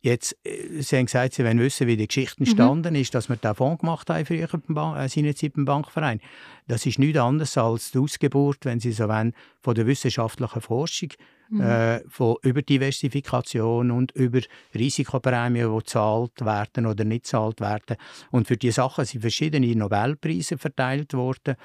Jetzt, 0.02 0.36
äh, 0.44 0.80
Sie 0.80 0.96
haben 0.96 1.06
gesagt, 1.06 1.34
Sie 1.34 1.44
wollen 1.44 1.58
wissen, 1.58 1.86
wie 1.86 1.96
die 1.96 2.08
Geschichte 2.08 2.36
mhm. 2.42 2.46
entstanden 2.46 2.94
mhm. 2.94 3.00
ist, 3.00 3.14
dass 3.14 3.28
wir 3.28 3.36
diesen 3.36 3.54
Fonds 3.54 3.80
gemacht 3.80 4.08
haben, 4.08 4.24
früher 4.24 4.48
beim 4.48 4.74
Bank, 4.74 4.98
äh, 4.98 5.08
seinerzeit 5.08 5.52
beim 5.54 5.64
Bankverein. 5.64 6.20
Das 6.66 6.86
ist 6.86 6.98
nichts 6.98 7.18
anderes 7.18 7.56
als 7.58 7.90
die 7.90 7.98
Ausgeburt, 7.98 8.64
wenn 8.64 8.80
Sie 8.80 8.92
so 8.92 9.08
wollen, 9.08 9.34
von 9.60 9.74
der 9.74 9.86
wissenschaftlichen 9.86 10.60
Forschung, 10.60 11.10
mhm. 11.50 11.60
äh, 11.60 12.00
von 12.08 12.36
über 12.42 12.62
Diversifikation 12.62 13.90
und 13.90 14.12
über 14.12 14.40
Risikoprämien, 14.74 15.70
die 15.70 15.78
gezahlt 15.78 16.44
werden 16.44 16.86
oder 16.86 17.04
nicht 17.04 17.24
gezahlt 17.24 17.60
werden. 17.60 17.96
Und 18.30 18.46
für 18.46 18.56
diese 18.56 18.76
Sachen 18.76 19.04
sind 19.04 19.20
verschiedene 19.20 19.74
Nobelpreise 19.74 20.56
verteilt 20.56 21.12
worden. 21.12 21.56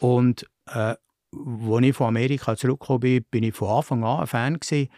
Und 0.00 0.44
äh, 0.66 0.94
als 1.32 1.82
ich 1.82 1.94
von 1.94 2.08
Amerika 2.08 2.56
zurückgekommen 2.56 3.00
bin, 3.00 3.24
bin 3.30 3.44
ich 3.44 3.54
von 3.54 3.68
Anfang 3.68 4.04
an 4.04 4.20
ein 4.20 4.26
Fan 4.26 4.60
gewesen 4.60 4.90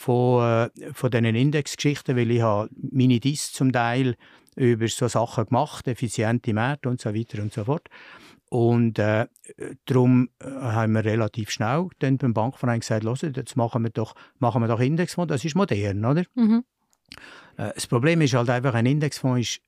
von, 0.00 0.42
äh, 0.42 0.92
von 0.94 1.10
diesen 1.10 1.34
Indexgeschichten, 1.34 2.16
weil 2.16 2.30
ich 2.30 2.40
habe 2.40 2.70
meine 2.90 3.20
DIS 3.20 3.52
zum 3.52 3.70
Teil 3.70 4.16
über 4.56 4.88
so 4.88 5.08
Sachen 5.08 5.44
gemacht, 5.44 5.86
effiziente 5.88 6.54
Märkte 6.54 6.88
und 6.88 7.02
so 7.02 7.14
weiter 7.14 7.42
und 7.42 7.52
so 7.52 7.64
fort. 7.64 7.86
Und 8.48 8.98
äh, 8.98 9.26
darum 9.84 10.30
äh, 10.40 10.48
haben 10.48 10.94
wir 10.94 11.04
relativ 11.04 11.50
schnell 11.50 11.88
dann 11.98 12.16
beim 12.16 12.32
Bankverein 12.32 12.80
gesagt, 12.80 13.04
jetzt 13.22 13.56
machen 13.56 13.82
wir 13.82 13.90
doch, 13.90 14.14
machen 14.38 14.62
wir 14.62 14.68
doch 14.68 14.80
Indexfonds, 14.80 15.28
das 15.28 15.44
ist 15.44 15.54
modern, 15.54 16.02
oder? 16.02 16.24
Mhm. 16.34 16.64
Äh, 17.58 17.72
das 17.74 17.86
Problem 17.86 18.22
ist 18.22 18.32
halt 18.32 18.48
einfach, 18.48 18.72
ein 18.72 18.86
Indexfonds 18.86 19.40
ist 19.40 19.60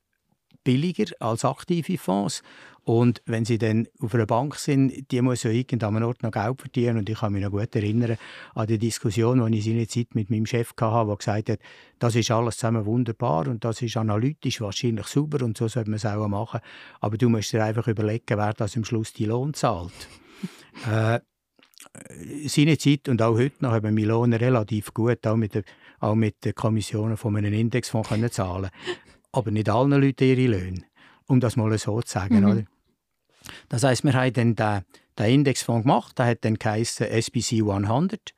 billiger 0.63 1.11
als 1.19 1.45
aktive 1.45 1.97
Fonds. 1.97 2.41
Und 2.85 3.21
wenn 3.25 3.45
sie 3.45 3.57
dann 3.57 3.87
auf 4.01 4.13
einer 4.13 4.25
Bank 4.25 4.55
sind, 4.55 5.09
die 5.09 5.21
muss 5.21 5.43
ja 5.43 5.51
irgendeinem 5.51 6.03
Ort 6.03 6.21
noch 6.21 6.31
Geld 6.31 6.59
verdienen. 6.59 6.97
Und 6.97 7.09
ich 7.09 7.19
kann 7.19 7.31
mich 7.31 7.41
noch 7.41 7.51
gut 7.51 7.73
erinnern 7.75 8.17
an 8.55 8.67
die 8.67 8.77
Diskussion, 8.77 9.49
die 9.49 9.59
ich 9.59 9.65
seine 9.65 9.87
Zeit 9.87 10.15
mit 10.15 10.29
meinem 10.29 10.45
Chef 10.45 10.73
hatte, 10.79 11.07
der 11.07 11.15
gesagt 11.15 11.49
hat, 11.49 11.59
das 11.99 12.15
ist 12.15 12.31
alles 12.31 12.57
zusammen 12.57 12.85
wunderbar 12.85 13.47
und 13.47 13.63
das 13.63 13.81
ist 13.81 13.95
analytisch 13.95 14.59
wahrscheinlich 14.59 15.07
super 15.07 15.45
und 15.45 15.57
so 15.57 15.69
sollte 15.69 15.89
man 15.89 15.95
es 15.95 16.05
auch 16.05 16.27
machen. 16.27 16.59
Aber 16.99 17.17
du 17.17 17.29
musst 17.29 17.53
dir 17.53 17.63
einfach 17.63 17.87
überlegen, 17.87 18.37
wer 18.37 18.53
das 18.53 18.75
am 18.75 18.83
Schluss 18.83 19.13
die 19.13 19.25
Lohn 19.25 19.53
zahlt. 19.53 20.09
äh, 20.91 21.19
seine 22.47 22.77
Zeit 22.77 23.07
und 23.07 23.21
auch 23.21 23.37
heute 23.37 23.63
noch 23.63 23.71
haben 23.71 23.95
wir 23.95 24.07
Lohn 24.07 24.33
relativ 24.33 24.93
gut, 24.93 25.25
auch 25.25 25.37
mit, 25.37 25.55
der, 25.55 25.63
auch 26.01 26.15
mit 26.15 26.43
den 26.43 26.53
Kommissionen 26.53 27.15
von 27.15 27.37
einem 27.37 27.53
Indexfonds 27.53 28.09
können 28.09 28.31
zahlen 28.31 28.69
Aber 29.33 29.51
nicht 29.51 29.69
allen 29.69 29.91
Leuten 29.91 30.23
ihre 30.23 30.47
Löhne, 30.47 30.83
um 31.27 31.41
das 31.41 31.57
mal 31.57 31.77
so 31.77 32.01
zu 32.01 32.13
sagen. 32.13 32.39
Mhm. 32.39 32.45
Oder? 32.45 32.63
Das 33.67 33.83
heisst, 33.83 34.05
wir 34.05 34.13
haben 34.13 34.31
dann 34.33 34.55
den, 34.55 34.81
den 35.19 35.33
Indexfonds 35.33 35.83
gemacht, 35.83 36.17
der 36.17 36.27
hat 36.27 36.45
dann 36.45 36.55
geheißen 36.55 37.07
SBC 37.07 37.61
100. 37.69 38.33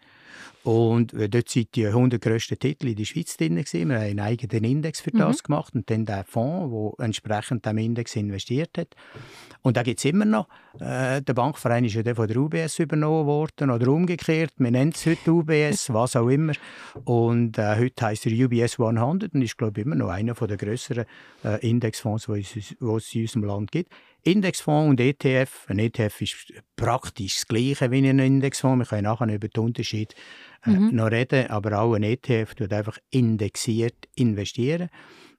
Und 0.64 1.14
äh, 1.14 1.30
dort 1.30 1.48
sind 1.48 1.76
die 1.76 1.86
100 1.86 2.20
grössten 2.20 2.58
Titel 2.58 2.88
in 2.88 2.96
der 2.96 3.06
Schweiz 3.06 3.38
drin. 3.38 3.56
Gewesen. 3.56 3.90
Wir 3.90 3.98
haben 3.98 4.04
einen 4.04 4.20
eigenen 4.20 4.64
Index 4.64 5.00
für 5.00 5.12
das 5.12 5.38
mhm. 5.38 5.44
gemacht 5.44 5.76
und 5.76 5.90
dann 5.92 6.06
den 6.06 6.24
Fonds, 6.24 6.96
der 6.98 7.06
entsprechend 7.06 7.66
dem 7.68 7.78
Index 7.78 8.16
investiert 8.16 8.76
hat. 8.76 8.96
Und 9.62 9.78
da 9.78 9.84
gibt 9.84 10.00
es 10.00 10.06
immer 10.06 10.26
noch. 10.26 10.48
Äh, 10.80 11.22
der 11.22 11.34
Bankverein 11.34 11.86
ist 11.86 11.96
ja 11.96 12.04
dann 12.04 12.16
von 12.16 12.28
der 12.28 12.38
UBS 12.38 12.80
übernommen 12.80 13.26
worden 13.26 13.70
oder 13.70 13.88
umgekehrt. 13.88 14.52
Wir 14.58 14.72
nennen 14.72 14.92
es 14.94 15.06
heute 15.06 15.32
UBS, 15.32 15.90
was 15.94 16.16
auch 16.16 16.28
immer. 16.28 16.54
Und 17.06 17.58
äh, 17.58 17.78
heute 17.78 18.06
heisst 18.06 18.26
er 18.26 18.46
UBS 18.46 18.80
100 18.80 19.34
und 19.34 19.42
ist, 19.42 19.58
glaube 19.58 19.80
ich, 19.80 19.86
immer 19.86 19.96
noch 19.96 20.10
einer 20.10 20.34
der 20.34 20.58
grösseren 20.58 21.06
äh, 21.44 21.68
Indexfonds, 21.68 22.26
die 22.26 22.42
es 22.42 22.72
in 22.72 23.22
unserem 23.22 23.44
Land 23.44 23.72
gibt. 23.72 23.92
Indexfonds 24.24 24.90
und 24.90 25.00
ETF. 25.00 25.66
Ein 25.68 25.80
ETF 25.80 26.22
ist 26.22 26.54
praktisch 26.76 27.36
das 27.36 27.48
Gleiche 27.48 27.92
wie 27.92 28.08
ein 28.08 28.20
Indexfonds. 28.20 28.80
Wir 28.80 28.98
können 28.98 29.04
nachher 29.04 29.34
über 29.34 29.48
den 29.48 29.64
Unterschied 29.64 30.16
äh, 30.66 30.72
mhm. 30.72 30.96
noch 30.96 31.12
reden, 31.12 31.48
aber 31.50 31.80
auch 31.80 31.94
ein 31.94 32.04
ETF 32.04 32.56
tut 32.56 32.74
einfach 32.74 32.98
indexiert 33.12 33.96
investieren. 34.16 34.90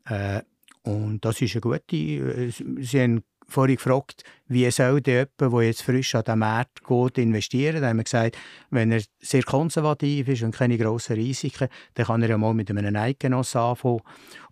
Äh, 0.09 0.43
und 0.82 1.24
das 1.24 1.43
ist 1.43 1.55
eine 1.55 1.61
gute. 1.62 1.97
Äh, 1.97 2.51
sie 2.51 3.01
haben 3.01 3.24
vorhin 3.49 3.76
gefragt, 3.76 4.24
wie 4.49 4.70
soll 4.70 5.01
der 5.01 5.28
jemand, 5.38 5.55
der 5.55 5.62
jetzt 5.62 5.82
frisch 5.82 6.14
an 6.14 6.24
den 6.24 6.38
Markt 6.38 6.84
geht, 6.84 7.18
investieren? 7.18 7.80
Da 7.80 7.88
haben 7.88 7.99
wir 7.99 8.05
gesagt, 8.05 8.36
wenn 8.70 8.92
er 8.92 9.03
sehr 9.20 9.42
konservativ 9.42 10.28
ist 10.28 10.42
und 10.42 10.55
keine 10.55 10.78
grossen 10.78 11.16
Risiken, 11.16 11.68
dann 11.94 12.07
kann 12.07 12.22
er 12.22 12.30
ja 12.30 12.38
mal 12.38 12.55
mit 12.55 12.70
einem 12.70 12.97
Eidgenoss 12.97 13.57
anfangen. 13.57 14.03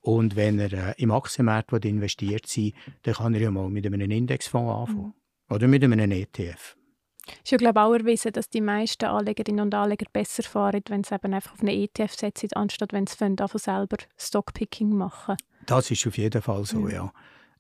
Und 0.00 0.36
wenn 0.36 0.58
er 0.58 0.72
äh, 0.72 0.94
im 0.98 1.10
Aktienmarkt 1.10 1.72
investiert 1.84 2.46
sein 2.46 2.72
dann 3.02 3.14
kann 3.14 3.34
er 3.34 3.40
ja 3.40 3.50
mal 3.50 3.70
mit 3.70 3.86
einem 3.86 4.10
Indexfonds 4.10 4.90
anfangen. 4.90 5.14
Mhm. 5.48 5.54
Oder 5.54 5.68
mit 5.68 5.84
einem 5.84 6.10
ETF. 6.10 6.76
Es 7.26 7.32
ist 7.44 7.50
ja, 7.52 7.58
glaube 7.58 7.80
ich, 7.80 7.84
auch 7.84 7.94
erwiesen, 7.94 8.32
dass 8.32 8.50
die 8.50 8.60
meisten 8.60 9.06
Anlegerinnen 9.06 9.64
und 9.64 9.74
Anleger 9.74 10.06
besser 10.12 10.42
fahren, 10.42 10.82
wenn 10.88 11.04
sie 11.04 11.14
eben 11.14 11.32
einfach 11.32 11.54
auf 11.54 11.60
einen 11.60 11.70
ETF 11.70 12.14
setzen, 12.14 12.50
anstatt 12.54 12.92
wenn 12.92 13.06
sie 13.06 13.16
von 13.16 13.36
selber 13.36 13.96
Stockpicking 14.18 14.94
machen. 14.94 15.36
Das 15.66 15.90
ist 15.90 16.06
auf 16.06 16.18
jeden 16.18 16.42
Fall 16.42 16.64
so, 16.64 16.88
ja. 16.88 16.94
ja. 16.94 17.12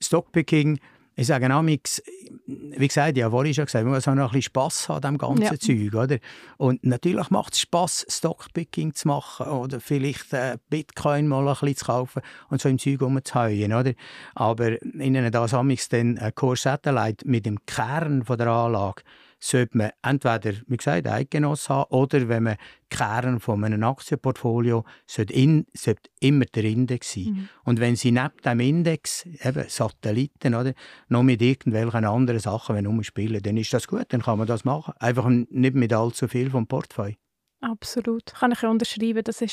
Stockpicking 0.02 0.78
ich 1.16 1.26
sage 1.26 1.54
auch, 1.54 1.62
wie 1.64 2.88
gesagt, 2.88 3.16
ja, 3.16 3.30
vorhin 3.30 3.54
schon 3.54 3.66
gesagt, 3.66 3.84
man 3.84 3.94
muss 3.94 4.08
auch 4.08 4.14
noch 4.14 4.24
ein 4.24 4.38
bisschen 4.38 4.42
Spass 4.42 4.88
haben 4.88 5.04
an 5.04 5.14
dem 5.14 5.18
ganzen 5.18 5.42
ja. 5.44 5.58
Zeug, 5.58 5.94
oder? 5.94 6.18
Und 6.56 6.84
natürlich 6.84 7.30
macht 7.30 7.54
es 7.54 7.60
Spass, 7.60 8.04
Stockpicking 8.08 8.94
zu 8.94 9.08
machen 9.08 9.46
oder 9.46 9.80
vielleicht 9.80 10.32
äh, 10.32 10.58
Bitcoin 10.70 11.28
mal 11.28 11.46
ein 11.46 11.54
bisschen 11.54 11.76
zu 11.76 11.84
kaufen 11.84 12.22
und 12.50 12.60
so 12.60 12.68
im 12.68 12.78
Zeug 12.78 13.00
rumzuheuen, 13.00 13.72
oder? 13.72 13.92
Aber 14.34 14.82
ihnen 14.82 15.30
das 15.30 15.54
amigs 15.54 15.88
dann 15.88 16.18
ein 16.18 16.34
Core 16.34 16.56
Satellite 16.56 17.28
mit 17.28 17.46
dem 17.46 17.64
Kern 17.66 18.24
von 18.24 18.36
der 18.36 18.48
Anlage 18.48 19.02
sollte 19.44 19.76
man 19.76 19.90
entweder, 20.02 20.54
wie 20.66 20.76
gesagt, 20.76 21.06
Eidgenoss 21.06 21.68
haben 21.68 21.90
oder 21.90 22.28
wenn 22.28 22.44
man 22.44 22.56
Kern 22.88 23.40
von 23.40 23.62
einem 23.62 23.82
Aktienportfolio 23.82 24.84
sollte, 25.06 25.34
in, 25.34 25.66
sollte 25.74 26.08
immer 26.20 26.46
der 26.46 26.64
Index 26.64 27.12
sein. 27.12 27.24
Mhm. 27.24 27.48
Und 27.64 27.80
wenn 27.80 27.96
Sie 27.96 28.10
neben 28.10 28.36
dem 28.44 28.60
Index, 28.60 29.26
eben 29.26 29.64
Satelliten, 29.68 30.54
oder, 30.54 30.72
noch 31.08 31.22
mit 31.22 31.42
irgendwelchen 31.42 32.04
anderen 32.04 32.40
Sachen 32.40 32.86
umspielen, 32.86 33.42
dann 33.42 33.56
ist 33.56 33.72
das 33.74 33.86
gut, 33.86 34.06
dann 34.08 34.22
kann 34.22 34.38
man 34.38 34.46
das 34.46 34.64
machen. 34.64 34.94
Einfach 34.98 35.28
nicht 35.28 35.74
mit 35.74 35.92
allzu 35.92 36.26
viel 36.28 36.50
vom 36.50 36.66
Portfolio. 36.66 37.16
Absolut. 37.64 38.26
Kann 38.34 38.52
ich 38.52 38.62
unterschreiben. 38.62 39.24
Das 39.24 39.40
war 39.40 39.48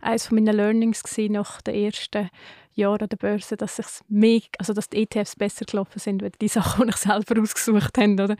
eines 0.00 0.30
meiner 0.30 0.52
Learnings 0.52 1.02
nach 1.30 1.60
den 1.62 1.74
ersten 1.74 2.28
Jahren 2.74 3.02
an 3.02 3.08
der 3.08 3.16
Börse, 3.16 3.56
dass, 3.56 4.02
mehr, 4.08 4.40
also 4.58 4.72
dass 4.72 4.88
die 4.88 5.02
ETFs 5.02 5.36
besser 5.36 5.64
gelaufen 5.64 6.00
sind, 6.00 6.22
als 6.24 6.36
die 6.38 6.48
Sachen, 6.58 6.86
die 6.86 6.90
ich 6.90 6.96
selber 6.96 7.40
ausgesucht 7.40 7.96
habe. 7.96 8.12
Oder? 8.12 8.36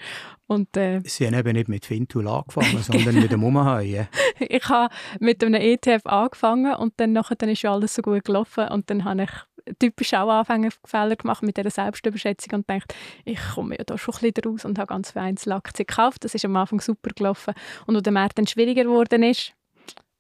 Und, 0.49 0.77
äh, 0.77 1.01
Sie 1.05 1.27
haben 1.27 1.35
eben 1.35 1.53
nicht 1.53 1.69
mit 1.69 1.87
Fintool 1.87 2.27
angefangen, 2.27 2.79
sondern 2.83 3.15
mit 3.15 3.31
dem 3.31 3.45
Umhauen. 3.45 4.09
ich 4.41 4.69
habe 4.69 4.93
mit 5.21 5.45
einem 5.45 5.61
ETF 5.61 6.07
angefangen 6.07 6.75
und 6.75 6.95
dann, 6.97 7.13
nachher, 7.13 7.37
dann 7.37 7.51
ist 7.51 7.63
ja 7.63 7.73
alles 7.73 7.95
so 7.95 8.03
gut 8.03 8.25
gelaufen 8.25 8.67
und 8.69 8.91
dann 8.91 9.05
habe 9.05 9.23
ich 9.23 9.31
typisch 9.79 10.15
auch 10.15 10.29
Anfängerfehler 10.29 11.17
gemacht 11.17 11.43
mit 11.43 11.57
dieser 11.57 11.71
Selbstüberschätzung 11.71 12.55
und 12.55 12.69
denkt, 12.69 12.95
ich 13.25 13.39
komme 13.55 13.77
ja 13.77 13.85
da 13.85 13.97
schon 13.99 14.15
ein 14.15 14.33
bisschen 14.33 14.53
raus 14.53 14.65
und 14.65 14.79
habe 14.79 14.89
ganz 14.89 15.13
viele 15.13 15.25
Einzelaktien 15.25 15.87
gekauft. 15.87 16.25
Das 16.25 16.35
ist 16.35 16.45
am 16.45 16.57
Anfang 16.57 16.81
super 16.81 17.11
gelaufen. 17.15 17.55
Und 17.87 17.97
als 17.97 18.03
der 18.03 18.13
Markt 18.13 18.39
dann 18.39 18.47
schwieriger 18.47 18.85
geworden 18.85 19.23
ist, 19.23 19.55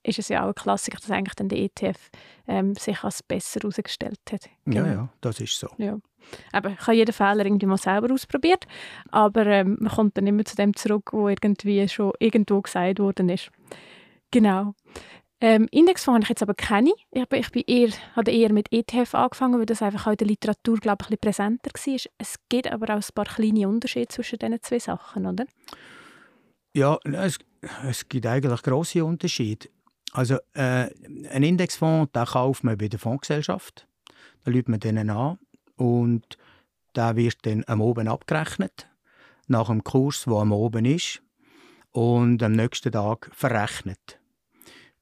ist 0.04 0.18
es 0.18 0.28
ja 0.28 0.44
auch 0.44 0.48
ein 0.48 0.54
Klassiker, 0.54 0.98
dass 0.98 1.10
eigentlich 1.10 1.34
dann 1.34 1.48
der 1.48 1.58
ETF 1.58 2.10
ähm, 2.46 2.74
sich 2.74 3.02
als 3.02 3.22
besser 3.22 3.60
herausgestellt 3.60 4.20
hat. 4.30 4.48
Genau. 4.66 4.86
Ja, 4.86 4.92
ja, 4.92 5.08
das 5.20 5.40
ist 5.40 5.58
so. 5.58 5.68
Ja. 5.78 5.98
Aber 6.52 6.70
ich 6.70 6.80
habe 6.80 6.96
jeden 6.96 7.12
Fehler 7.12 7.44
irgendwie 7.44 7.66
mal 7.66 7.78
selber 7.78 8.12
ausprobiert, 8.12 8.66
aber 9.10 9.46
ähm, 9.46 9.76
man 9.80 9.92
kommt 9.92 10.16
dann 10.16 10.26
immer 10.26 10.44
zu 10.44 10.56
dem 10.56 10.74
zurück, 10.74 11.10
wo 11.12 11.28
irgendwie 11.28 11.86
schon 11.88 12.12
irgendwo 12.18 12.60
gesagt 12.60 12.98
worden 12.98 13.28
ist. 13.28 13.50
Genau. 14.30 14.74
Ähm, 15.40 15.68
Indexfonds 15.70 16.16
habe 16.16 16.22
ich 16.22 16.28
jetzt 16.30 16.42
aber 16.42 16.54
keine. 16.54 16.92
Ich, 17.10 17.24
ich 17.30 17.50
bin 17.50 17.64
eher, 17.66 17.90
habe 18.16 18.30
eher 18.30 18.52
mit 18.52 18.72
ETF 18.72 19.14
angefangen, 19.14 19.58
weil 19.58 19.66
das 19.66 19.82
einfach 19.82 20.06
auch 20.06 20.12
in 20.12 20.16
der 20.16 20.26
Literatur 20.28 20.78
glaube 20.78 21.04
ich, 21.04 21.10
ein 21.10 21.18
bisschen 21.20 21.58
präsenter 21.60 21.70
war. 21.74 22.12
Es 22.18 22.36
gibt 22.48 22.70
aber 22.70 22.94
auch 22.94 23.02
ein 23.02 23.14
paar 23.14 23.24
kleine 23.26 23.68
Unterschiede 23.68 24.08
zwischen 24.08 24.38
diesen 24.38 24.62
zwei 24.62 24.78
Sachen, 24.78 25.26
oder? 25.26 25.44
Ja, 26.72 26.98
es, 27.04 27.38
es 27.88 28.08
gibt 28.08 28.26
eigentlich 28.26 28.62
grosse 28.62 29.04
Unterschiede. 29.04 29.68
Also 30.12 30.36
äh, 30.54 30.90
ein 31.30 31.42
Indexfonds, 31.42 32.12
den 32.12 32.24
kauft 32.24 32.64
man 32.64 32.78
bei 32.78 32.88
der 32.88 32.98
Fondsgesellschaft. 32.98 33.86
Da 34.44 34.50
lädt 34.50 34.68
man 34.68 34.80
denen 34.80 35.10
an 35.10 35.38
und 35.76 36.38
der 36.94 37.16
wird 37.16 37.44
dann 37.46 37.64
am 37.66 37.80
Oben 37.80 38.08
abgerechnet, 38.08 38.88
nach 39.48 39.66
dem 39.66 39.82
Kurs, 39.82 40.24
der 40.24 40.34
am 40.34 40.52
Oben 40.52 40.84
ist, 40.84 41.22
und 41.90 42.42
am 42.42 42.52
nächsten 42.52 42.92
Tag 42.92 43.30
verrechnet. 43.34 44.20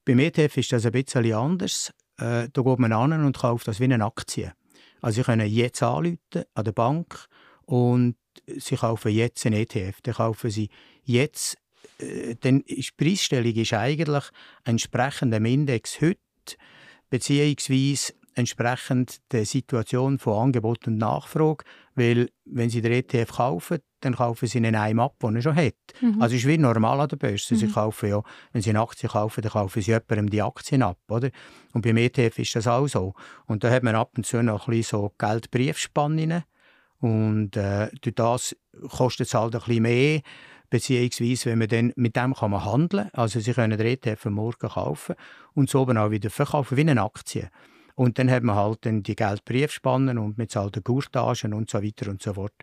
Beim 0.05 0.19
ETF 0.19 0.57
ist 0.57 0.71
das 0.71 0.85
ein 0.85 0.91
bisschen 0.91 1.33
anders. 1.33 1.93
Äh, 2.17 2.49
da 2.51 2.61
geht 2.61 2.79
man 2.79 2.91
an 2.91 3.25
und 3.25 3.37
kauft 3.37 3.67
das 3.67 3.79
wie 3.79 3.85
eine 3.85 4.03
Aktie. 4.03 4.53
Also 5.01 5.21
Sie 5.21 5.25
können 5.25 5.47
jetzt 5.47 5.81
anrufen 5.81 6.17
an 6.53 6.65
der 6.65 6.71
Bank 6.71 7.27
und 7.65 8.15
Sie 8.47 8.75
kaufen 8.75 9.11
jetzt 9.11 9.45
einen 9.45 9.61
ETF. 9.61 10.01
Dann 10.01 10.15
kaufen 10.15 10.49
Sie 10.49 10.69
jetzt, 11.03 11.57
äh, 11.99 12.35
denn 12.35 12.63
die 12.67 12.85
Preisstellung 12.97 13.53
ist 13.53 13.73
eigentlich 13.73 14.23
entsprechend 14.65 15.33
dem 15.33 15.45
Index 15.45 16.01
heute, 16.01 16.19
beziehungsweise 17.09 18.13
entsprechend 18.35 19.17
der 19.31 19.45
Situation 19.45 20.19
von 20.19 20.45
Angebot 20.45 20.87
und 20.87 20.97
Nachfrage. 20.97 21.65
Weil, 21.95 22.29
wenn 22.45 22.69
Sie 22.69 22.81
den 22.81 22.91
ETF 22.91 23.33
kaufen, 23.33 23.79
dann 24.03 24.15
kaufen 24.15 24.47
sie 24.47 24.57
ihn 24.57 24.75
einem 24.75 24.99
ab, 24.99 25.15
den 25.21 25.35
er 25.35 25.41
schon 25.41 25.55
hat. 25.55 25.75
Mhm. 26.01 26.21
Also 26.21 26.35
es 26.35 26.41
ist 26.41 26.47
wie 26.47 26.57
normal 26.57 26.99
an 27.01 27.07
der 27.07 27.17
Börse. 27.17 27.53
Mhm. 27.53 27.59
Sie 27.59 27.67
kaufen 27.67 28.09
ja, 28.09 28.21
wenn 28.51 28.61
sie 28.61 28.71
eine 28.71 28.81
Aktie 28.81 29.09
kaufen, 29.09 29.41
dann 29.41 29.51
kaufen 29.51 29.81
sie 29.81 29.91
jemandem 29.91 30.29
die 30.29 30.41
Aktien 30.41 30.81
ab. 30.81 30.97
Oder? 31.09 31.29
Und 31.73 31.83
beim 31.83 31.97
ETF 31.97 32.39
ist 32.39 32.55
das 32.55 32.67
auch 32.67 32.87
so. 32.87 33.13
Und 33.45 33.63
da 33.63 33.69
hat 33.69 33.83
man 33.83 33.95
ab 33.95 34.11
und 34.17 34.25
zu 34.25 34.41
noch 34.41 34.67
ein 34.67 34.71
bisschen 34.71 34.99
so 34.99 35.13
Geldbriefspannen. 35.17 36.43
Und 36.99 37.57
äh, 37.57 37.89
durch 38.01 38.15
das 38.15 38.55
kostet 38.89 39.27
es 39.27 39.33
halt 39.33 39.55
ein 39.55 39.61
bisschen 39.61 39.83
mehr 39.83 40.21
beziehungsweise 40.69 41.51
wenn 41.51 41.59
man 41.59 41.67
dann, 41.67 41.93
mit 41.95 42.15
dem 42.15 42.33
kann 42.33 42.49
man 42.49 42.65
handeln, 42.65 43.07
also 43.13 43.39
Sie 43.39 43.53
können 43.53 43.77
den 43.77 43.85
ETF 43.85 44.25
morgen 44.25 44.69
kaufen 44.69 45.13
und 45.53 45.69
so 45.69 45.81
auch 45.87 46.09
wieder 46.09 46.31
verkaufen, 46.31 46.75
wie 46.75 46.81
eine 46.81 47.03
Aktie. 47.03 47.51
Und 47.95 48.17
dann 48.17 48.29
hat 48.29 48.43
man 48.43 48.55
halt 48.55 48.85
dann 48.85 49.03
die 49.03 49.15
Geldbriefspannen 49.15 50.17
und 50.17 50.37
man 50.37 50.49
zahlt 50.49 50.83
Gurtagen 50.83 51.53
und 51.53 51.69
so 51.69 51.83
weiter 51.83 52.09
und 52.09 52.21
so 52.21 52.33
fort. 52.33 52.53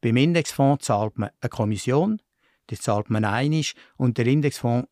Beim 0.00 0.16
Indexfonds 0.16 0.84
zahlt 0.84 1.18
man 1.18 1.30
eine 1.40 1.48
Kommission, 1.48 2.20
das 2.66 2.80
zahlt 2.80 3.10
man 3.10 3.24
einig 3.24 3.74
und 3.96 4.18
der 4.18 4.26
Indexfonds 4.26 4.88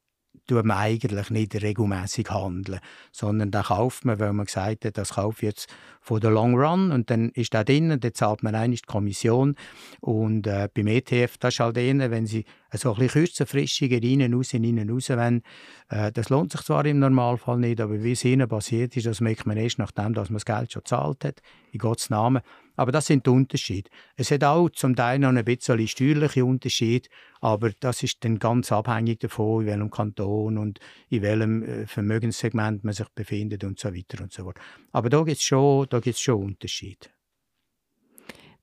tut 0.47 0.65
man 0.65 0.77
eigentlich 0.77 1.31
nicht 1.31 1.63
regelmäßig 1.63 2.31
handeln, 2.31 2.81
sondern 3.13 3.51
da 3.51 3.63
kauft 3.63 4.05
man, 4.05 4.19
weil 4.19 4.33
man 4.33 4.47
gesagt 4.47 4.85
hat, 4.85 4.99
das 4.99 5.15
kaufe 5.15 5.47
jetzt 5.47 5.69
von 6.01 6.21
der 6.21 6.31
Long 6.31 6.59
Run 6.59 6.91
und 6.91 7.11
dann 7.11 7.31
ist 7.31 7.55
da 7.55 7.65
drin, 7.65 8.01
dann 8.01 8.15
zahlt 8.15 8.43
man 8.43 8.55
eigentlich 8.55 8.83
die 8.83 8.91
Kommission 8.91 9.57
und 10.01 10.47
äh, 10.47 10.69
beim 10.73 10.87
ETF, 10.87 11.39
das 11.39 11.55
ist 11.55 11.61
halt 11.61 11.77
eher, 11.77 12.11
wenn 12.11 12.27
Sie 12.27 12.45
so 12.79 12.93
ein 12.93 12.99
bisschen 12.99 13.25
kürzenfristiger 13.25 14.01
rein, 14.03 14.35
raus, 14.35 14.55
rein, 14.55 14.91
raus 14.91 15.11
wollen, 15.11 15.43
äh, 15.89 16.11
das 16.13 16.31
lohnt 16.31 16.53
sich 16.53 16.63
zwar 16.63 16.85
im 16.87 16.99
Normalfall 16.99 17.59
nicht, 17.59 17.81
aber 17.81 18.03
wie 18.03 18.13
es 18.13 18.25
Ihnen 18.25 18.49
passiert 18.49 18.97
ist, 18.97 19.07
das 19.07 19.21
merkt 19.21 19.47
man 19.47 19.57
erst 19.57 19.79
nachdem, 19.79 20.15
dass 20.15 20.31
man 20.31 20.37
das 20.37 20.45
Geld 20.45 20.73
schon 20.73 20.81
gezahlt 20.81 21.25
hat, 21.25 21.43
in 21.73 21.79
Gottes 21.79 22.11
Namen, 22.11 22.43
Aber 22.77 22.93
das 22.93 23.07
sind 23.07 23.27
die 23.27 23.31
Unterschiede. 23.31 23.91
Es 24.17 24.31
hat 24.31 24.45
auch 24.45 24.71
zum 24.71 24.97
Teil 24.97 25.19
noch 25.19 25.29
ein 25.29 25.45
bisschen 25.45 25.87
steuerliche 25.87 26.45
Unterschiede, 26.45 27.09
aber 27.41 27.71
das 27.81 28.03
ist 28.03 28.25
dann 28.25 28.39
ganz 28.39 28.73
abhängig 28.73 29.21
davon, 29.21 29.63
in 29.63 29.67
welchem 29.67 29.91
Kanton 29.91 30.59
und 30.59 30.81
in 31.09 31.23
welchem 31.23 31.63
äh, 31.63 31.87
Vermögenssegment 31.87 32.85
man 32.85 32.95
sich 32.95 33.09
befindet 33.11 33.65
und 33.65 33.79
so 33.79 33.95
weiter 33.95 34.23
und 34.23 34.33
so 34.33 34.45
fort. 34.45 34.59
Aber 34.93 35.11
da 35.11 35.23
gibt 35.23 35.39
es 35.39 35.43
schon, 35.43 35.87
schon 36.15 36.43
Unterschiede. 36.43 37.09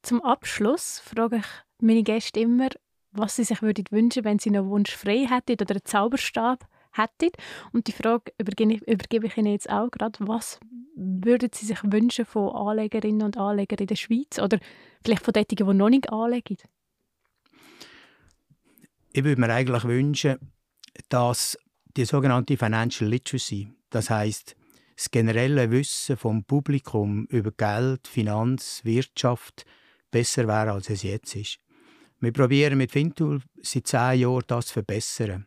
Zum 0.02 0.22
Abschluss 0.22 1.00
frage 1.00 1.38
ich 1.38 1.46
meine 1.82 2.04
Gäste 2.04 2.40
immer, 2.40 2.70
was 3.12 3.36
sie 3.36 3.44
sich 3.44 3.62
würden 3.62 3.86
wünschen, 3.90 4.24
wenn 4.24 4.40
sie 4.40 4.50
einen 4.50 4.70
Wunsch 4.70 4.96
frei 4.96 5.28
hätten 5.28 5.62
oder 5.62 5.72
einen 5.72 5.86
Zauberstab 5.86 6.68
hätten. 6.92 7.32
Und 7.72 7.88
die 7.88 7.92
Frage 7.92 8.32
übergebe 8.38 9.28
ich, 9.28 9.38
Ihnen 9.38 9.52
jetzt 9.52 9.70
auch 9.70 9.90
gerade. 9.90 10.20
Was 10.28 10.60
würden 10.96 11.50
Sie 11.54 11.66
sich 11.66 11.80
wünschen 11.84 12.26
von 12.26 12.50
Anlegerinnen 12.56 13.24
und 13.24 13.38
Anlegern 13.38 13.80
in 13.80 13.88
der 13.88 13.96
Schweiz 13.96 14.40
oder 14.40 14.60
vielleicht 15.04 15.24
von 15.24 15.34
denen, 15.34 15.48
die 15.52 15.64
noch 15.64 15.90
nicht 15.90 16.12
anlegen? 16.12 16.58
Ich 19.12 19.24
würde 19.24 19.42
mir 19.42 19.52
eigentlich 19.52 19.84
wünschen, 19.86 20.38
dass 21.10 21.58
die 21.98 22.06
sogenannte 22.06 22.58
Financial 22.58 23.10
Literacy, 23.10 23.72
das 23.90 24.10
heißt 24.10 24.56
das 24.96 25.12
generelle 25.12 25.72
Wissen 25.72 26.18
vom 26.18 26.44
Publikum 26.44 27.26
über 27.28 27.52
Geld, 27.52 28.08
Finanz, 28.08 28.82
Wirtschaft 28.84 29.66
besser 30.12 30.48
wäre, 30.48 30.74
als 30.74 30.90
es 30.90 31.04
jetzt 31.04 31.36
ist. 31.36 31.60
Wir 32.22 32.34
probieren 32.34 32.78
mit 32.78 32.92
Fintool 32.92 33.42
seit 33.62 33.88
zehn 33.88 34.20
Jahren 34.20 34.44
das 34.48 34.68
zu 34.68 34.74
verbessern. 34.74 35.46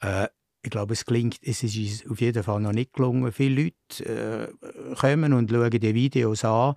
Äh, 0.00 0.28
ich 0.62 0.70
glaube, 0.70 0.92
es 0.92 1.04
klingt, 1.04 1.38
es 1.42 1.62
ist 1.62 1.76
uns 1.76 2.10
auf 2.10 2.20
jeden 2.20 2.42
Fall 2.42 2.60
noch 2.60 2.72
nicht 2.72 2.92
gelungen. 2.92 3.32
Viele 3.32 3.62
Leute 3.64 4.52
äh, 4.52 4.94
kommen 4.96 5.32
und 5.32 5.50
schauen 5.50 5.70
die 5.70 5.94
Videos 5.94 6.44
an, 6.44 6.74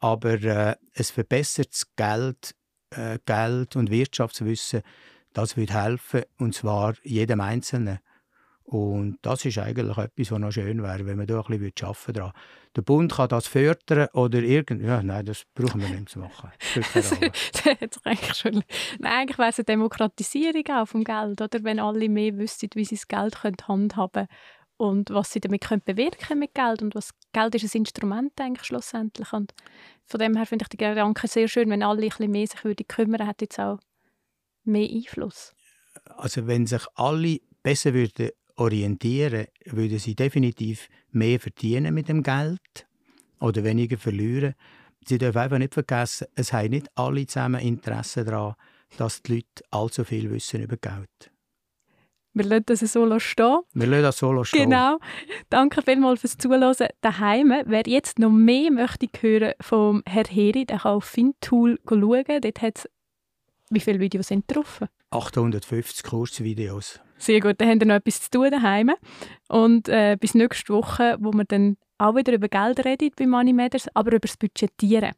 aber 0.00 0.42
äh, 0.42 0.74
es 0.92 1.10
verbessert 1.10 1.68
das 1.72 1.94
Geld, 1.94 2.54
äh, 2.90 3.18
Geld 3.24 3.76
und 3.76 3.90
Wirtschaftswissen, 3.90 4.82
das 5.34 5.56
würde 5.56 5.74
helfen, 5.74 6.22
und 6.38 6.54
zwar 6.54 6.94
jedem 7.04 7.40
Einzelnen. 7.40 8.00
Und 8.70 9.16
das 9.22 9.46
ist 9.46 9.56
eigentlich 9.56 9.96
etwas, 9.96 10.30
was 10.30 10.38
noch 10.38 10.52
schön 10.52 10.82
wäre, 10.82 11.06
wenn 11.06 11.16
man 11.16 11.26
da 11.26 11.40
ein 11.40 11.58
bisschen 11.58 11.88
arbeiten 11.88 12.12
daran. 12.12 12.32
Der 12.76 12.82
Bund 12.82 13.14
kann 13.14 13.30
das 13.30 13.46
fördern 13.46 14.08
oder 14.12 14.42
irgend... 14.42 14.82
Ja, 14.82 15.02
nein, 15.02 15.24
das 15.24 15.46
brauchen 15.54 15.80
wir 15.80 15.88
nicht 15.88 16.10
zu 16.10 16.18
machen. 16.18 16.50
eigentlich 18.04 18.34
schon... 18.34 18.62
Nein, 18.98 19.12
eigentlich 19.20 19.38
wäre 19.38 19.48
es 19.48 19.58
eine 19.58 19.64
Demokratisierung 19.64 20.64
auch 20.70 20.84
vom 20.84 21.02
Geld, 21.02 21.40
oder? 21.40 21.64
Wenn 21.64 21.80
alle 21.80 22.10
mehr 22.10 22.36
wüssten, 22.36 22.68
wie 22.74 22.84
sie 22.84 22.96
das 22.96 23.08
Geld 23.08 23.42
handhaben 23.42 23.88
können 24.12 24.28
und 24.76 25.08
was 25.08 25.32
sie 25.32 25.40
damit 25.40 25.62
können 25.62 25.80
bewirken 25.82 26.38
mit 26.38 26.52
Geld 26.52 26.82
und 26.82 26.94
was 26.94 27.14
Geld 27.32 27.54
ist 27.54 27.74
ein 27.74 27.78
Instrument 27.78 28.38
eigentlich 28.38 28.66
schlussendlich 28.66 29.32
und 29.32 29.54
von 30.04 30.20
dem 30.20 30.36
her 30.36 30.44
finde 30.44 30.64
ich 30.64 30.68
die 30.68 30.76
Gedanken 30.76 31.26
sehr 31.26 31.48
schön, 31.48 31.70
wenn 31.70 31.82
alle 31.82 32.02
ein 32.02 32.08
bisschen 32.08 32.30
mehr 32.30 32.46
sich 32.46 32.62
würden 32.64 32.86
kümmern, 32.86 33.26
hätte 33.26 33.46
jetzt 33.46 33.58
auch 33.58 33.78
mehr 34.64 34.90
Einfluss. 34.90 35.54
Also 36.04 36.46
wenn 36.46 36.66
sich 36.66 36.82
alle 36.96 37.38
besser 37.62 37.94
würden 37.94 38.30
orientieren, 38.58 39.46
würden 39.64 39.98
sie 39.98 40.14
definitiv 40.14 40.88
mehr 41.10 41.40
verdienen 41.40 41.94
mit 41.94 42.08
dem 42.08 42.22
Geld 42.22 42.86
oder 43.40 43.64
weniger 43.64 43.96
verlieren. 43.96 44.54
Sie 45.06 45.18
dürfen 45.18 45.38
einfach 45.38 45.58
nicht 45.58 45.74
vergessen, 45.74 46.26
es 46.34 46.52
haben 46.52 46.70
nicht 46.70 46.88
alle 46.94 47.26
zusammen 47.26 47.60
Interesse 47.60 48.24
daran, 48.24 48.54
dass 48.96 49.22
die 49.22 49.36
Leute 49.36 49.64
allzu 49.70 50.04
viel 50.04 50.30
wissen 50.30 50.62
über 50.62 50.76
Geld. 50.76 51.30
Wir 52.34 52.44
lassen 52.44 52.64
das 52.66 52.80
so 52.80 53.18
stehen. 53.18 53.60
Wir 53.72 53.86
lassen 53.86 54.02
das 54.02 54.18
so 54.18 54.44
stehen. 54.44 54.70
Genau. 54.70 54.98
Danke 55.50 55.82
vielmals 55.82 56.20
fürs 56.20 56.36
Zuhören 56.36 56.88
daheim. 57.00 57.52
Wer 57.66 57.82
jetzt 57.86 58.18
noch 58.18 58.30
mehr 58.30 58.70
möchte 58.70 59.08
hören 59.20 59.54
vom 59.60 60.02
Herr 60.06 60.24
Heri, 60.24 60.66
der 60.66 60.78
kann 60.78 60.92
auf 60.92 61.04
Fintool 61.04 61.80
schauen. 61.88 62.40
Dort 62.40 62.62
hat 62.62 62.88
wie 63.70 63.80
viele 63.80 64.00
Videos 64.00 64.28
sind 64.28 64.44
drauf? 64.46 64.82
850 65.10 66.04
Kursvideos. 66.04 67.00
Sehr 67.18 67.40
gut, 67.40 67.60
dann 67.60 67.68
haben 67.68 67.80
wir 67.80 67.86
noch 67.86 67.96
etwas 67.96 68.22
zu 68.22 68.30
tun 68.30 68.50
daheim. 68.50 68.92
Und 69.48 69.88
äh, 69.88 70.16
bis 70.18 70.34
nächste 70.34 70.72
Woche, 70.72 71.16
wo 71.20 71.32
wir 71.32 71.44
dann 71.44 71.76
auch 71.98 72.14
wieder 72.14 72.32
über 72.32 72.48
Geld 72.48 72.84
reden 72.84 73.10
bei 73.16 73.26
Money 73.26 73.52
Matters, 73.52 73.88
aber 73.94 74.10
über 74.10 74.20
das 74.20 74.36
Budgetieren. 74.36 75.12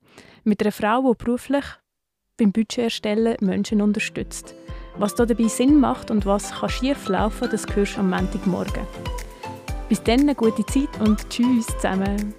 Mit 0.44 0.62
einer 0.62 0.72
Frau, 0.72 1.12
die 1.12 1.24
beruflich 1.24 1.64
beim 2.38 2.52
Budget 2.52 2.84
erstellen 2.84 3.36
Menschen 3.40 3.82
unterstützt. 3.82 4.54
Was 4.96 5.14
da 5.14 5.26
dabei 5.26 5.48
Sinn 5.48 5.78
macht 5.78 6.10
und 6.10 6.26
was 6.26 6.52
kann 6.52 6.70
schief 6.70 7.08
laufen, 7.08 7.48
das 7.50 7.66
hörst 7.74 7.96
du 7.96 8.00
am 8.00 8.10
Montagmorgen. 8.10 8.86
Bis 9.88 10.02
dann 10.02 10.20
eine 10.20 10.34
gute 10.34 10.64
Zeit 10.66 11.00
und 11.00 11.28
tschüss 11.28 11.66
zusammen. 11.66 12.34